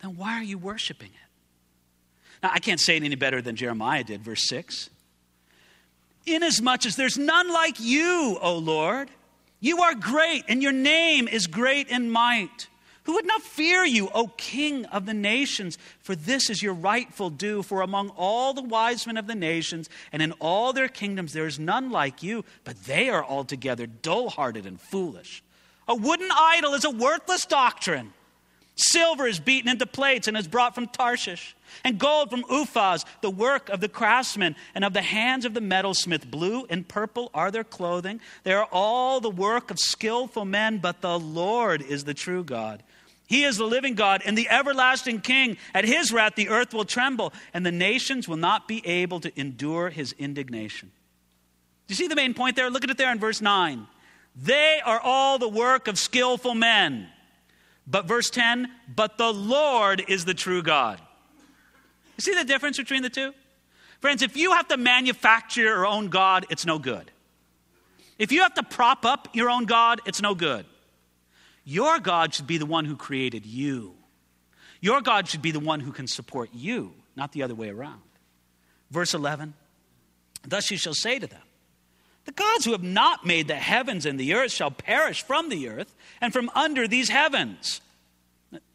then 0.00 0.16
why 0.16 0.38
are 0.38 0.42
you 0.42 0.56
worshiping 0.56 1.10
it? 1.10 2.42
Now, 2.42 2.50
I 2.52 2.58
can't 2.58 2.80
say 2.80 2.96
it 2.96 3.02
any 3.02 3.16
better 3.16 3.42
than 3.42 3.56
Jeremiah 3.56 4.04
did, 4.04 4.22
verse 4.22 4.46
6 4.48 4.88
inasmuch 6.34 6.86
as 6.86 6.96
there's 6.96 7.18
none 7.18 7.52
like 7.52 7.78
you, 7.78 8.38
O 8.40 8.56
Lord. 8.56 9.10
You 9.60 9.82
are 9.82 9.94
great, 9.94 10.44
and 10.48 10.62
your 10.62 10.72
name 10.72 11.28
is 11.28 11.46
great 11.46 11.88
in 11.88 12.10
might. 12.10 12.68
Who 13.04 13.14
would 13.14 13.26
not 13.26 13.42
fear 13.42 13.84
you, 13.84 14.08
O 14.14 14.28
King 14.28 14.84
of 14.86 15.06
the 15.06 15.14
nations? 15.14 15.78
For 16.00 16.14
this 16.14 16.48
is 16.48 16.62
your 16.62 16.74
rightful 16.74 17.30
due. 17.30 17.62
For 17.62 17.82
among 17.82 18.10
all 18.10 18.54
the 18.54 18.62
wise 18.62 19.06
men 19.06 19.16
of 19.16 19.26
the 19.26 19.34
nations 19.34 19.88
and 20.12 20.22
in 20.22 20.32
all 20.32 20.72
their 20.72 20.88
kingdoms 20.88 21.32
there 21.32 21.46
is 21.46 21.58
none 21.58 21.90
like 21.90 22.22
you, 22.22 22.44
but 22.64 22.84
they 22.84 23.08
are 23.08 23.24
altogether 23.24 23.86
dull 23.86 24.30
hearted 24.30 24.66
and 24.66 24.80
foolish. 24.80 25.42
A 25.88 25.94
wooden 25.94 26.28
idol 26.32 26.74
is 26.74 26.84
a 26.84 26.90
worthless 26.90 27.46
doctrine. 27.46 28.12
Silver 28.76 29.26
is 29.26 29.40
beaten 29.40 29.70
into 29.70 29.86
plates 29.86 30.28
and 30.28 30.36
is 30.36 30.46
brought 30.46 30.74
from 30.74 30.86
Tarshish 30.86 31.56
and 31.84 31.98
gold 31.98 32.30
from 32.30 32.44
Uphaz, 32.44 33.04
the 33.20 33.30
work 33.30 33.68
of 33.68 33.80
the 33.80 33.88
craftsmen, 33.88 34.56
and 34.74 34.84
of 34.84 34.92
the 34.92 35.02
hands 35.02 35.44
of 35.44 35.54
the 35.54 35.60
metalsmith. 35.60 36.30
Blue 36.30 36.66
and 36.70 36.86
purple 36.86 37.30
are 37.34 37.50
their 37.50 37.64
clothing. 37.64 38.20
They 38.42 38.52
are 38.52 38.68
all 38.70 39.20
the 39.20 39.30
work 39.30 39.70
of 39.70 39.78
skillful 39.78 40.44
men, 40.44 40.78
but 40.78 41.00
the 41.00 41.18
Lord 41.18 41.82
is 41.82 42.04
the 42.04 42.14
true 42.14 42.44
God. 42.44 42.82
He 43.26 43.44
is 43.44 43.58
the 43.58 43.64
living 43.64 43.94
God 43.94 44.22
and 44.24 44.36
the 44.36 44.48
everlasting 44.48 45.20
King. 45.20 45.56
At 45.72 45.84
his 45.84 46.12
wrath, 46.12 46.34
the 46.34 46.48
earth 46.48 46.74
will 46.74 46.84
tremble, 46.84 47.32
and 47.54 47.64
the 47.64 47.70
nations 47.70 48.26
will 48.26 48.36
not 48.36 48.66
be 48.66 48.84
able 48.84 49.20
to 49.20 49.40
endure 49.40 49.88
his 49.88 50.12
indignation. 50.18 50.90
Do 51.86 51.92
you 51.92 51.96
see 51.96 52.08
the 52.08 52.16
main 52.16 52.34
point 52.34 52.56
there? 52.56 52.70
Look 52.70 52.82
at 52.82 52.90
it 52.90 52.98
there 52.98 53.12
in 53.12 53.20
verse 53.20 53.40
9. 53.40 53.86
They 54.34 54.80
are 54.84 55.00
all 55.00 55.38
the 55.38 55.48
work 55.48 55.86
of 55.88 55.98
skillful 55.98 56.54
men. 56.54 57.08
But 57.86 58.06
verse 58.06 58.30
10, 58.30 58.68
but 58.94 59.18
the 59.18 59.32
Lord 59.32 60.04
is 60.08 60.24
the 60.24 60.34
true 60.34 60.62
God. 60.62 61.00
You 62.20 62.34
see 62.34 62.38
the 62.38 62.44
difference 62.44 62.76
between 62.76 63.00
the 63.00 63.08
two? 63.08 63.32
Friends, 64.02 64.20
if 64.20 64.36
you 64.36 64.52
have 64.52 64.68
to 64.68 64.76
manufacture 64.76 65.62
your 65.62 65.86
own 65.86 66.08
God, 66.08 66.44
it's 66.50 66.66
no 66.66 66.78
good. 66.78 67.10
If 68.18 68.30
you 68.30 68.42
have 68.42 68.52
to 68.56 68.62
prop 68.62 69.06
up 69.06 69.28
your 69.32 69.48
own 69.48 69.64
God, 69.64 70.02
it's 70.04 70.20
no 70.20 70.34
good. 70.34 70.66
Your 71.64 71.98
God 71.98 72.34
should 72.34 72.46
be 72.46 72.58
the 72.58 72.66
one 72.66 72.84
who 72.84 72.94
created 72.94 73.46
you. 73.46 73.94
Your 74.82 75.00
God 75.00 75.28
should 75.28 75.40
be 75.40 75.50
the 75.50 75.60
one 75.60 75.80
who 75.80 75.92
can 75.92 76.06
support 76.06 76.50
you, 76.52 76.92
not 77.16 77.32
the 77.32 77.42
other 77.42 77.54
way 77.54 77.70
around. 77.70 78.02
Verse 78.90 79.14
11 79.14 79.54
Thus 80.46 80.70
you 80.70 80.76
shall 80.76 80.92
say 80.92 81.18
to 81.18 81.26
them, 81.26 81.40
The 82.26 82.32
gods 82.32 82.66
who 82.66 82.72
have 82.72 82.82
not 82.82 83.24
made 83.24 83.48
the 83.48 83.54
heavens 83.54 84.04
and 84.04 84.20
the 84.20 84.34
earth 84.34 84.52
shall 84.52 84.70
perish 84.70 85.22
from 85.22 85.48
the 85.48 85.70
earth 85.70 85.94
and 86.20 86.34
from 86.34 86.50
under 86.54 86.86
these 86.86 87.08
heavens. 87.08 87.80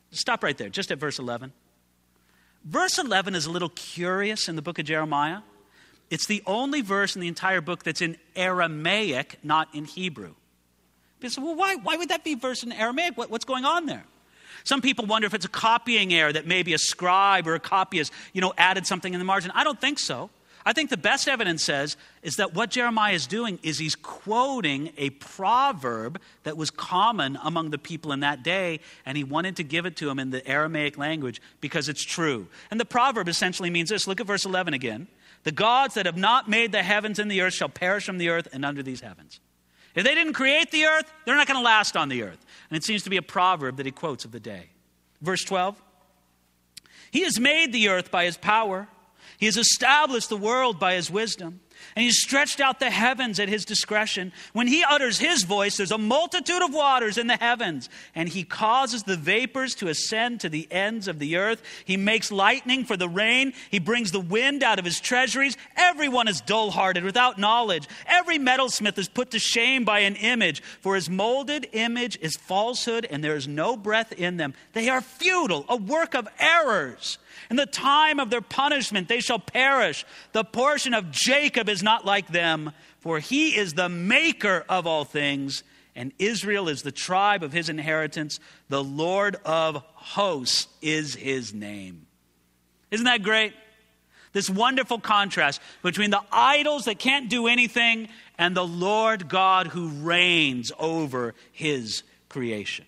Stop 0.10 0.44
right 0.44 0.58
there, 0.58 0.70
just 0.70 0.90
at 0.90 0.98
verse 0.98 1.20
11. 1.20 1.54
Verse 2.66 2.98
11 2.98 3.36
is 3.36 3.46
a 3.46 3.52
little 3.52 3.70
curious 3.70 4.50
in 4.50 4.56
the 4.56 4.62
book 4.62 4.80
of 4.80 4.86
Jeremiah. 4.86 5.40
It's 6.10 6.26
the 6.26 6.42
only 6.46 6.82
verse 6.82 7.16
in 7.16 7.22
the 7.22 7.28
entire 7.28 7.62
book 7.62 7.84
that's 7.84 8.02
in 8.02 8.18
Aramaic, 8.36 9.40
not 9.44 9.74
in 9.74 9.86
Hebrew. 9.86 10.34
People 11.20 11.30
say, 11.30 11.42
well, 11.42 11.56
why, 11.56 11.76
why 11.76 11.96
would 11.96 12.10
that 12.10 12.24
be 12.24 12.36
verse 12.36 12.64
in 12.64 12.72
Aramaic? 12.72 13.18
What, 13.18 13.30
what's 13.30 13.46
going 13.46 13.66
on 13.66 13.86
there? 13.86 14.04
Some 14.64 14.82
people 14.82 15.06
wonder 15.06 15.28
if 15.28 15.36
it's 15.36 15.46
a 15.46 15.50
copying 15.50 16.12
error 16.12 16.34
that 16.34 16.48
maybe 16.48 16.74
a 16.74 16.80
scribe 16.80 17.48
or 17.48 17.54
a 17.54 17.60
copyist, 17.60 18.12
you 18.34 18.42
know, 18.42 18.54
added 18.58 18.88
something 18.88 19.14
in 19.14 19.20
the 19.20 19.26
margin. 19.26 19.52
I 19.54 19.64
don't 19.64 19.80
think 19.80 20.00
so. 20.00 20.32
I 20.68 20.74
think 20.74 20.90
the 20.90 20.98
best 20.98 21.28
evidence 21.28 21.64
says 21.64 21.96
is 22.24 22.38
that 22.38 22.56
what 22.56 22.72
Jeremiah 22.72 23.14
is 23.14 23.28
doing 23.28 23.60
is 23.62 23.78
he's 23.78 23.96
quoting 23.96 24.92
a 24.98 25.12
proverb 25.12 26.20
that 26.44 26.58
was 26.58 26.72
common 26.72 27.38
among 27.44 27.70
the 27.70 27.78
people 27.78 28.12
in 28.12 28.22
that 28.22 28.42
day, 28.42 28.80
and 29.06 29.16
he 29.16 29.24
wanted 29.24 29.58
to 29.58 29.64
give 29.64 29.86
it 29.86 29.96
to 29.98 30.10
him 30.10 30.18
in 30.18 30.32
the 30.32 30.46
Aramaic 30.48 30.98
language 30.98 31.40
because 31.62 31.88
it's 31.88 32.02
true. 32.02 32.48
And 32.72 32.80
the 32.80 32.86
proverb 32.86 33.28
essentially 33.28 33.70
means 33.70 33.90
this 33.90 34.08
look 34.08 34.20
at 34.20 34.26
verse 34.26 34.44
11 34.44 34.74
again. 34.74 35.08
The 35.44 35.52
gods 35.52 35.94
that 35.94 36.08
have 36.08 36.18
not 36.18 36.50
made 36.50 36.72
the 36.72 36.82
heavens 36.82 37.20
and 37.20 37.30
the 37.30 37.42
earth 37.42 37.54
shall 37.54 37.70
perish 37.70 38.08
from 38.08 38.18
the 38.18 38.30
earth 38.30 38.48
and 38.52 38.66
under 38.66 38.82
these 38.82 39.02
heavens. 39.02 39.40
If 39.94 40.04
they 40.04 40.16
didn't 40.16 40.34
create 40.34 40.72
the 40.72 40.86
earth, 40.86 41.12
they're 41.26 41.36
not 41.36 41.46
going 41.46 41.60
to 41.60 41.64
last 41.64 41.96
on 41.96 42.10
the 42.10 42.24
earth. 42.24 42.44
And 42.72 42.78
it 42.78 42.84
seems 42.84 43.04
to 43.04 43.12
be 43.12 43.18
a 43.18 43.22
proverb 43.22 43.78
that 43.78 43.86
he 43.86 43.92
quotes 43.92 44.26
of 44.26 44.32
the 44.32 44.40
day. 44.40 44.70
Verse 45.22 45.44
12 45.44 45.80
He 47.12 47.22
has 47.22 47.40
made 47.40 47.72
the 47.72 47.90
earth 47.90 48.10
by 48.10 48.26
his 48.26 48.36
power 48.36 48.88
he 49.38 49.46
has 49.46 49.58
established 49.58 50.30
the 50.30 50.38
world 50.38 50.80
by 50.80 50.96
his 50.96 51.12
wisdom. 51.12 51.60
And 51.96 52.04
he 52.04 52.12
stretched 52.12 52.60
out 52.60 52.80
the 52.80 52.90
heavens 52.90 53.40
at 53.40 53.50
his 53.50 53.66
discretion. 53.66 54.32
When 54.54 54.68
he 54.68 54.84
utters 54.84 55.18
his 55.20 55.44
voice, 55.44 55.78
there's 55.78 55.92
a 55.92 55.98
multitude 55.98 56.62
of 56.62 56.74
waters 56.74 57.18
in 57.18 57.28
the 57.28 57.38
heavens. 57.38 57.90
And 58.14 58.30
he 58.30 58.44
causes 58.44 59.04
the 59.04 59.18
vapors 59.18 59.76
to 59.76 59.88
ascend 59.88 60.42
to 60.42 60.50
the 60.50 60.68
ends 60.72 61.08
of 61.08 61.20
the 61.20 61.38
earth. 61.38 61.62
He 61.86 61.98
makes 61.98 62.32
lightning 62.32 62.86
for 62.86 62.98
the 62.98 63.10
rain. 63.10 63.54
He 63.70 63.80
brings 63.80 64.12
the 64.12 64.20
wind 64.20 64.64
out 64.64 64.80
of 64.80 64.86
his 64.86 65.00
treasuries. 65.00 65.58
Everyone 65.76 66.28
is 66.28 66.42
dull 66.42 66.72
hearted, 66.72 67.04
without 67.04 67.38
knowledge. 67.38 67.88
Every 68.06 68.38
metalsmith 68.38 68.98
is 68.98 69.10
put 69.10 69.32
to 69.32 69.40
shame 69.40 69.86
by 69.86 70.00
an 70.00 70.16
image. 70.16 70.62
For 70.82 70.96
his 70.96 71.10
molded 71.10 71.68
image 71.74 72.18
is 72.22 72.36
falsehood, 72.36 73.08
and 73.10 73.24
there 73.24 73.36
is 73.36 73.48
no 73.48 73.76
breath 73.78 74.12
in 74.14 74.38
them. 74.38 74.54
They 74.74 74.90
are 74.90 75.02
futile, 75.02 75.66
a 75.70 75.76
work 75.76 76.14
of 76.14 76.28
errors. 76.40 77.18
In 77.50 77.58
the 77.58 77.66
time 77.66 78.20
of 78.20 78.30
their 78.30 78.42
punishment, 78.42 79.08
they 79.08 79.20
shall 79.20 79.40
perish. 79.40 80.06
The 80.32 80.44
portion 80.44 80.94
of 80.94 81.12
Jacob 81.12 81.70
is 81.70 81.75
not 81.84 82.06
like 82.06 82.28
them, 82.28 82.72
for 83.00 83.20
he 83.20 83.56
is 83.56 83.74
the 83.74 83.90
maker 83.90 84.66
of 84.68 84.88
all 84.88 85.06
things, 85.06 85.64
and 85.96 86.12
Israel 86.20 86.68
is 86.68 86.82
the 86.82 86.92
tribe 86.92 87.44
of 87.44 87.54
his 87.54 87.70
inheritance. 87.70 88.40
The 88.70 88.84
Lord 88.84 89.38
of 89.46 89.84
hosts 89.94 90.68
is 90.82 91.16
his 91.16 91.54
name. 91.54 92.08
Isn't 92.92 93.06
that 93.06 93.24
great? 93.24 93.54
This 94.34 94.50
wonderful 94.50 95.00
contrast 95.00 95.62
between 95.82 96.10
the 96.10 96.22
idols 96.32 96.86
that 96.86 97.00
can't 97.00 97.30
do 97.30 97.48
anything 97.48 98.10
and 98.38 98.56
the 98.56 98.68
Lord 98.68 99.30
God 99.30 99.68
who 99.68 99.88
reigns 99.88 100.74
over 100.78 101.34
his 101.54 102.04
creation. 102.28 102.86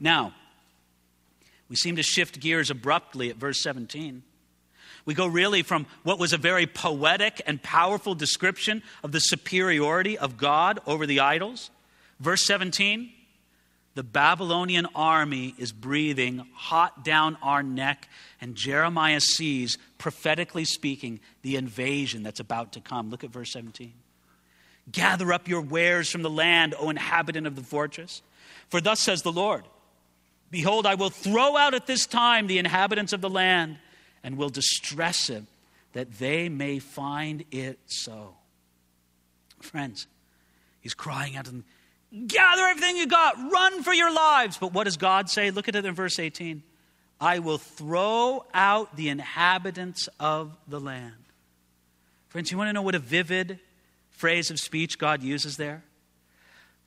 Now, 0.00 0.34
we 1.68 1.76
seem 1.76 1.96
to 1.96 2.02
shift 2.02 2.40
gears 2.40 2.70
abruptly 2.70 3.30
at 3.30 3.36
verse 3.36 3.60
17. 3.62 4.22
We 5.04 5.14
go 5.14 5.26
really 5.26 5.62
from 5.62 5.86
what 6.02 6.18
was 6.18 6.32
a 6.32 6.38
very 6.38 6.66
poetic 6.66 7.42
and 7.46 7.62
powerful 7.62 8.14
description 8.14 8.82
of 9.02 9.12
the 9.12 9.20
superiority 9.20 10.16
of 10.16 10.36
God 10.36 10.80
over 10.86 11.06
the 11.06 11.20
idols. 11.20 11.70
Verse 12.20 12.44
17 12.46 13.10
the 13.94 14.02
Babylonian 14.02 14.88
army 14.94 15.54
is 15.56 15.70
breathing 15.70 16.44
hot 16.52 17.04
down 17.04 17.38
our 17.42 17.62
neck, 17.62 18.08
and 18.40 18.56
Jeremiah 18.56 19.20
sees, 19.20 19.78
prophetically 19.98 20.64
speaking, 20.64 21.20
the 21.42 21.54
invasion 21.54 22.24
that's 22.24 22.40
about 22.40 22.72
to 22.72 22.80
come. 22.80 23.10
Look 23.10 23.22
at 23.22 23.30
verse 23.30 23.52
17. 23.52 23.92
Gather 24.90 25.32
up 25.32 25.46
your 25.46 25.60
wares 25.60 26.10
from 26.10 26.22
the 26.22 26.30
land, 26.30 26.74
O 26.76 26.90
inhabitant 26.90 27.46
of 27.46 27.54
the 27.54 27.62
fortress. 27.62 28.22
For 28.68 28.80
thus 28.80 28.98
says 28.98 29.22
the 29.22 29.32
Lord 29.32 29.64
Behold, 30.50 30.86
I 30.86 30.94
will 30.94 31.10
throw 31.10 31.56
out 31.56 31.74
at 31.74 31.86
this 31.86 32.06
time 32.06 32.46
the 32.46 32.58
inhabitants 32.58 33.12
of 33.12 33.20
the 33.20 33.30
land 33.30 33.78
and 34.24 34.36
will 34.36 34.48
distress 34.48 35.30
it, 35.30 35.44
that 35.92 36.18
they 36.18 36.48
may 36.48 36.80
find 36.80 37.44
it 37.52 37.78
so. 37.86 38.34
Friends, 39.60 40.08
he's 40.80 40.94
crying 40.94 41.36
out 41.36 41.44
to 41.44 41.52
them, 41.52 41.64
Gather 42.26 42.62
everything 42.62 42.96
you 42.96 43.08
got, 43.08 43.36
run 43.50 43.82
for 43.82 43.92
your 43.92 44.12
lives. 44.12 44.56
But 44.56 44.72
what 44.72 44.84
does 44.84 44.96
God 44.96 45.28
say? 45.28 45.50
Look 45.50 45.68
at 45.68 45.74
it 45.74 45.84
in 45.84 45.94
verse 45.94 46.18
18. 46.18 46.62
I 47.20 47.40
will 47.40 47.58
throw 47.58 48.44
out 48.54 48.96
the 48.96 49.08
inhabitants 49.08 50.08
of 50.20 50.56
the 50.68 50.78
land. 50.78 51.12
Friends, 52.28 52.52
you 52.52 52.58
want 52.58 52.68
to 52.68 52.72
know 52.72 52.82
what 52.82 52.94
a 52.94 53.00
vivid 53.00 53.58
phrase 54.10 54.50
of 54.50 54.60
speech 54.60 54.98
God 54.98 55.22
uses 55.22 55.56
there? 55.56 55.82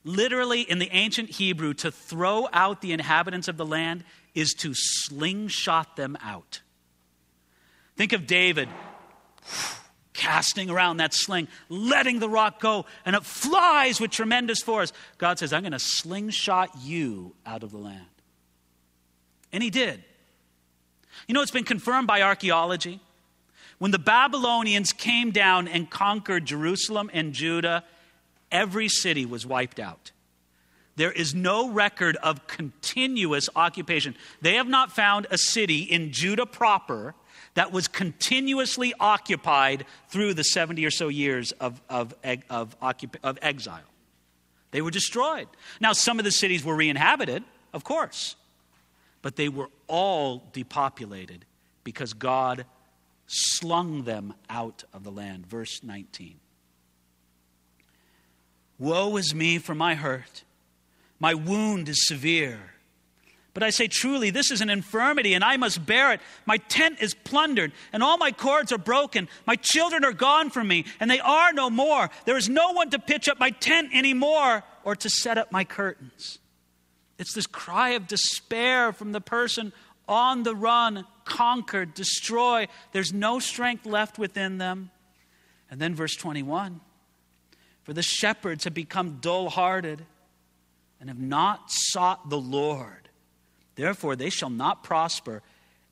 Literally, 0.06 0.62
in 0.62 0.80
the 0.80 0.90
ancient 0.92 1.30
Hebrew, 1.32 1.74
to 1.76 1.92
throw 1.92 2.48
out 2.54 2.82
the 2.82 2.94
inhabitants 2.94 3.50
of 3.50 3.58
the 3.58 3.66
land 3.66 4.06
is 4.34 4.54
to 4.60 4.74
slingshot 4.74 5.98
them 5.98 6.18
out. 6.22 6.62
Think 7.98 8.14
of 8.14 8.28
David 8.28 8.70
casting 10.14 10.70
around 10.70 10.98
that 10.98 11.14
sling, 11.14 11.48
letting 11.70 12.20
the 12.20 12.30
rock 12.30 12.60
go, 12.60 12.86
and 13.06 13.16
it 13.16 13.24
flies 13.24 14.00
with 14.00 14.12
tremendous 14.12 14.62
force. 14.62 14.94
God 15.18 15.38
says, 15.40 15.54
I'm 15.54 15.62
going 15.62 15.72
to 15.74 15.80
slingshot 15.80 16.70
you 16.82 17.36
out 17.46 17.64
of 17.64 17.72
the 17.72 17.78
land. 17.78 18.06
And 19.52 19.62
he 19.62 19.70
did. 19.70 20.04
You 21.28 21.34
know, 21.34 21.42
it's 21.42 21.52
been 21.52 21.64
confirmed 21.64 22.08
by 22.08 22.22
archaeology. 22.22 23.00
When 23.80 23.92
the 23.92 24.00
Babylonians 24.00 24.92
came 24.92 25.32
down 25.32 25.68
and 25.68 25.90
conquered 25.90 26.46
Jerusalem 26.46 27.12
and 27.14 27.34
Judah 27.34 27.84
every 28.52 28.88
city 28.88 29.26
was 29.26 29.46
wiped 29.46 29.80
out. 29.80 30.12
There 30.96 31.12
is 31.12 31.36
no 31.36 31.70
record 31.70 32.18
of 32.18 32.48
continuous 32.48 33.50
occupation. 33.56 34.16
They 34.42 34.56
have 34.56 34.68
not 34.68 34.92
found 34.92 35.28
a 35.30 35.38
city 35.38 35.82
in 35.82 36.12
Judah 36.12 36.48
proper 36.48 37.14
that 37.58 37.72
was 37.72 37.88
continuously 37.88 38.94
occupied 39.00 39.84
through 40.10 40.36
the 40.36 40.44
70 40.44 40.86
or 40.86 40.92
so 40.92 41.08
years 41.08 41.54
of, 41.54 41.82
of, 41.90 42.14
of, 42.52 42.76
of 42.80 43.40
exile. 43.42 43.82
They 44.70 44.84
were 44.84 44.92
destroyed. 44.92 45.48
Now, 45.82 45.94
some 45.94 46.20
of 46.20 46.26
the 46.26 46.30
cities 46.30 46.64
were 46.64 46.76
re 46.76 46.88
inhabited, 46.88 47.44
of 47.74 47.84
course, 47.84 48.36
but 49.24 49.38
they 49.38 49.50
were 49.50 49.70
all 49.88 50.44
depopulated 50.54 51.46
because 51.84 52.14
God 52.14 52.66
slung 53.26 54.04
them 54.04 54.36
out 54.52 54.84
of 54.94 55.04
the 55.04 55.12
land. 55.12 55.48
Verse 55.48 55.84
19. 55.84 56.36
Woe 58.78 59.18
is 59.18 59.34
me 59.34 59.58
for 59.58 59.74
my 59.74 59.96
hurt. 59.96 60.44
My 61.20 61.34
wound 61.34 61.90
is 61.90 62.06
severe. 62.06 62.76
But 63.58 63.64
I 63.64 63.72
say 63.72 63.88
truly, 63.88 64.30
this 64.30 64.52
is 64.52 64.62
an 64.62 64.70
infirmity, 64.70 65.34
and 65.34 65.44
I 65.44 65.58
must 65.58 65.84
bear 65.84 66.14
it. 66.14 66.22
My 66.46 66.58
tent 66.58 67.02
is 67.02 67.16
plundered, 67.16 67.72
and 67.92 68.04
all 68.04 68.16
my 68.20 68.32
cords 68.32 68.72
are 68.72 68.78
broken. 68.78 69.28
My 69.48 69.56
children 69.56 70.06
are 70.06 70.14
gone 70.14 70.52
from 70.52 70.68
me, 70.68 70.86
and 71.00 71.10
they 71.10 71.20
are 71.20 71.52
no 71.54 71.72
more. 71.72 72.12
There 72.26 72.38
is 72.38 72.48
no 72.48 72.74
one 72.74 72.92
to 72.92 73.00
pitch 73.00 73.28
up 73.28 73.40
my 73.40 73.50
tent 73.50 73.90
anymore 73.96 74.64
or 74.84 74.96
to 74.98 75.10
set 75.10 75.40
up 75.40 75.52
my 75.52 75.64
curtains. 75.64 76.38
It's 77.18 77.34
this 77.34 77.48
cry 77.48 77.94
of 77.94 78.06
despair 78.06 78.94
from 78.94 79.12
the 79.12 79.22
person 79.22 79.74
on 80.08 80.44
the 80.44 80.54
run, 80.54 81.08
conquered, 81.26 81.96
destroyed. 81.96 82.70
There's 82.92 83.12
no 83.12 83.40
strength 83.40 83.88
left 83.88 84.20
within 84.20 84.60
them. 84.60 84.92
And 85.72 85.82
then 85.82 85.96
verse 85.96 86.16
21 86.16 86.80
for 87.82 87.94
the 87.94 88.04
shepherds 88.04 88.66
have 88.66 88.76
become 88.76 89.18
dull 89.20 89.50
hearted 89.50 90.06
and 91.00 91.10
have 91.10 91.18
not 91.18 91.72
sought 91.72 92.30
the 92.30 92.38
Lord. 92.38 93.07
Therefore, 93.78 94.16
they 94.16 94.30
shall 94.30 94.50
not 94.50 94.84
prosper, 94.84 95.44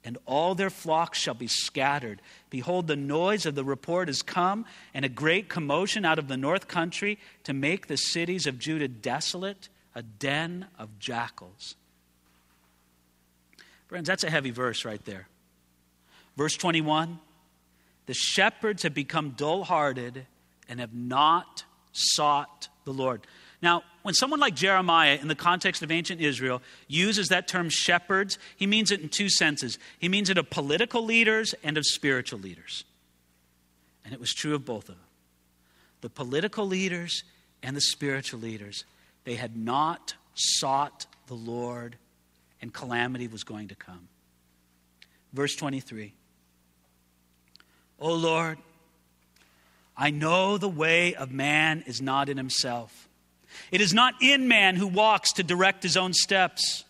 and 0.04 0.18
all 0.26 0.56
their 0.56 0.72
flocks 0.72 1.20
shall 1.20 1.36
be 1.36 1.48
scattered. 1.48 2.22
Behold, 2.50 2.88
the 2.88 2.96
noise 2.96 3.46
of 3.46 3.56
the 3.56 3.64
report 3.64 4.10
is 4.10 4.22
come, 4.22 4.66
and 4.94 5.06
a 5.06 5.10
great 5.10 5.48
commotion 5.50 6.04
out 6.04 6.20
of 6.20 6.28
the 6.28 6.36
north 6.36 6.68
country 6.68 7.18
to 7.44 7.54
make 7.54 7.88
the 7.88 7.96
cities 7.96 8.48
of 8.48 8.60
Judah 8.60 8.88
desolate, 8.88 9.70
a 9.94 10.02
den 10.02 10.66
of 10.78 11.00
jackals. 11.00 11.76
Friends, 13.88 14.08
that's 14.08 14.24
a 14.24 14.32
heavy 14.32 14.52
verse 14.52 14.84
right 14.84 15.04
there. 15.06 15.28
Verse 16.36 16.58
21 16.58 17.20
The 18.08 18.16
shepherds 18.16 18.82
have 18.82 18.96
become 18.96 19.36
dull 19.38 19.64
hearted 19.64 20.26
and 20.68 20.80
have 20.80 20.94
not 20.94 21.64
sought 21.92 22.68
the 22.84 22.94
Lord. 22.94 23.22
Now, 23.66 23.82
when 24.04 24.14
someone 24.14 24.40
like 24.40 24.54
Jeremiah, 24.54 25.18
in 25.20 25.28
the 25.28 25.34
context 25.34 25.82
of 25.82 25.90
ancient 25.90 26.22
Israel, 26.22 26.62
uses 26.88 27.30
that 27.30 27.48
term 27.48 27.70
shepherds, 27.72 28.38
he 28.56 28.68
means 28.68 28.92
it 28.92 29.02
in 29.02 29.10
two 29.10 29.28
senses. 29.28 29.80
He 29.98 30.08
means 30.08 30.30
it 30.30 30.38
of 30.38 30.52
political 30.52 31.04
leaders 31.04 31.56
and 31.64 31.76
of 31.76 31.84
spiritual 31.84 32.38
leaders. 32.38 32.84
And 34.04 34.14
it 34.14 34.20
was 34.20 34.36
true 34.36 34.54
of 34.54 34.66
both 34.66 34.88
of 34.88 34.98
them. 34.98 35.08
The 36.02 36.12
political 36.12 36.68
leaders 36.68 37.24
and 37.64 37.76
the 37.76 37.82
spiritual 37.82 38.40
leaders, 38.40 38.84
they 39.24 39.34
had 39.34 39.58
not 39.58 40.14
sought 40.36 41.08
the 41.26 41.34
Lord, 41.34 41.96
and 42.62 42.72
calamity 42.72 43.28
was 43.28 43.44
going 43.44 43.70
to 43.70 43.76
come. 43.76 44.10
Verse 45.34 45.56
23 45.56 46.14
O 48.00 48.14
Lord, 48.14 48.60
I 49.98 50.12
know 50.12 50.60
the 50.60 50.70
way 50.70 51.16
of 51.16 51.32
man 51.32 51.84
is 51.88 52.00
not 52.00 52.30
in 52.30 52.38
himself. 52.38 53.10
It 53.72 53.82
is 53.82 53.94
not 53.94 54.16
in 54.22 54.48
man 54.48 54.76
who 54.76 54.88
walks 54.88 55.34
to 55.34 55.44
direct 55.44 55.84
his 55.84 55.98
own 55.98 56.14
steps. 56.14 56.84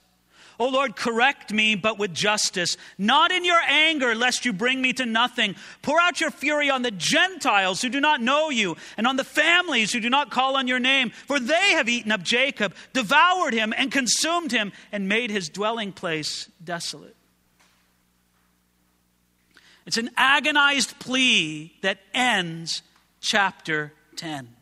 O 0.58 0.70
Lord, 0.70 0.96
correct 0.96 1.52
me, 1.52 1.76
but 1.76 2.00
with 2.00 2.14
justice, 2.14 2.78
not 2.98 3.32
in 3.32 3.44
your 3.44 3.60
anger, 3.68 4.16
lest 4.16 4.46
you 4.46 4.54
bring 4.54 4.82
me 4.82 4.94
to 4.94 5.06
nothing. 5.06 5.56
Pour 5.82 6.00
out 6.00 6.22
your 6.22 6.32
fury 6.32 6.70
on 6.70 6.82
the 6.82 6.92
Gentiles 6.92 7.82
who 7.82 7.90
do 7.90 8.00
not 8.00 8.22
know 8.22 8.50
you, 8.50 8.78
and 8.96 9.06
on 9.06 9.18
the 9.18 9.26
families 9.26 9.92
who 9.92 10.00
do 10.00 10.10
not 10.10 10.32
call 10.32 10.56
on 10.56 10.68
your 10.68 10.80
name. 10.80 11.10
For 11.10 11.40
they 11.40 11.72
have 11.72 11.90
eaten 11.90 12.12
up 12.12 12.24
Jacob, 12.24 12.74
devoured 12.94 13.54
him, 13.54 13.74
and 13.76 13.92
consumed 13.92 14.52
him, 14.52 14.72
and 14.92 15.10
made 15.10 15.30
his 15.30 15.50
dwelling 15.50 15.92
place 15.92 16.50
desolate. 16.64 17.16
It's 19.86 19.98
an 19.98 20.10
agonized 20.16 20.98
plea 21.00 21.74
that 21.82 22.00
ends 22.14 22.82
chapter 23.20 23.92
10. 24.16 24.55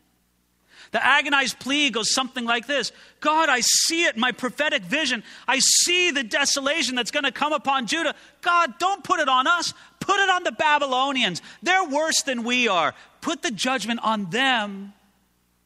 The 0.94 1.04
agonized 1.04 1.58
plea 1.58 1.90
goes 1.90 2.14
something 2.14 2.44
like 2.44 2.68
this 2.68 2.92
God, 3.18 3.48
I 3.48 3.62
see 3.62 4.04
it 4.04 4.14
in 4.14 4.20
my 4.20 4.30
prophetic 4.30 4.84
vision. 4.84 5.24
I 5.48 5.58
see 5.58 6.12
the 6.12 6.22
desolation 6.22 6.94
that's 6.94 7.10
going 7.10 7.24
to 7.24 7.32
come 7.32 7.52
upon 7.52 7.88
Judah. 7.88 8.14
God, 8.42 8.78
don't 8.78 9.02
put 9.02 9.18
it 9.18 9.28
on 9.28 9.48
us, 9.48 9.74
put 9.98 10.20
it 10.20 10.30
on 10.30 10.44
the 10.44 10.52
Babylonians. 10.52 11.42
They're 11.64 11.84
worse 11.84 12.22
than 12.22 12.44
we 12.44 12.68
are. 12.68 12.94
put 13.20 13.42
the 13.42 13.50
judgment 13.50 13.98
on 14.04 14.30
them 14.30 14.92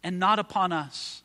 and 0.03 0.19
not 0.19 0.39
upon 0.39 0.73
us. 0.73 1.21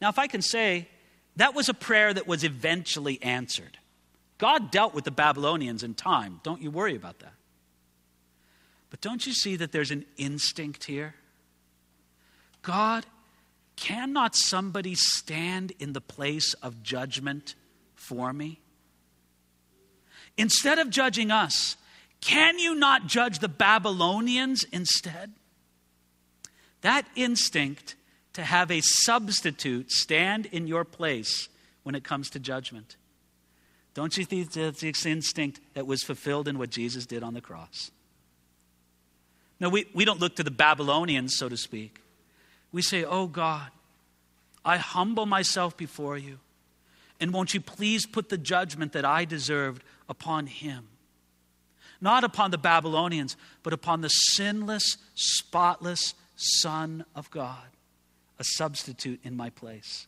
Now, 0.00 0.08
if 0.08 0.18
I 0.18 0.28
can 0.28 0.40
say, 0.40 0.88
that 1.36 1.54
was 1.54 1.68
a 1.68 1.74
prayer 1.74 2.14
that 2.14 2.26
was 2.26 2.42
eventually 2.42 3.22
answered. 3.22 3.76
God 4.38 4.70
dealt 4.70 4.94
with 4.94 5.04
the 5.04 5.10
Babylonians 5.10 5.82
in 5.82 5.92
time. 5.92 6.40
Don't 6.42 6.62
you 6.62 6.70
worry 6.70 6.96
about 6.96 7.18
that. 7.18 7.34
But 8.88 9.02
don't 9.02 9.26
you 9.26 9.34
see 9.34 9.56
that 9.56 9.72
there's 9.72 9.90
an 9.90 10.06
instinct 10.16 10.84
here? 10.84 11.16
God, 12.66 13.06
cannot 13.76 14.34
somebody 14.34 14.96
stand 14.96 15.72
in 15.78 15.92
the 15.92 16.00
place 16.00 16.52
of 16.54 16.82
judgment 16.82 17.54
for 17.94 18.32
me? 18.32 18.58
Instead 20.36 20.80
of 20.80 20.90
judging 20.90 21.30
us, 21.30 21.76
can 22.20 22.58
you 22.58 22.74
not 22.74 23.06
judge 23.06 23.38
the 23.38 23.48
Babylonians 23.48 24.64
instead? 24.72 25.32
That 26.80 27.06
instinct 27.14 27.94
to 28.32 28.42
have 28.42 28.72
a 28.72 28.80
substitute 28.82 29.92
stand 29.92 30.46
in 30.46 30.66
your 30.66 30.84
place 30.84 31.48
when 31.84 31.94
it 31.94 32.02
comes 32.02 32.28
to 32.30 32.40
judgment. 32.40 32.96
Don't 33.94 34.18
you 34.18 34.24
think 34.24 34.50
that's 34.50 34.80
the 34.80 34.92
instinct 35.08 35.60
that 35.74 35.86
was 35.86 36.02
fulfilled 36.02 36.48
in 36.48 36.58
what 36.58 36.70
Jesus 36.70 37.06
did 37.06 37.22
on 37.22 37.32
the 37.32 37.40
cross? 37.40 37.92
No, 39.60 39.68
we, 39.68 39.86
we 39.94 40.04
don't 40.04 40.18
look 40.18 40.34
to 40.36 40.42
the 40.42 40.50
Babylonians, 40.50 41.36
so 41.36 41.48
to 41.48 41.56
speak. 41.56 42.00
We 42.76 42.82
say, 42.82 43.04
Oh 43.04 43.26
God, 43.26 43.70
I 44.62 44.76
humble 44.76 45.24
myself 45.24 45.78
before 45.78 46.18
you. 46.18 46.40
And 47.18 47.32
won't 47.32 47.54
you 47.54 47.60
please 47.62 48.04
put 48.04 48.28
the 48.28 48.36
judgment 48.36 48.92
that 48.92 49.02
I 49.02 49.24
deserved 49.24 49.82
upon 50.10 50.46
him? 50.46 50.86
Not 52.02 52.22
upon 52.22 52.50
the 52.50 52.58
Babylonians, 52.58 53.34
but 53.62 53.72
upon 53.72 54.02
the 54.02 54.10
sinless, 54.10 54.98
spotless 55.14 56.12
Son 56.36 57.06
of 57.14 57.30
God, 57.30 57.64
a 58.38 58.44
substitute 58.44 59.20
in 59.24 59.38
my 59.38 59.48
place. 59.48 60.06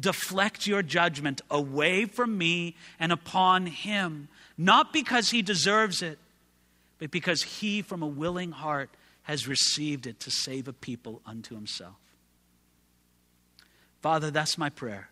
Deflect 0.00 0.66
your 0.66 0.82
judgment 0.82 1.42
away 1.50 2.06
from 2.06 2.38
me 2.38 2.74
and 2.98 3.12
upon 3.12 3.66
him, 3.66 4.28
not 4.56 4.94
because 4.94 5.28
he 5.28 5.42
deserves 5.42 6.00
it, 6.00 6.18
but 6.98 7.10
because 7.10 7.42
he, 7.42 7.82
from 7.82 8.02
a 8.02 8.06
willing 8.06 8.52
heart, 8.52 8.88
has 9.26 9.48
received 9.48 10.06
it 10.06 10.20
to 10.20 10.30
save 10.30 10.68
a 10.68 10.72
people 10.72 11.20
unto 11.26 11.56
himself. 11.56 11.96
Father, 14.00 14.30
that's 14.30 14.56
my 14.56 14.70
prayer. 14.70 15.08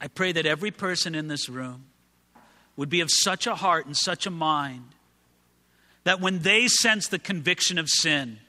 I 0.00 0.08
pray 0.08 0.32
that 0.32 0.44
every 0.44 0.72
person 0.72 1.14
in 1.14 1.28
this 1.28 1.48
room 1.48 1.84
would 2.74 2.88
be 2.88 3.00
of 3.00 3.10
such 3.12 3.46
a 3.46 3.54
heart 3.54 3.86
and 3.86 3.96
such 3.96 4.26
a 4.26 4.30
mind 4.30 4.88
that 6.02 6.20
when 6.20 6.40
they 6.40 6.66
sense 6.66 7.06
the 7.06 7.20
conviction 7.20 7.78
of 7.78 7.88
sin, 7.88 8.40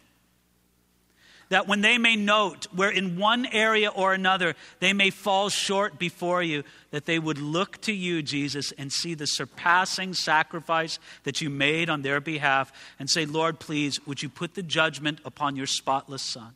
that 1.50 1.68
when 1.68 1.82
they 1.82 1.98
may 1.98 2.16
note 2.16 2.68
where 2.74 2.90
in 2.90 3.18
one 3.18 3.46
area 3.46 3.90
or 3.90 4.14
another 4.14 4.56
they 4.80 4.94
may 4.94 5.10
fall 5.10 5.50
short 5.50 5.98
before 5.98 6.44
you, 6.44 6.64
that 6.92 7.06
they 7.06 7.20
would 7.20 7.38
look 7.38 7.80
to 7.82 7.94
you, 7.94 8.22
Jesus, 8.22 8.74
and 8.78 8.92
see 8.92 9.14
the 9.14 9.26
surpassing 9.26 10.14
sacrifice 10.14 11.00
that 11.24 11.42
you 11.42 11.50
made 11.50 11.90
on 11.90 12.02
their 12.02 12.20
behalf 12.20 12.72
and 13.00 13.10
say, 13.10 13.26
Lord, 13.26 13.60
please, 13.60 14.06
would 14.06 14.22
you 14.22 14.30
put 14.30 14.56
the 14.56 14.64
judgment 14.64 15.20
upon 15.24 15.56
your 15.56 15.68
spotless 15.68 16.24
Son? 16.24 16.54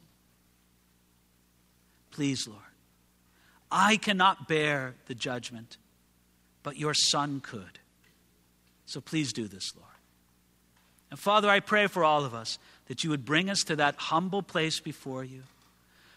Please, 2.11 2.47
Lord. 2.47 2.59
I 3.71 3.95
cannot 3.95 4.49
bear 4.49 4.95
the 5.05 5.15
judgment, 5.15 5.77
but 6.61 6.77
your 6.77 6.93
Son 6.93 7.39
could. 7.39 7.79
So 8.85 8.99
please 8.99 9.31
do 9.31 9.47
this, 9.47 9.71
Lord. 9.75 9.87
And 11.09 11.19
Father, 11.19 11.49
I 11.49 11.61
pray 11.61 11.87
for 11.87 12.03
all 12.03 12.25
of 12.25 12.33
us 12.33 12.59
that 12.91 13.05
you 13.05 13.09
would 13.09 13.23
bring 13.23 13.49
us 13.49 13.63
to 13.63 13.77
that 13.77 13.95
humble 13.95 14.43
place 14.43 14.81
before 14.81 15.23
you 15.23 15.43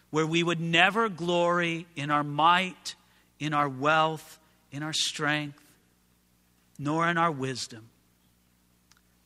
where 0.09 0.27
we 0.27 0.43
would 0.43 0.59
never 0.59 1.07
glory 1.07 1.85
in 1.95 2.11
our 2.11 2.21
might, 2.21 2.95
in 3.39 3.53
our 3.53 3.69
wealth, 3.69 4.39
in 4.73 4.83
our 4.83 4.91
strength, 4.91 5.57
nor 6.77 7.07
in 7.07 7.17
our 7.17 7.31
wisdom. 7.31 7.87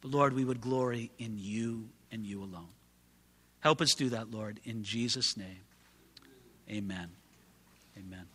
But 0.01 0.11
Lord, 0.11 0.33
we 0.33 0.45
would 0.45 0.61
glory 0.61 1.09
in 1.17 1.39
you 1.39 1.89
and 2.11 2.23
you 2.23 2.43
alone. 2.43 2.69
Help 3.61 3.81
us 3.81 3.95
do 3.95 4.09
that, 4.09 4.29
Lord, 4.29 4.59
in 4.63 4.83
Jesus' 4.83 5.35
name. 5.35 5.63
Amen. 6.69 7.09
Amen. 7.97 8.25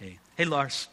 Hey, 0.00 0.18
hey, 0.38 0.46
Lars. 0.46 0.88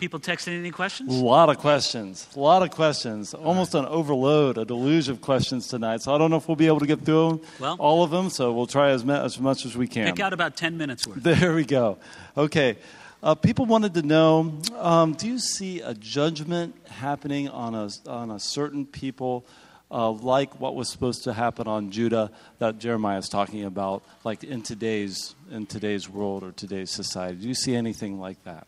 People 0.00 0.18
texting 0.18 0.58
any 0.58 0.72
questions? 0.72 1.16
A 1.16 1.24
lot 1.24 1.48
of 1.48 1.58
questions. 1.58 2.26
A 2.34 2.40
lot 2.40 2.62
of 2.62 2.70
questions. 2.70 3.32
Almost 3.32 3.74
an 3.74 3.86
overload, 3.86 4.58
a 4.58 4.64
deluge 4.64 5.08
of 5.08 5.20
questions 5.20 5.68
tonight. 5.68 6.02
So 6.02 6.14
I 6.14 6.18
don't 6.18 6.30
know 6.30 6.36
if 6.36 6.48
we'll 6.48 6.56
be 6.56 6.66
able 6.66 6.80
to 6.80 6.86
get 6.86 7.02
through 7.02 7.42
well, 7.60 7.76
all 7.78 8.02
of 8.02 8.10
them. 8.10 8.28
So 8.28 8.52
we'll 8.52 8.66
try 8.66 8.90
as, 8.90 9.08
as 9.08 9.38
much 9.38 9.64
as 9.64 9.76
we 9.76 9.86
can. 9.86 10.06
Pick 10.06 10.20
out 10.20 10.32
about 10.32 10.56
10 10.56 10.76
minutes 10.76 11.06
worth. 11.06 11.22
There 11.22 11.54
we 11.54 11.64
go. 11.64 11.98
Okay. 12.36 12.76
Uh, 13.22 13.34
people 13.34 13.66
wanted 13.66 13.94
to 13.94 14.02
know 14.02 14.60
um, 14.76 15.14
do 15.14 15.28
you 15.28 15.38
see 15.38 15.80
a 15.80 15.94
judgment 15.94 16.74
happening 16.88 17.48
on 17.48 17.74
a, 17.74 17.88
on 18.06 18.30
a 18.30 18.40
certain 18.40 18.84
people? 18.84 19.46
Uh, 19.90 20.10
like 20.10 20.58
what 20.60 20.74
was 20.74 20.88
supposed 20.88 21.22
to 21.24 21.32
happen 21.32 21.68
on 21.68 21.90
Judah 21.92 22.30
that 22.58 22.78
Jeremiah 22.78 23.18
is 23.18 23.28
talking 23.28 23.64
about, 23.64 24.02
like 24.24 24.42
in 24.42 24.62
today's 24.62 25.36
in 25.52 25.66
today's 25.66 26.08
world 26.08 26.42
or 26.42 26.50
today's 26.50 26.90
society. 26.90 27.36
Do 27.36 27.48
you 27.48 27.54
see 27.54 27.76
anything 27.76 28.18
like 28.18 28.42
that? 28.42 28.66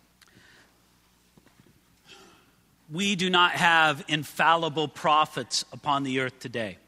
We 2.90 3.16
do 3.16 3.30
not 3.30 3.52
have 3.52 4.04
infallible 4.08 4.88
prophets 4.88 5.64
upon 5.72 6.02
the 6.02 6.20
earth 6.20 6.38
today. 6.38 6.78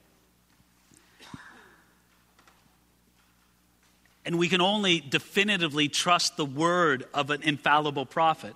And 4.25 4.39
we 4.39 4.49
can 4.49 4.61
only 4.61 5.01
definitively 5.01 5.89
trust 5.89 6.37
the 6.37 6.45
word 6.45 7.07
of 7.15 7.31
an 7.31 7.43
infallible 7.43 8.05
prophet 8.05 8.55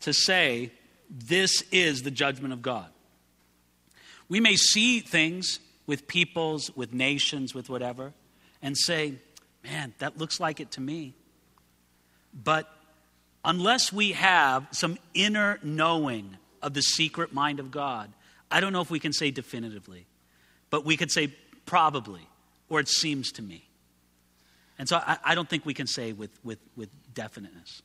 to 0.00 0.14
say, 0.14 0.72
this 1.10 1.62
is 1.70 2.02
the 2.02 2.10
judgment 2.10 2.54
of 2.54 2.62
God. 2.62 2.86
We 4.28 4.40
may 4.40 4.56
see 4.56 5.00
things 5.00 5.60
with 5.86 6.06
peoples, 6.06 6.74
with 6.74 6.94
nations, 6.94 7.54
with 7.54 7.68
whatever, 7.68 8.12
and 8.62 8.78
say, 8.78 9.14
man, 9.62 9.92
that 9.98 10.16
looks 10.16 10.40
like 10.40 10.58
it 10.58 10.70
to 10.72 10.80
me. 10.80 11.14
But 12.32 12.72
unless 13.44 13.92
we 13.92 14.12
have 14.12 14.68
some 14.70 14.98
inner 15.12 15.58
knowing 15.62 16.36
of 16.62 16.74
the 16.74 16.82
secret 16.82 17.32
mind 17.32 17.60
of 17.60 17.70
God. 17.70 18.12
I 18.50 18.60
don't 18.60 18.72
know 18.72 18.80
if 18.80 18.90
we 18.90 19.00
can 19.00 19.12
say 19.12 19.30
definitively, 19.30 20.06
but 20.70 20.84
we 20.84 20.96
could 20.96 21.10
say 21.10 21.34
probably, 21.66 22.26
or 22.68 22.80
it 22.80 22.88
seems 22.88 23.32
to 23.32 23.42
me. 23.42 23.68
And 24.78 24.88
so 24.88 24.96
I, 24.96 25.18
I 25.24 25.34
don't 25.34 25.48
think 25.48 25.66
we 25.66 25.74
can 25.74 25.86
say 25.86 26.12
with, 26.12 26.30
with, 26.42 26.58
with 26.76 26.88
definiteness. 27.14 27.82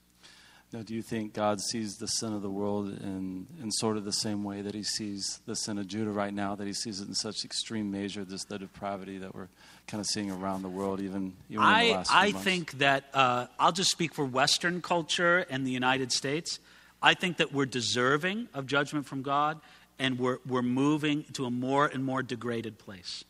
Now, 0.73 0.81
do 0.81 0.93
you 0.93 1.03
think 1.03 1.33
God 1.33 1.61
sees 1.61 1.95
the 1.97 2.07
sin 2.07 2.33
of 2.33 2.41
the 2.41 2.49
world 2.49 2.89
in, 2.89 3.47
in 3.61 3.71
sort 3.71 3.97
of 3.97 4.03
the 4.03 4.11
same 4.11 4.43
way 4.43 4.61
that 4.61 4.73
He 4.73 4.83
sees 4.83 5.39
the 5.45 5.55
sin 5.55 5.77
of 5.77 5.87
Judah 5.87 6.11
right 6.11 6.33
now, 6.33 6.55
that 6.55 6.65
He 6.65 6.73
sees 6.73 6.99
it 6.99 7.07
in 7.07 7.13
such 7.13 7.45
extreme 7.45 7.91
measure, 7.91 8.25
this 8.25 8.43
the 8.45 8.57
depravity 8.57 9.17
that 9.19 9.33
we're 9.35 9.47
kind 9.87 10.01
of 10.01 10.07
seeing 10.07 10.31
around 10.31 10.63
the 10.63 10.69
world, 10.69 10.99
even, 10.99 11.33
even 11.49 11.63
I, 11.63 11.81
in 11.81 11.87
the 11.87 11.95
last 11.95 12.11
I 12.11 12.31
months? 12.31 12.43
think 12.43 12.71
that 12.79 13.05
uh, 13.13 13.47
I'll 13.59 13.71
just 13.71 13.91
speak 13.91 14.13
for 14.13 14.25
Western 14.25 14.81
culture 14.81 15.45
and 15.49 15.65
the 15.65 15.71
United 15.71 16.11
States. 16.11 16.59
I 17.05 17.13
think 17.13 17.37
that 17.37 17.53
we're 17.53 17.67
deserving 17.67 18.49
of 18.55 18.65
judgment 18.65 19.05
from 19.05 19.21
God 19.21 19.61
and 19.99 20.17
we're, 20.17 20.39
we're 20.47 20.63
moving 20.63 21.23
to 21.33 21.45
a 21.45 21.51
more 21.51 21.85
and 21.85 22.03
more 22.03 22.23
degraded 22.23 22.79
place. 22.79 23.23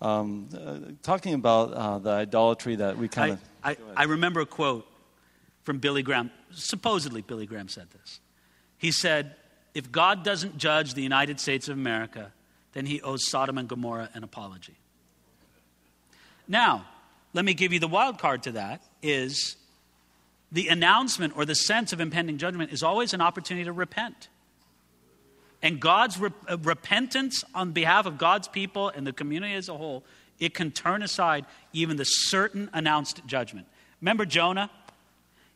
Um, 0.00 0.48
uh, 0.56 0.92
talking 1.02 1.34
about 1.34 1.72
uh, 1.72 1.98
the 1.98 2.10
idolatry 2.10 2.76
that 2.76 2.96
we 2.96 3.08
kind 3.08 3.32
of. 3.32 3.40
I, 3.64 3.72
I, 3.72 3.76
I 3.96 4.04
remember 4.04 4.38
a 4.38 4.46
quote 4.46 4.86
from 5.64 5.78
Billy 5.78 6.04
Graham. 6.04 6.30
Supposedly, 6.52 7.22
Billy 7.22 7.46
Graham 7.46 7.68
said 7.68 7.88
this. 7.90 8.20
He 8.78 8.92
said, 8.92 9.34
If 9.74 9.90
God 9.90 10.22
doesn't 10.22 10.58
judge 10.58 10.94
the 10.94 11.02
United 11.02 11.40
States 11.40 11.68
of 11.68 11.76
America, 11.76 12.30
then 12.72 12.86
he 12.86 13.02
owes 13.02 13.26
Sodom 13.26 13.58
and 13.58 13.68
Gomorrah 13.68 14.10
an 14.14 14.22
apology. 14.22 14.76
Now, 16.46 16.86
let 17.32 17.44
me 17.44 17.52
give 17.52 17.72
you 17.72 17.80
the 17.80 17.88
wild 17.88 18.20
card 18.20 18.44
to 18.44 18.52
that 18.52 18.80
is 19.02 19.56
the 20.52 20.68
announcement 20.68 21.36
or 21.36 21.44
the 21.44 21.54
sense 21.54 21.92
of 21.92 22.00
impending 22.00 22.38
judgment 22.38 22.72
is 22.72 22.82
always 22.82 23.12
an 23.12 23.20
opportunity 23.20 23.64
to 23.64 23.72
repent. 23.72 24.28
And 25.62 25.80
God's 25.80 26.18
re- 26.18 26.30
uh, 26.48 26.58
repentance 26.58 27.42
on 27.54 27.72
behalf 27.72 28.06
of 28.06 28.18
God's 28.18 28.48
people 28.48 28.88
and 28.88 29.06
the 29.06 29.12
community 29.12 29.54
as 29.54 29.68
a 29.68 29.76
whole, 29.76 30.04
it 30.38 30.54
can 30.54 30.70
turn 30.70 31.02
aside 31.02 31.46
even 31.72 31.96
the 31.96 32.04
certain 32.04 32.70
announced 32.72 33.26
judgment. 33.26 33.66
Remember 34.00 34.24
Jonah? 34.24 34.70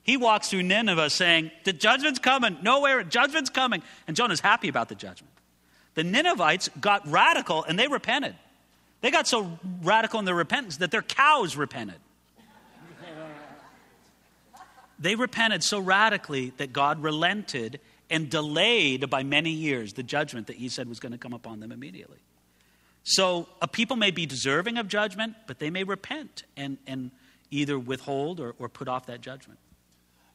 He 0.02 0.16
walks 0.16 0.48
through 0.48 0.62
Nineveh 0.62 1.10
saying, 1.10 1.50
The 1.64 1.72
judgment's 1.72 2.18
coming. 2.18 2.56
Nowhere, 2.62 3.02
judgment's 3.04 3.50
coming. 3.50 3.82
And 4.06 4.16
Jonah's 4.16 4.40
happy 4.40 4.68
about 4.68 4.88
the 4.88 4.94
judgment. 4.94 5.32
The 5.94 6.04
Ninevites 6.04 6.70
got 6.80 7.06
radical 7.06 7.64
and 7.64 7.78
they 7.78 7.86
repented. 7.86 8.34
They 9.02 9.10
got 9.10 9.26
so 9.26 9.58
radical 9.82 10.18
in 10.18 10.24
their 10.24 10.34
repentance 10.34 10.78
that 10.78 10.90
their 10.90 11.02
cows 11.02 11.56
repented. 11.56 11.96
They 15.00 15.14
repented 15.14 15.64
so 15.64 15.80
radically 15.80 16.52
that 16.58 16.72
God 16.72 17.02
relented 17.02 17.80
and 18.10 18.28
delayed 18.28 19.08
by 19.08 19.22
many 19.22 19.50
years 19.50 19.94
the 19.94 20.02
judgment 20.02 20.48
that 20.48 20.56
he 20.56 20.68
said 20.68 20.88
was 20.88 21.00
going 21.00 21.12
to 21.12 21.18
come 21.18 21.32
upon 21.32 21.60
them 21.60 21.72
immediately. 21.72 22.18
So 23.02 23.48
a 23.62 23.66
people 23.66 23.96
may 23.96 24.10
be 24.10 24.26
deserving 24.26 24.76
of 24.76 24.86
judgment, 24.86 25.34
but 25.46 25.58
they 25.58 25.70
may 25.70 25.84
repent 25.84 26.42
and, 26.56 26.76
and 26.86 27.10
either 27.50 27.78
withhold 27.78 28.40
or, 28.40 28.54
or 28.58 28.68
put 28.68 28.88
off 28.88 29.06
that 29.06 29.22
judgment. 29.22 29.58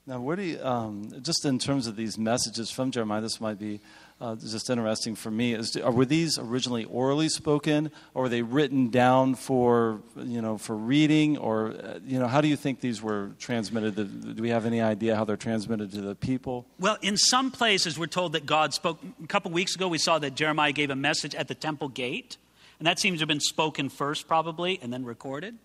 Now, 0.07 0.19
where 0.19 0.35
do 0.35 0.43
you, 0.43 0.63
um, 0.63 1.11
just 1.21 1.45
in 1.45 1.57
terms 1.57 1.87
of 1.87 1.95
these 1.95 2.17
messages 2.17 2.69
from 2.69 2.91
Jeremiah, 2.91 3.21
this 3.21 3.41
might 3.41 3.59
be 3.59 3.79
uh, 4.21 4.35
just 4.35 4.69
interesting 4.69 5.15
for 5.15 5.29
me. 5.29 5.53
Is, 5.53 5.75
were 5.75 6.05
these 6.05 6.39
originally 6.39 6.85
orally 6.85 7.27
spoken, 7.27 7.91
or 8.13 8.23
were 8.23 8.29
they 8.29 8.41
written 8.41 8.89
down 8.89 9.35
for, 9.35 10.01
you 10.15 10.41
know, 10.41 10.57
for 10.57 10.75
reading, 10.75 11.37
or, 11.37 11.71
uh, 11.71 11.99
you 12.05 12.17
know, 12.17 12.27
how 12.27 12.39
do 12.39 12.47
you 12.47 12.55
think 12.55 12.79
these 12.79 13.01
were 13.01 13.31
transmitted? 13.39 13.95
Do 14.35 14.41
we 14.41 14.49
have 14.49 14.65
any 14.65 14.81
idea 14.81 15.15
how 15.15 15.25
they're 15.25 15.35
transmitted 15.35 15.91
to 15.91 16.01
the 16.01 16.15
people? 16.15 16.65
Well, 16.79 16.97
in 17.01 17.17
some 17.17 17.51
places, 17.51 17.99
we're 17.99 18.07
told 18.07 18.33
that 18.33 18.45
God 18.45 18.73
spoke. 18.73 18.99
A 19.23 19.27
couple 19.27 19.51
weeks 19.51 19.75
ago, 19.75 19.87
we 19.89 19.97
saw 19.97 20.17
that 20.19 20.35
Jeremiah 20.35 20.71
gave 20.71 20.89
a 20.89 20.95
message 20.95 21.35
at 21.35 21.49
the 21.49 21.55
temple 21.55 21.89
gate, 21.89 22.37
and 22.79 22.87
that 22.87 22.99
seems 22.99 23.19
to 23.19 23.23
have 23.23 23.27
been 23.27 23.41
spoken 23.41 23.89
first, 23.89 24.27
probably, 24.27 24.79
and 24.81 24.93
then 24.93 25.03
recorded. 25.03 25.55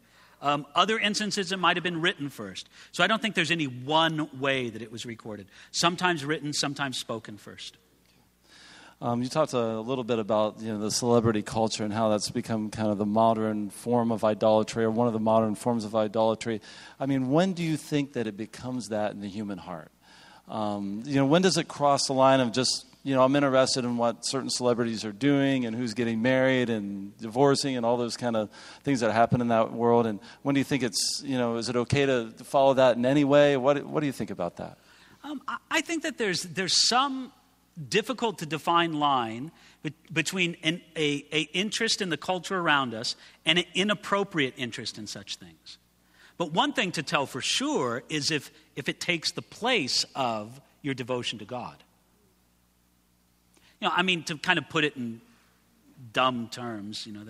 Um, 0.43 0.67
other 0.75 0.99
instances, 0.99 1.53
it 1.53 1.59
might 1.59 1.77
have 1.77 1.85
been 1.85 2.01
written 2.01 2.31
first. 2.31 2.69
So 2.93 3.05
I 3.05 3.07
don't 3.07 3.21
think 3.21 3.35
there's 3.35 3.51
any 3.51 3.67
one 3.67 4.41
way 4.41 4.71
that 4.71 4.81
it 4.83 4.91
was 4.91 5.05
recorded. 5.05 5.47
Sometimes 5.71 6.25
written, 6.25 6.53
sometimes 6.53 6.99
spoken 6.99 7.37
first. 7.37 7.77
Um, 9.03 9.23
you 9.23 9.31
talked 9.31 9.55
a 9.55 9.81
little 9.81 10.05
bit 10.05 10.19
about 10.19 10.61
you 10.61 10.73
know, 10.73 10.79
the 10.79 10.91
celebrity 10.91 11.41
culture 11.41 11.85
and 11.85 11.93
how 11.93 12.11
that's 12.11 12.29
become 12.31 12.71
kind 12.71 12.91
of 12.91 12.99
the 12.99 13.07
modern 13.07 13.71
form 13.71 14.13
of 14.13 14.25
idolatry 14.25 14.85
or 14.85 14.91
one 14.91 15.07
of 15.07 15.15
the 15.15 15.19
modern 15.21 15.55
forms 15.55 15.87
of 15.87 15.97
idolatry. 15.97 16.61
I 16.99 17.07
mean, 17.07 17.31
when 17.31 17.55
do 17.55 17.63
you 17.63 17.79
think 17.79 18.13
that 18.13 18.27
it 18.27 18.37
becomes 18.37 18.89
that 18.89 19.13
in 19.13 19.23
the 19.23 19.29
human 19.29 19.57
heart? 19.57 19.91
Um, 20.49 21.03
you 21.07 21.15
know, 21.15 21.25
when 21.25 21.41
does 21.41 21.57
it 21.57 21.67
cross 21.67 22.09
the 22.09 22.13
line 22.13 22.41
of 22.41 22.53
just 22.53 22.85
you 23.03 23.15
know, 23.15 23.23
I'm 23.23 23.35
interested 23.35 23.85
in 23.85 23.97
what 23.97 24.27
certain 24.27 24.51
celebrities 24.51 25.05
are 25.07 25.13
doing 25.13 25.65
and 25.65 25.75
who's 25.75 25.95
getting 25.95 26.21
married 26.21 26.69
and 26.69 27.17
divorcing 27.17 27.77
and 27.77 27.87
all 27.87 27.97
those 27.97 28.17
kind 28.17 28.37
of 28.37 28.51
things 28.83 29.01
that 29.01 29.11
happen 29.13 29.41
in 29.41 29.49
that 29.49 29.73
world. 29.73 30.07
And 30.07 30.21
when 30.43 30.55
do 30.55 30.59
you 30.61 30.65
think 30.65 30.83
it's, 30.83 31.23
you 31.25 31.39
know, 31.39 31.57
is 31.57 31.71
it 31.71 31.77
okay 31.77 32.05
to, 32.05 32.31
follow 32.45 32.75
that 32.75 32.97
in 32.97 33.07
any 33.07 33.25
way? 33.25 33.57
What, 33.57 33.85
what 33.87 34.01
do 34.01 34.07
you 34.07 34.13
think 34.13 34.31
about 34.31 34.57
that? 34.57 34.77
Um, 35.25 35.41
I 35.71 35.81
think 35.81 36.03
that 36.03 36.19
there's, 36.19 36.43
there's 36.43 36.87
some 36.89 37.33
difficult 37.89 38.39
to 38.39 38.47
define 38.47 38.93
line 38.93 39.51
between 40.13 40.57
an 40.63 40.83
a, 40.97 41.25
a 41.33 41.43
interest 41.53 42.03
in 42.03 42.11
the 42.11 42.17
culture 42.17 42.59
around 42.59 42.95
us 42.95 43.17
and 43.47 43.59
an 43.59 43.65
inappropriate 43.75 44.55
interest 44.57 44.99
in 44.99 45.07
such 45.07 45.37
things. 45.37 45.79
But 46.37 46.53
one 46.53 46.73
thing 46.73 46.93
to 46.93 47.03
tell 47.03 47.27
for 47.27 47.41
sure 47.41 48.03
is 48.09 48.31
if, 48.31 48.51
if 48.75 48.89
it 48.89 48.99
takes 48.99 49.33
the 49.33 49.43
place 49.43 50.07
of 50.15 50.61
your 50.83 50.95
devotion 50.95 51.39
to 51.41 51.45
God. 51.45 51.77
You 53.81 53.89
know, 53.89 53.95
I 53.95 54.03
mean, 54.03 54.23
to 54.25 54.39
kind 54.39 54.59
of 54.59 54.69
put 54.69 54.85
it 54.85 54.97
in 54.97 55.21
dumb 56.13 56.49
terms, 56.51 57.07
you 57.07 57.13
know, 57.13 57.25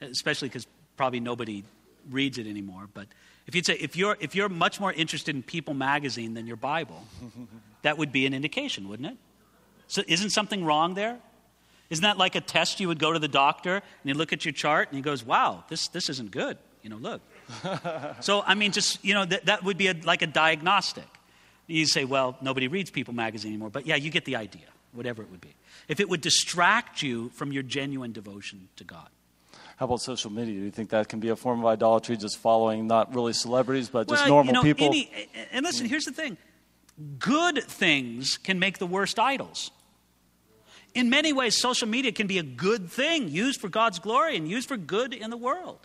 especially 0.00 0.48
because 0.48 0.66
probably 0.96 1.20
nobody 1.20 1.64
reads 2.10 2.38
it 2.38 2.46
anymore. 2.46 2.88
But 2.92 3.06
if 3.46 3.54
you'd 3.54 3.66
say, 3.66 3.74
if 3.74 3.96
you're, 3.96 4.16
if 4.20 4.34
you're 4.34 4.48
much 4.48 4.80
more 4.80 4.92
interested 4.92 5.34
in 5.34 5.42
People 5.42 5.74
magazine 5.74 6.34
than 6.34 6.46
your 6.46 6.56
Bible, 6.56 7.04
that 7.82 7.98
would 7.98 8.12
be 8.12 8.26
an 8.26 8.34
indication, 8.34 8.88
wouldn't 8.88 9.10
it? 9.10 9.18
So 9.94 10.02
isn't 10.06 10.30
something 10.30 10.64
wrong 10.64 10.94
there? 10.94 11.18
Isn't 11.90 12.02
that 12.02 12.18
like 12.18 12.34
a 12.34 12.40
test 12.40 12.80
you 12.80 12.88
would 12.88 12.98
go 12.98 13.12
to 13.12 13.18
the 13.18 13.28
doctor 13.28 13.76
and 13.76 13.82
you 14.04 14.14
look 14.14 14.32
at 14.32 14.44
your 14.44 14.52
chart 14.52 14.88
and 14.88 14.96
he 14.96 15.02
goes, 15.02 15.24
wow, 15.24 15.64
this, 15.68 15.88
this 15.88 16.08
isn't 16.08 16.30
good. 16.30 16.58
You 16.82 16.90
know, 16.90 16.96
look. 16.96 17.22
so, 18.20 18.42
I 18.42 18.54
mean, 18.54 18.72
just, 18.72 19.04
you 19.04 19.14
know, 19.14 19.24
that, 19.24 19.46
that 19.46 19.62
would 19.62 19.78
be 19.78 19.86
a, 19.86 19.94
like 20.02 20.22
a 20.22 20.26
diagnostic. 20.26 21.06
You 21.66 21.86
say, 21.86 22.04
well, 22.04 22.36
nobody 22.40 22.66
reads 22.66 22.90
People 22.90 23.14
magazine 23.14 23.52
anymore. 23.52 23.70
But 23.70 23.86
yeah, 23.86 23.94
you 23.94 24.10
get 24.10 24.24
the 24.24 24.36
idea, 24.36 24.66
whatever 24.92 25.22
it 25.22 25.30
would 25.30 25.40
be 25.40 25.54
if 25.88 26.00
it 26.00 26.08
would 26.08 26.20
distract 26.20 27.02
you 27.02 27.28
from 27.30 27.52
your 27.52 27.62
genuine 27.62 28.12
devotion 28.12 28.68
to 28.76 28.84
God. 28.84 29.08
How 29.76 29.86
about 29.86 30.00
social 30.00 30.30
media? 30.30 30.54
Do 30.54 30.60
you 30.60 30.70
think 30.70 30.90
that 30.90 31.08
can 31.08 31.20
be 31.20 31.30
a 31.30 31.36
form 31.36 31.60
of 31.60 31.66
idolatry, 31.66 32.16
just 32.16 32.38
following 32.38 32.86
not 32.86 33.14
really 33.14 33.32
celebrities, 33.32 33.88
but 33.88 34.08
just 34.08 34.22
well, 34.22 34.28
normal 34.28 34.50
you 34.50 34.52
know, 34.54 34.62
people? 34.62 34.86
Any, 34.86 35.10
and 35.50 35.64
listen, 35.64 35.86
mm. 35.86 35.90
here's 35.90 36.04
the 36.04 36.12
thing 36.12 36.36
good 37.18 37.62
things 37.64 38.36
can 38.38 38.58
make 38.58 38.78
the 38.78 38.86
worst 38.86 39.18
idols. 39.18 39.72
In 40.94 41.10
many 41.10 41.32
ways, 41.32 41.58
social 41.58 41.88
media 41.88 42.12
can 42.12 42.26
be 42.26 42.38
a 42.38 42.42
good 42.42 42.88
thing, 42.88 43.28
used 43.28 43.60
for 43.60 43.68
God's 43.68 43.98
glory 43.98 44.36
and 44.36 44.48
used 44.48 44.68
for 44.68 44.76
good 44.76 45.12
in 45.12 45.30
the 45.30 45.36
world. 45.36 45.80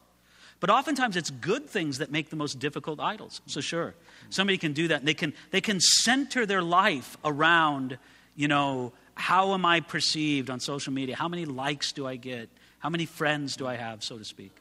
But 0.60 0.70
oftentimes, 0.70 1.16
it's 1.16 1.30
good 1.32 1.68
things 1.68 1.97
that 1.97 2.12
make 2.12 2.30
the 2.30 2.36
most 2.36 2.60
difficult 2.60 2.99
idols. 2.99 3.41
So, 3.47 3.62
sure, 3.62 3.95
somebody 4.30 4.57
can 4.57 4.74
do 4.74 4.89
that. 4.89 5.05
They 5.05 5.14
can, 5.14 5.34
they 5.51 5.62
can 5.62 5.80
center 5.80 6.45
their 6.45 6.62
life 6.62 7.18
around, 7.24 7.97
you 8.36 8.47
know, 8.47 8.93
how 9.16 9.53
am 9.53 9.66
I 9.66 9.80
perceived 9.80 10.49
on 10.49 10.60
social 10.60 10.93
media? 10.93 11.16
How 11.16 11.28
many 11.28 11.45
likes 11.45 11.91
do 11.91 12.05
I 12.05 12.16
get? 12.16 12.49
How 12.80 12.89
many 12.89 13.05
friends 13.05 13.55
do 13.55 13.68
I 13.68 13.76
have, 13.76 14.03
so 14.03 14.18
to 14.18 14.26
speak? 14.26 14.51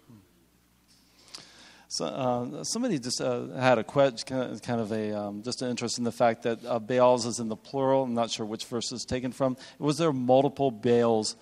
So, 1.90 2.04
uh, 2.04 2.64
somebody 2.64 2.98
just 2.98 3.18
uh, 3.18 3.46
had 3.58 3.78
a 3.78 3.84
question, 3.84 4.58
kind 4.58 4.80
of 4.80 4.92
a 4.92 5.18
um, 5.18 5.42
just 5.42 5.62
an 5.62 5.70
interest 5.70 5.96
in 5.96 6.04
the 6.04 6.12
fact 6.12 6.42
that 6.42 6.62
uh, 6.66 6.78
Baals 6.78 7.24
is 7.24 7.38
in 7.38 7.48
the 7.48 7.56
plural. 7.56 8.02
I'm 8.02 8.12
not 8.12 8.30
sure 8.30 8.44
which 8.44 8.66
verse 8.66 8.92
is 8.92 9.06
taken 9.06 9.32
from. 9.32 9.56
Was 9.78 9.96
there 9.96 10.12
multiple 10.12 10.70
Baals 10.70 11.34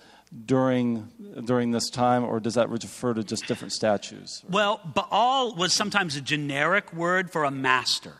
during 0.45 1.09
during 1.45 1.73
this 1.73 1.91
time, 1.91 2.25
or 2.25 2.39
does 2.39 2.55
that 2.55 2.71
refer 2.71 3.13
to 3.13 3.25
just 3.25 3.47
different 3.47 3.73
statues? 3.73 4.45
Well, 4.49 4.81
Baal 4.85 5.57
was 5.57 5.73
sometimes 5.73 6.15
a 6.15 6.21
generic 6.21 6.93
word 6.93 7.33
for 7.33 7.43
a 7.43 7.51
master. 7.51 8.15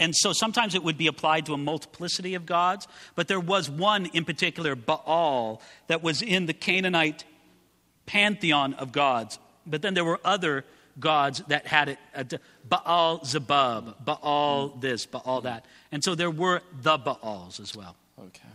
And 0.00 0.16
so 0.16 0.32
sometimes 0.32 0.74
it 0.74 0.82
would 0.82 0.98
be 0.98 1.06
applied 1.06 1.46
to 1.46 1.54
a 1.54 1.58
multiplicity 1.58 2.34
of 2.34 2.46
gods, 2.46 2.88
but 3.14 3.28
there 3.28 3.38
was 3.38 3.70
one 3.70 4.06
in 4.06 4.24
particular, 4.24 4.74
Baal, 4.74 5.62
that 5.86 6.02
was 6.02 6.22
in 6.22 6.46
the 6.46 6.52
Canaanite 6.52 7.22
pantheon 8.06 8.74
of 8.74 8.90
gods. 8.90 9.38
But 9.64 9.82
then 9.82 9.94
there 9.94 10.04
were 10.04 10.18
other 10.24 10.64
gods 10.98 11.42
that 11.48 11.66
had 11.66 11.90
it 11.90 11.98
uh, 12.14 12.24
Baal 12.68 13.24
Zebub, 13.24 14.04
Baal 14.04 14.68
this, 14.80 15.06
Baal 15.06 15.40
that. 15.42 15.64
And 15.90 16.02
so 16.02 16.14
there 16.14 16.30
were 16.30 16.62
the 16.82 16.98
Baals 16.98 17.60
as 17.60 17.74
well. 17.76 17.96
Okay 18.18 18.48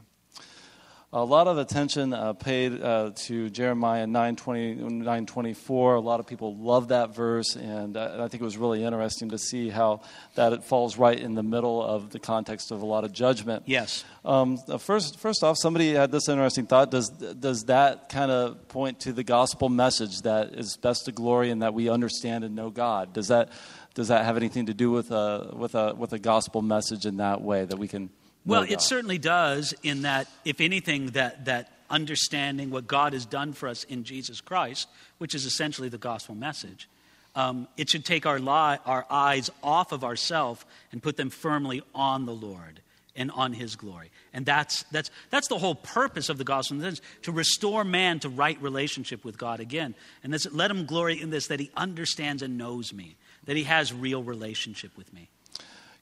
a 1.13 1.23
lot 1.23 1.47
of 1.47 1.57
attention 1.57 2.11
uh, 2.11 2.33
paid 2.33 2.81
uh, 2.81 3.11
to 3.15 3.49
Jeremiah 3.49 4.05
920, 4.05 4.75
924. 4.75 5.95
A 5.95 5.99
lot 6.01 6.19
of 6.19 6.27
people 6.27 6.57
love 6.57 6.89
that 6.89 7.15
verse, 7.15 7.55
and 7.55 7.95
uh, 7.95 8.17
I 8.19 8.27
think 8.27 8.41
it 8.41 8.43
was 8.43 8.57
really 8.57 8.83
interesting 8.83 9.29
to 9.29 9.37
see 9.37 9.69
how 9.69 10.01
that 10.35 10.51
it 10.51 10.65
falls 10.65 10.97
right 10.97 11.17
in 11.17 11.33
the 11.33 11.43
middle 11.43 11.81
of 11.81 12.09
the 12.09 12.19
context 12.19 12.71
of 12.71 12.81
a 12.81 12.85
lot 12.85 13.05
of 13.05 13.13
judgment. 13.13 13.63
Yes. 13.65 14.03
Um, 14.25 14.57
first, 14.79 15.17
first 15.17 15.43
off, 15.43 15.57
somebody 15.57 15.93
had 15.93 16.11
this 16.11 16.27
interesting 16.27 16.65
thought. 16.65 16.91
Does, 16.91 17.09
does 17.09 17.63
that 17.65 18.09
kind 18.09 18.29
of 18.29 18.67
point 18.67 18.99
to 19.01 19.13
the 19.13 19.23
gospel 19.23 19.69
message 19.69 20.23
that 20.23 20.55
is 20.55 20.75
best 20.75 21.05
to 21.05 21.13
glory 21.13 21.51
and 21.51 21.61
that 21.61 21.73
we 21.73 21.87
understand 21.87 22.43
and 22.43 22.53
know 22.53 22.69
God? 22.69 23.13
Does 23.13 23.29
that, 23.29 23.53
does 23.93 24.09
that 24.09 24.25
have 24.25 24.35
anything 24.35 24.65
to 24.65 24.73
do 24.73 24.91
with 24.91 25.11
a, 25.11 25.53
with, 25.53 25.73
a, 25.73 25.95
with 25.95 26.11
a 26.11 26.19
gospel 26.19 26.61
message 26.61 27.05
in 27.05 27.17
that 27.17 27.41
way 27.41 27.63
that 27.63 27.77
we 27.77 27.87
can 27.87 28.09
well, 28.47 28.63
it 28.63 28.81
certainly 28.81 29.17
does, 29.17 29.73
in 29.83 30.03
that, 30.03 30.27
if 30.45 30.61
anything, 30.61 31.07
that, 31.07 31.45
that 31.45 31.71
understanding 31.89 32.69
what 32.69 32.87
God 32.87 33.13
has 33.13 33.25
done 33.25 33.53
for 33.53 33.69
us 33.69 33.83
in 33.83 34.03
Jesus 34.03 34.41
Christ, 34.41 34.87
which 35.17 35.35
is 35.35 35.45
essentially 35.45 35.89
the 35.89 35.97
gospel 35.97 36.35
message, 36.35 36.89
um, 37.35 37.67
it 37.77 37.89
should 37.89 38.03
take 38.03 38.25
our, 38.25 38.39
li- 38.39 38.79
our 38.85 39.05
eyes 39.09 39.49
off 39.61 39.91
of 39.91 40.03
ourselves 40.03 40.65
and 40.91 41.03
put 41.03 41.17
them 41.17 41.29
firmly 41.29 41.83
on 41.93 42.25
the 42.25 42.33
Lord 42.33 42.81
and 43.15 43.31
on 43.31 43.53
his 43.53 43.75
glory. 43.75 44.11
And 44.33 44.45
that's, 44.45 44.83
that's, 44.91 45.09
that's 45.29 45.47
the 45.47 45.57
whole 45.57 45.75
purpose 45.75 46.29
of 46.29 46.37
the 46.37 46.43
gospel, 46.43 46.79
to 47.23 47.31
restore 47.31 47.83
man 47.83 48.19
to 48.19 48.29
right 48.29 48.61
relationship 48.61 49.25
with 49.25 49.37
God 49.37 49.59
again. 49.59 49.95
And 50.23 50.33
this, 50.33 50.47
let 50.51 50.71
him 50.71 50.85
glory 50.85 51.19
in 51.21 51.29
this, 51.31 51.47
that 51.47 51.59
he 51.59 51.71
understands 51.75 52.41
and 52.43 52.57
knows 52.57 52.93
me, 52.93 53.15
that 53.45 53.55
he 53.55 53.63
has 53.63 53.93
real 53.93 54.23
relationship 54.23 54.95
with 54.97 55.11
me. 55.13 55.29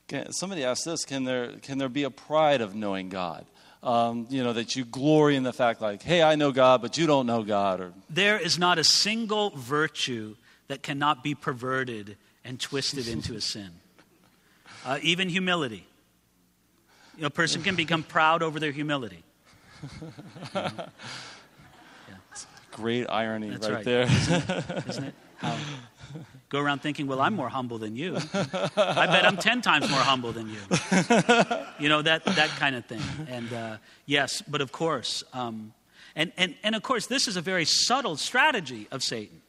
Can, 0.08 0.32
somebody 0.32 0.64
asked 0.64 0.86
this 0.86 1.03
can 1.06 1.24
there, 1.24 1.53
can 1.62 1.78
there 1.78 1.89
be 1.89 2.03
a 2.03 2.12
pride 2.12 2.62
of 2.62 2.76
knowing 2.76 3.10
God? 3.10 3.45
Um, 3.82 4.26
you 4.30 4.43
know, 4.43 4.53
that 4.53 4.76
you 4.76 4.84
glory 4.84 5.36
in 5.36 5.43
the 5.43 5.53
fact, 5.53 5.80
like, 5.80 6.01
hey, 6.01 6.24
I 6.24 6.36
know 6.36 6.51
God, 6.51 6.82
but 6.82 6.97
you 6.97 7.06
don't 7.06 7.28
know 7.28 7.43
God. 7.43 7.82
Or... 7.82 7.93
There 8.10 8.39
is 8.39 8.58
not 8.58 8.80
a 8.80 8.84
single 8.84 9.51
virtue 9.51 10.36
that 10.68 10.82
cannot 10.82 11.24
be 11.24 11.36
perverted 11.36 12.18
and 12.43 12.60
twisted 12.60 13.08
into 13.08 13.36
a 13.36 13.41
sin. 13.41 13.70
Uh, 14.88 14.99
even 15.01 15.30
humility. 15.30 15.84
You 17.16 17.22
know, 17.22 17.28
a 17.28 17.32
person 17.32 17.64
can 17.64 17.76
become 17.76 18.03
proud 18.03 18.43
over 18.43 18.60
their 18.60 18.72
humility. 18.72 19.24
yeah. 20.53 20.70
Great 22.72 23.08
irony 23.10 23.49
right, 23.49 23.68
right. 23.68 23.84
there. 23.84 24.03
Isn't 24.03 24.47
it? 24.47 24.88
Isn't 24.88 25.03
it? 25.06 25.14
How, 25.38 25.58
go 26.49 26.59
around 26.59 26.80
thinking, 26.82 27.07
well, 27.07 27.22
I'm 27.22 27.34
more 27.36 27.49
humble 27.49 27.78
than 27.78 27.95
you. 27.95 28.16
I 28.34 29.07
bet 29.07 29.26
I'm 29.26 29.38
10 29.38 29.61
times 29.61 29.89
more 29.89 29.99
humble 29.99 30.32
than 30.32 30.49
you. 30.49 30.59
You 31.78 31.89
know, 31.89 32.01
that, 32.03 32.24
that 32.24 32.49
kind 32.57 32.74
of 32.74 32.86
thing. 32.86 33.01
And 33.28 33.51
uh, 33.51 33.78
yes, 34.05 34.41
but 34.47 34.61
of 34.61 34.72
course, 34.72 35.26
um, 35.34 35.74
and, 36.16 36.32
and, 36.38 36.55
and 36.63 36.74
of 36.74 36.84
course, 36.84 37.07
this 37.07 37.28
is 37.28 37.36
a 37.36 37.41
very 37.41 37.66
subtle 37.66 38.16
strategy 38.16 38.88
of 38.91 39.03
Satan. 39.03 39.41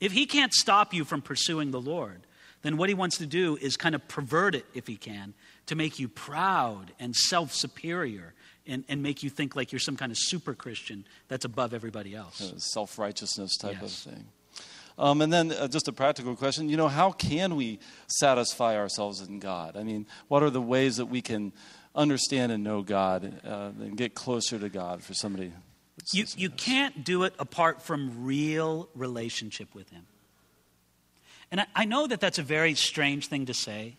If 0.00 0.12
he 0.12 0.24
can't 0.24 0.54
stop 0.54 0.94
you 0.94 1.04
from 1.04 1.20
pursuing 1.20 1.72
the 1.72 1.80
Lord, 1.80 2.22
then 2.62 2.78
what 2.78 2.88
he 2.88 2.94
wants 2.94 3.18
to 3.18 3.26
do 3.26 3.58
is 3.60 3.76
kind 3.76 3.94
of 3.94 4.08
pervert 4.08 4.54
it, 4.54 4.64
if 4.72 4.86
he 4.86 4.96
can, 4.96 5.34
to 5.66 5.74
make 5.74 5.98
you 5.98 6.08
proud 6.08 6.92
and 6.98 7.14
self 7.14 7.52
superior 7.52 8.32
and, 8.66 8.82
and 8.88 9.02
make 9.02 9.22
you 9.22 9.28
think 9.28 9.54
like 9.54 9.72
you're 9.72 9.78
some 9.78 9.96
kind 9.98 10.10
of 10.10 10.16
super 10.18 10.54
Christian 10.54 11.04
that's 11.28 11.44
above 11.44 11.74
everybody 11.74 12.14
else. 12.14 12.50
Self 12.56 12.98
righteousness 12.98 13.58
type 13.58 13.76
Yes. 13.82 14.06
of 14.06 14.12
thing. 14.14 14.24
Um, 15.00 15.22
and 15.22 15.32
then 15.32 15.50
uh, 15.52 15.66
just 15.66 15.88
a 15.88 15.94
practical 15.94 16.36
question, 16.36 16.68
you 16.68 16.76
know, 16.76 16.86
how 16.86 17.10
can 17.10 17.56
we 17.56 17.78
satisfy 18.06 18.76
ourselves 18.76 19.22
in 19.22 19.38
God? 19.38 19.74
I 19.74 19.82
mean, 19.82 20.06
what 20.28 20.42
are 20.42 20.50
the 20.50 20.60
ways 20.60 20.98
that 20.98 21.06
we 21.06 21.22
can 21.22 21.54
understand 21.94 22.52
and 22.52 22.62
know 22.62 22.82
God 22.82 23.40
uh, 23.42 23.70
and 23.80 23.96
get 23.96 24.14
closer 24.14 24.58
to 24.58 24.68
God 24.68 25.02
for 25.02 25.14
somebody? 25.14 25.54
You, 26.12 26.26
you 26.36 26.50
this? 26.50 26.62
can't 26.62 27.02
do 27.02 27.22
it 27.22 27.32
apart 27.38 27.80
from 27.80 28.26
real 28.26 28.90
relationship 28.94 29.74
with 29.74 29.88
Him. 29.88 30.04
And 31.50 31.62
I, 31.62 31.66
I 31.74 31.84
know 31.86 32.06
that 32.06 32.20
that's 32.20 32.38
a 32.38 32.42
very 32.42 32.74
strange 32.74 33.28
thing 33.28 33.46
to 33.46 33.54
say. 33.54 33.96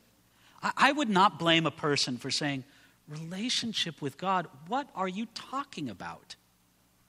I, 0.62 0.72
I 0.78 0.92
would 0.92 1.10
not 1.10 1.40
blame 1.40 1.66
a 1.66 1.72
person 1.72 2.18
for 2.18 2.30
saying, 2.30 2.64
relationship 3.08 4.04
with 4.04 4.20
God, 4.20 4.46
what 4.68 4.88
are 4.94 5.08
you 5.08 5.26
talking 5.34 5.90
about? 5.90 6.36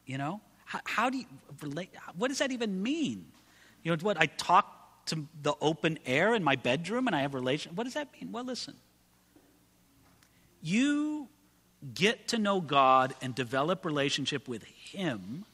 You 0.07 0.17
know? 0.17 0.41
How, 0.65 0.81
how 0.85 1.11
do 1.11 1.19
you 1.19 1.27
relate? 1.61 1.91
What 2.17 2.29
does 2.29 2.39
that 2.39 2.53
even 2.53 2.83
mean? 2.83 3.32
You 3.83 3.93
know, 3.93 3.99
what? 4.01 4.21
I 4.21 4.27
talk 4.27 5.07
to 5.07 5.27
the 5.43 5.55
open 5.61 5.99
air 6.07 6.35
in 6.35 6.45
my 6.45 6.57
bedroom 6.57 7.07
and 7.07 7.17
I 7.17 7.23
have 7.23 7.35
relation. 7.35 7.75
What 7.75 7.85
does 7.85 7.95
that 7.95 8.09
mean? 8.13 8.33
Well, 8.33 8.45
listen. 8.45 8.75
You 10.63 11.29
get 11.95 12.29
to 12.29 12.39
know 12.39 12.61
God 12.61 13.15
and 13.21 13.35
develop 13.35 13.85
relationship 13.85 14.47
with 14.47 14.63
Him 14.65 15.45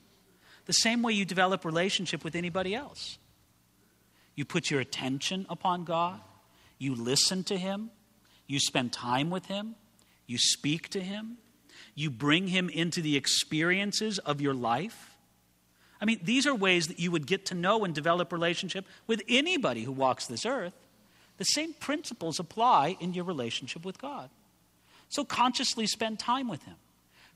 the 0.69 0.75
same 0.75 1.03
way 1.03 1.15
you 1.15 1.25
develop 1.25 1.65
relationship 1.65 2.23
with 2.23 2.37
anybody 2.37 2.75
else. 2.75 3.17
You 4.35 4.45
put 4.45 4.71
your 4.71 4.81
attention 4.81 5.47
upon 5.49 5.85
God, 5.85 6.21
you 6.79 6.95
listen 6.95 7.43
to 7.45 7.57
Him, 7.57 7.91
you 8.47 8.61
spend 8.61 8.93
time 8.93 9.31
with 9.31 9.47
Him, 9.47 9.77
you 10.27 10.37
speak 10.37 10.91
to 10.91 11.01
Him, 11.01 11.39
you 11.95 12.11
bring 12.11 12.49
Him 12.49 12.69
into 12.69 13.01
the 13.01 13.17
experiences 13.17 14.19
of 14.19 14.43
your 14.43 14.53
life. 14.53 15.18
I 16.01 16.05
mean, 16.05 16.21
these 16.23 16.47
are 16.47 16.55
ways 16.55 16.89
that 16.89 17.01
you 17.01 17.11
would 17.11 17.27
get 17.27 17.47
to 17.47 17.55
know 17.55 17.85
and 17.85 17.95
develop 17.95 18.33
relationship 18.33 18.87
with 19.07 19.23
anybody 19.29 19.83
who 19.83 19.93
walks 19.93 20.27
this 20.27 20.47
earth. 20.47 20.75
The 21.39 21.45
same 21.45 21.73
principles 21.75 22.39
apply 22.39 22.97
in 23.01 23.15
your 23.15 23.25
relationship 23.25 23.85
with 23.85 23.99
God. 24.01 24.31
So 25.09 25.25
consciously 25.25 25.87
spend 25.87 26.19
time 26.19 26.49
with 26.49 26.63
Him. 26.65 26.77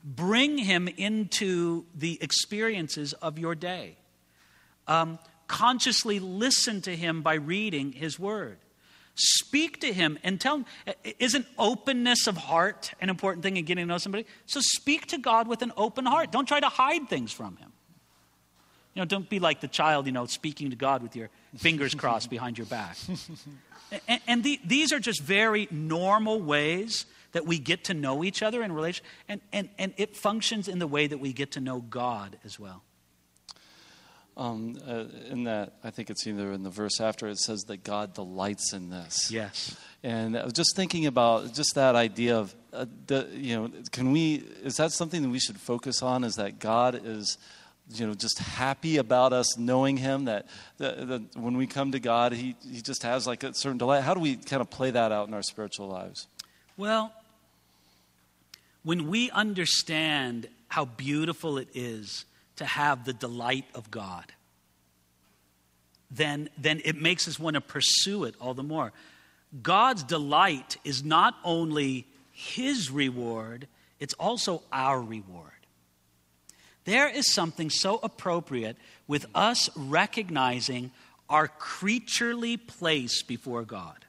Bring 0.03 0.57
Him 0.57 0.87
into 0.87 1.85
the 1.95 2.17
experiences 2.21 3.13
of 3.13 3.39
your 3.39 3.55
day. 3.55 3.95
Um, 4.87 5.19
consciously 5.47 6.19
listen 6.19 6.81
to 6.81 6.95
Him 6.95 7.21
by 7.21 7.35
reading 7.35 7.91
His 7.91 8.19
Word. 8.19 8.57
Speak 9.15 9.81
to 9.81 9.93
Him 9.93 10.17
and 10.23 10.39
tell 10.39 10.57
Him. 10.57 10.65
Isn't 11.19 11.45
openness 11.57 12.27
of 12.27 12.37
heart 12.37 12.93
an 13.01 13.09
important 13.09 13.43
thing 13.43 13.57
in 13.57 13.65
getting 13.65 13.83
to 13.83 13.87
know 13.87 13.97
somebody? 13.97 14.25
So 14.45 14.59
speak 14.61 15.07
to 15.07 15.17
God 15.17 15.47
with 15.47 15.61
an 15.61 15.71
open 15.77 16.05
heart. 16.05 16.31
Don't 16.31 16.47
try 16.47 16.59
to 16.59 16.69
hide 16.69 17.09
things 17.09 17.31
from 17.31 17.57
Him. 17.57 17.72
You 18.93 19.01
know, 19.01 19.05
don't 19.05 19.29
be 19.29 19.39
like 19.39 19.61
the 19.61 19.67
child, 19.67 20.05
you 20.05 20.11
know, 20.11 20.25
speaking 20.25 20.69
to 20.69 20.75
God 20.75 21.01
with 21.01 21.15
your 21.15 21.29
fingers 21.57 21.95
crossed 21.95 22.29
behind 22.29 22.57
your 22.57 22.67
back. 22.67 22.97
And, 24.07 24.21
and 24.27 24.43
the, 24.43 24.59
these 24.65 24.91
are 24.91 24.99
just 24.99 25.21
very 25.21 25.67
normal 25.69 26.41
ways 26.41 27.05
that 27.33 27.45
we 27.45 27.59
get 27.59 27.83
to 27.85 27.93
know 27.93 28.23
each 28.23 28.41
other 28.41 28.63
in 28.63 28.71
relation, 28.71 29.05
and, 29.27 29.41
and, 29.51 29.69
and 29.77 29.93
it 29.97 30.15
functions 30.15 30.67
in 30.67 30.79
the 30.79 30.87
way 30.87 31.07
that 31.07 31.19
we 31.19 31.33
get 31.33 31.51
to 31.51 31.59
know 31.59 31.81
God 31.81 32.37
as 32.43 32.59
well. 32.59 32.83
Um, 34.35 34.79
uh, 34.87 35.05
in 35.29 35.43
that, 35.43 35.73
I 35.83 35.91
think 35.91 36.09
it's 36.09 36.25
either 36.25 36.51
in 36.53 36.63
the 36.63 36.69
verse 36.69 36.99
after, 36.99 37.27
it 37.27 37.37
says 37.37 37.61
that 37.67 37.83
God 37.83 38.15
delights 38.15 38.73
in 38.73 38.89
this. 38.89 39.29
Yes. 39.29 39.77
And 40.01 40.35
I 40.35 40.43
was 40.43 40.53
just 40.53 40.75
thinking 40.75 41.05
about 41.05 41.53
just 41.53 41.75
that 41.75 41.95
idea 41.95 42.37
of, 42.37 42.55
uh, 42.71 42.85
the, 43.05 43.27
you 43.31 43.55
know, 43.55 43.71
can 43.91 44.11
we, 44.11 44.43
is 44.63 44.77
that 44.77 44.91
something 44.91 45.21
that 45.21 45.29
we 45.29 45.39
should 45.39 45.57
focus 45.59 46.01
on? 46.01 46.23
Is 46.23 46.35
that 46.35 46.57
God 46.57 46.99
is, 47.03 47.37
you 47.89 48.07
know, 48.07 48.13
just 48.13 48.39
happy 48.39 48.97
about 48.97 49.33
us 49.33 49.57
knowing 49.57 49.97
Him? 49.97 50.25
That, 50.25 50.47
when 51.35 51.57
we 51.57 51.67
come 51.67 51.91
to 51.91 51.99
God, 51.99 52.33
he, 52.33 52.55
he 52.69 52.81
just 52.81 53.03
has 53.03 53.27
like 53.27 53.43
a 53.43 53.53
certain 53.53 53.77
delight. 53.77 54.03
How 54.03 54.13
do 54.13 54.19
we 54.19 54.35
kind 54.37 54.61
of 54.61 54.69
play 54.69 54.91
that 54.91 55.11
out 55.11 55.27
in 55.27 55.33
our 55.33 55.43
spiritual 55.43 55.87
lives? 55.87 56.27
Well, 56.77 57.11
when 58.83 59.07
we 59.07 59.29
understand 59.31 60.47
how 60.67 60.85
beautiful 60.85 61.57
it 61.57 61.69
is 61.73 62.25
to 62.55 62.65
have 62.65 63.05
the 63.05 63.13
delight 63.13 63.65
of 63.75 63.91
God, 63.91 64.25
then, 66.09 66.49
then 66.57 66.81
it 66.85 67.01
makes 67.01 67.27
us 67.27 67.39
want 67.39 67.55
to 67.55 67.61
pursue 67.61 68.25
it 68.25 68.35
all 68.39 68.53
the 68.53 68.63
more. 68.63 68.91
God's 69.61 70.03
delight 70.03 70.77
is 70.83 71.03
not 71.03 71.35
only 71.43 72.05
His 72.31 72.89
reward, 72.89 73.67
it's 73.99 74.13
also 74.15 74.63
our 74.71 75.01
reward. 75.01 75.52
There 76.85 77.07
is 77.07 77.33
something 77.33 77.69
so 77.69 77.99
appropriate 78.03 78.77
with 79.07 79.25
us 79.33 79.69
recognizing 79.75 80.91
our 81.29 81.47
creaturely 81.47 82.57
place 82.57 83.23
before 83.23 83.63
God. 83.63 84.05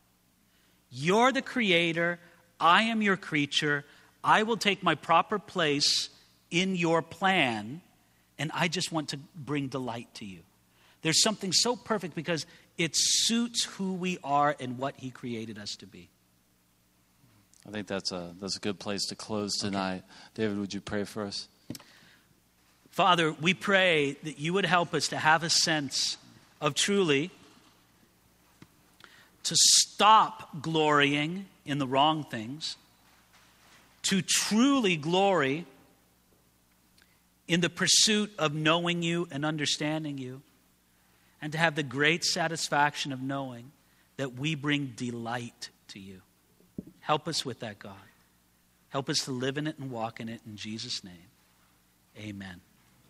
You're 0.90 1.32
the 1.32 1.42
creator, 1.42 2.18
I 2.60 2.84
am 2.84 3.02
your 3.02 3.16
creature. 3.16 3.84
I 4.22 4.42
will 4.42 4.56
take 4.56 4.82
my 4.82 4.94
proper 4.94 5.38
place 5.38 6.08
in 6.50 6.76
your 6.76 7.02
plan, 7.02 7.82
and 8.38 8.50
I 8.54 8.68
just 8.68 8.90
want 8.90 9.10
to 9.10 9.18
bring 9.34 9.68
delight 9.68 10.08
to 10.14 10.24
you. 10.24 10.40
There's 11.02 11.22
something 11.22 11.52
so 11.52 11.76
perfect 11.76 12.14
because 12.14 12.46
it 12.78 12.92
suits 12.94 13.64
who 13.64 13.92
we 13.92 14.18
are 14.24 14.56
and 14.58 14.78
what 14.78 14.94
He 14.96 15.10
created 15.10 15.58
us 15.58 15.76
to 15.76 15.86
be. 15.86 16.08
I 17.66 17.70
think 17.70 17.86
that's 17.86 18.12
a, 18.12 18.34
that's 18.40 18.56
a 18.56 18.60
good 18.60 18.78
place 18.78 19.04
to 19.06 19.14
close 19.14 19.56
tonight. 19.56 20.02
David, 20.34 20.58
would 20.58 20.72
you 20.72 20.80
pray 20.80 21.04
for 21.04 21.24
us? 21.24 21.48
Father, 22.94 23.32
we 23.32 23.54
pray 23.54 24.16
that 24.22 24.38
you 24.38 24.52
would 24.52 24.64
help 24.64 24.94
us 24.94 25.08
to 25.08 25.16
have 25.16 25.42
a 25.42 25.50
sense 25.50 26.16
of 26.60 26.74
truly 26.74 27.32
to 29.42 29.56
stop 29.56 30.62
glorying 30.62 31.46
in 31.66 31.78
the 31.78 31.88
wrong 31.88 32.22
things, 32.22 32.76
to 34.02 34.22
truly 34.22 34.94
glory 34.94 35.66
in 37.48 37.60
the 37.60 37.68
pursuit 37.68 38.32
of 38.38 38.54
knowing 38.54 39.02
you 39.02 39.26
and 39.32 39.44
understanding 39.44 40.16
you, 40.16 40.40
and 41.42 41.50
to 41.50 41.58
have 41.58 41.74
the 41.74 41.82
great 41.82 42.22
satisfaction 42.22 43.12
of 43.12 43.20
knowing 43.20 43.72
that 44.18 44.34
we 44.34 44.54
bring 44.54 44.92
delight 44.94 45.68
to 45.88 45.98
you. 45.98 46.20
Help 47.00 47.26
us 47.26 47.44
with 47.44 47.58
that, 47.58 47.80
God. 47.80 47.96
Help 48.90 49.08
us 49.08 49.24
to 49.24 49.32
live 49.32 49.58
in 49.58 49.66
it 49.66 49.80
and 49.80 49.90
walk 49.90 50.20
in 50.20 50.28
it 50.28 50.42
in 50.46 50.54
Jesus' 50.56 51.02
name. 51.02 51.32
Amen. 52.16 52.60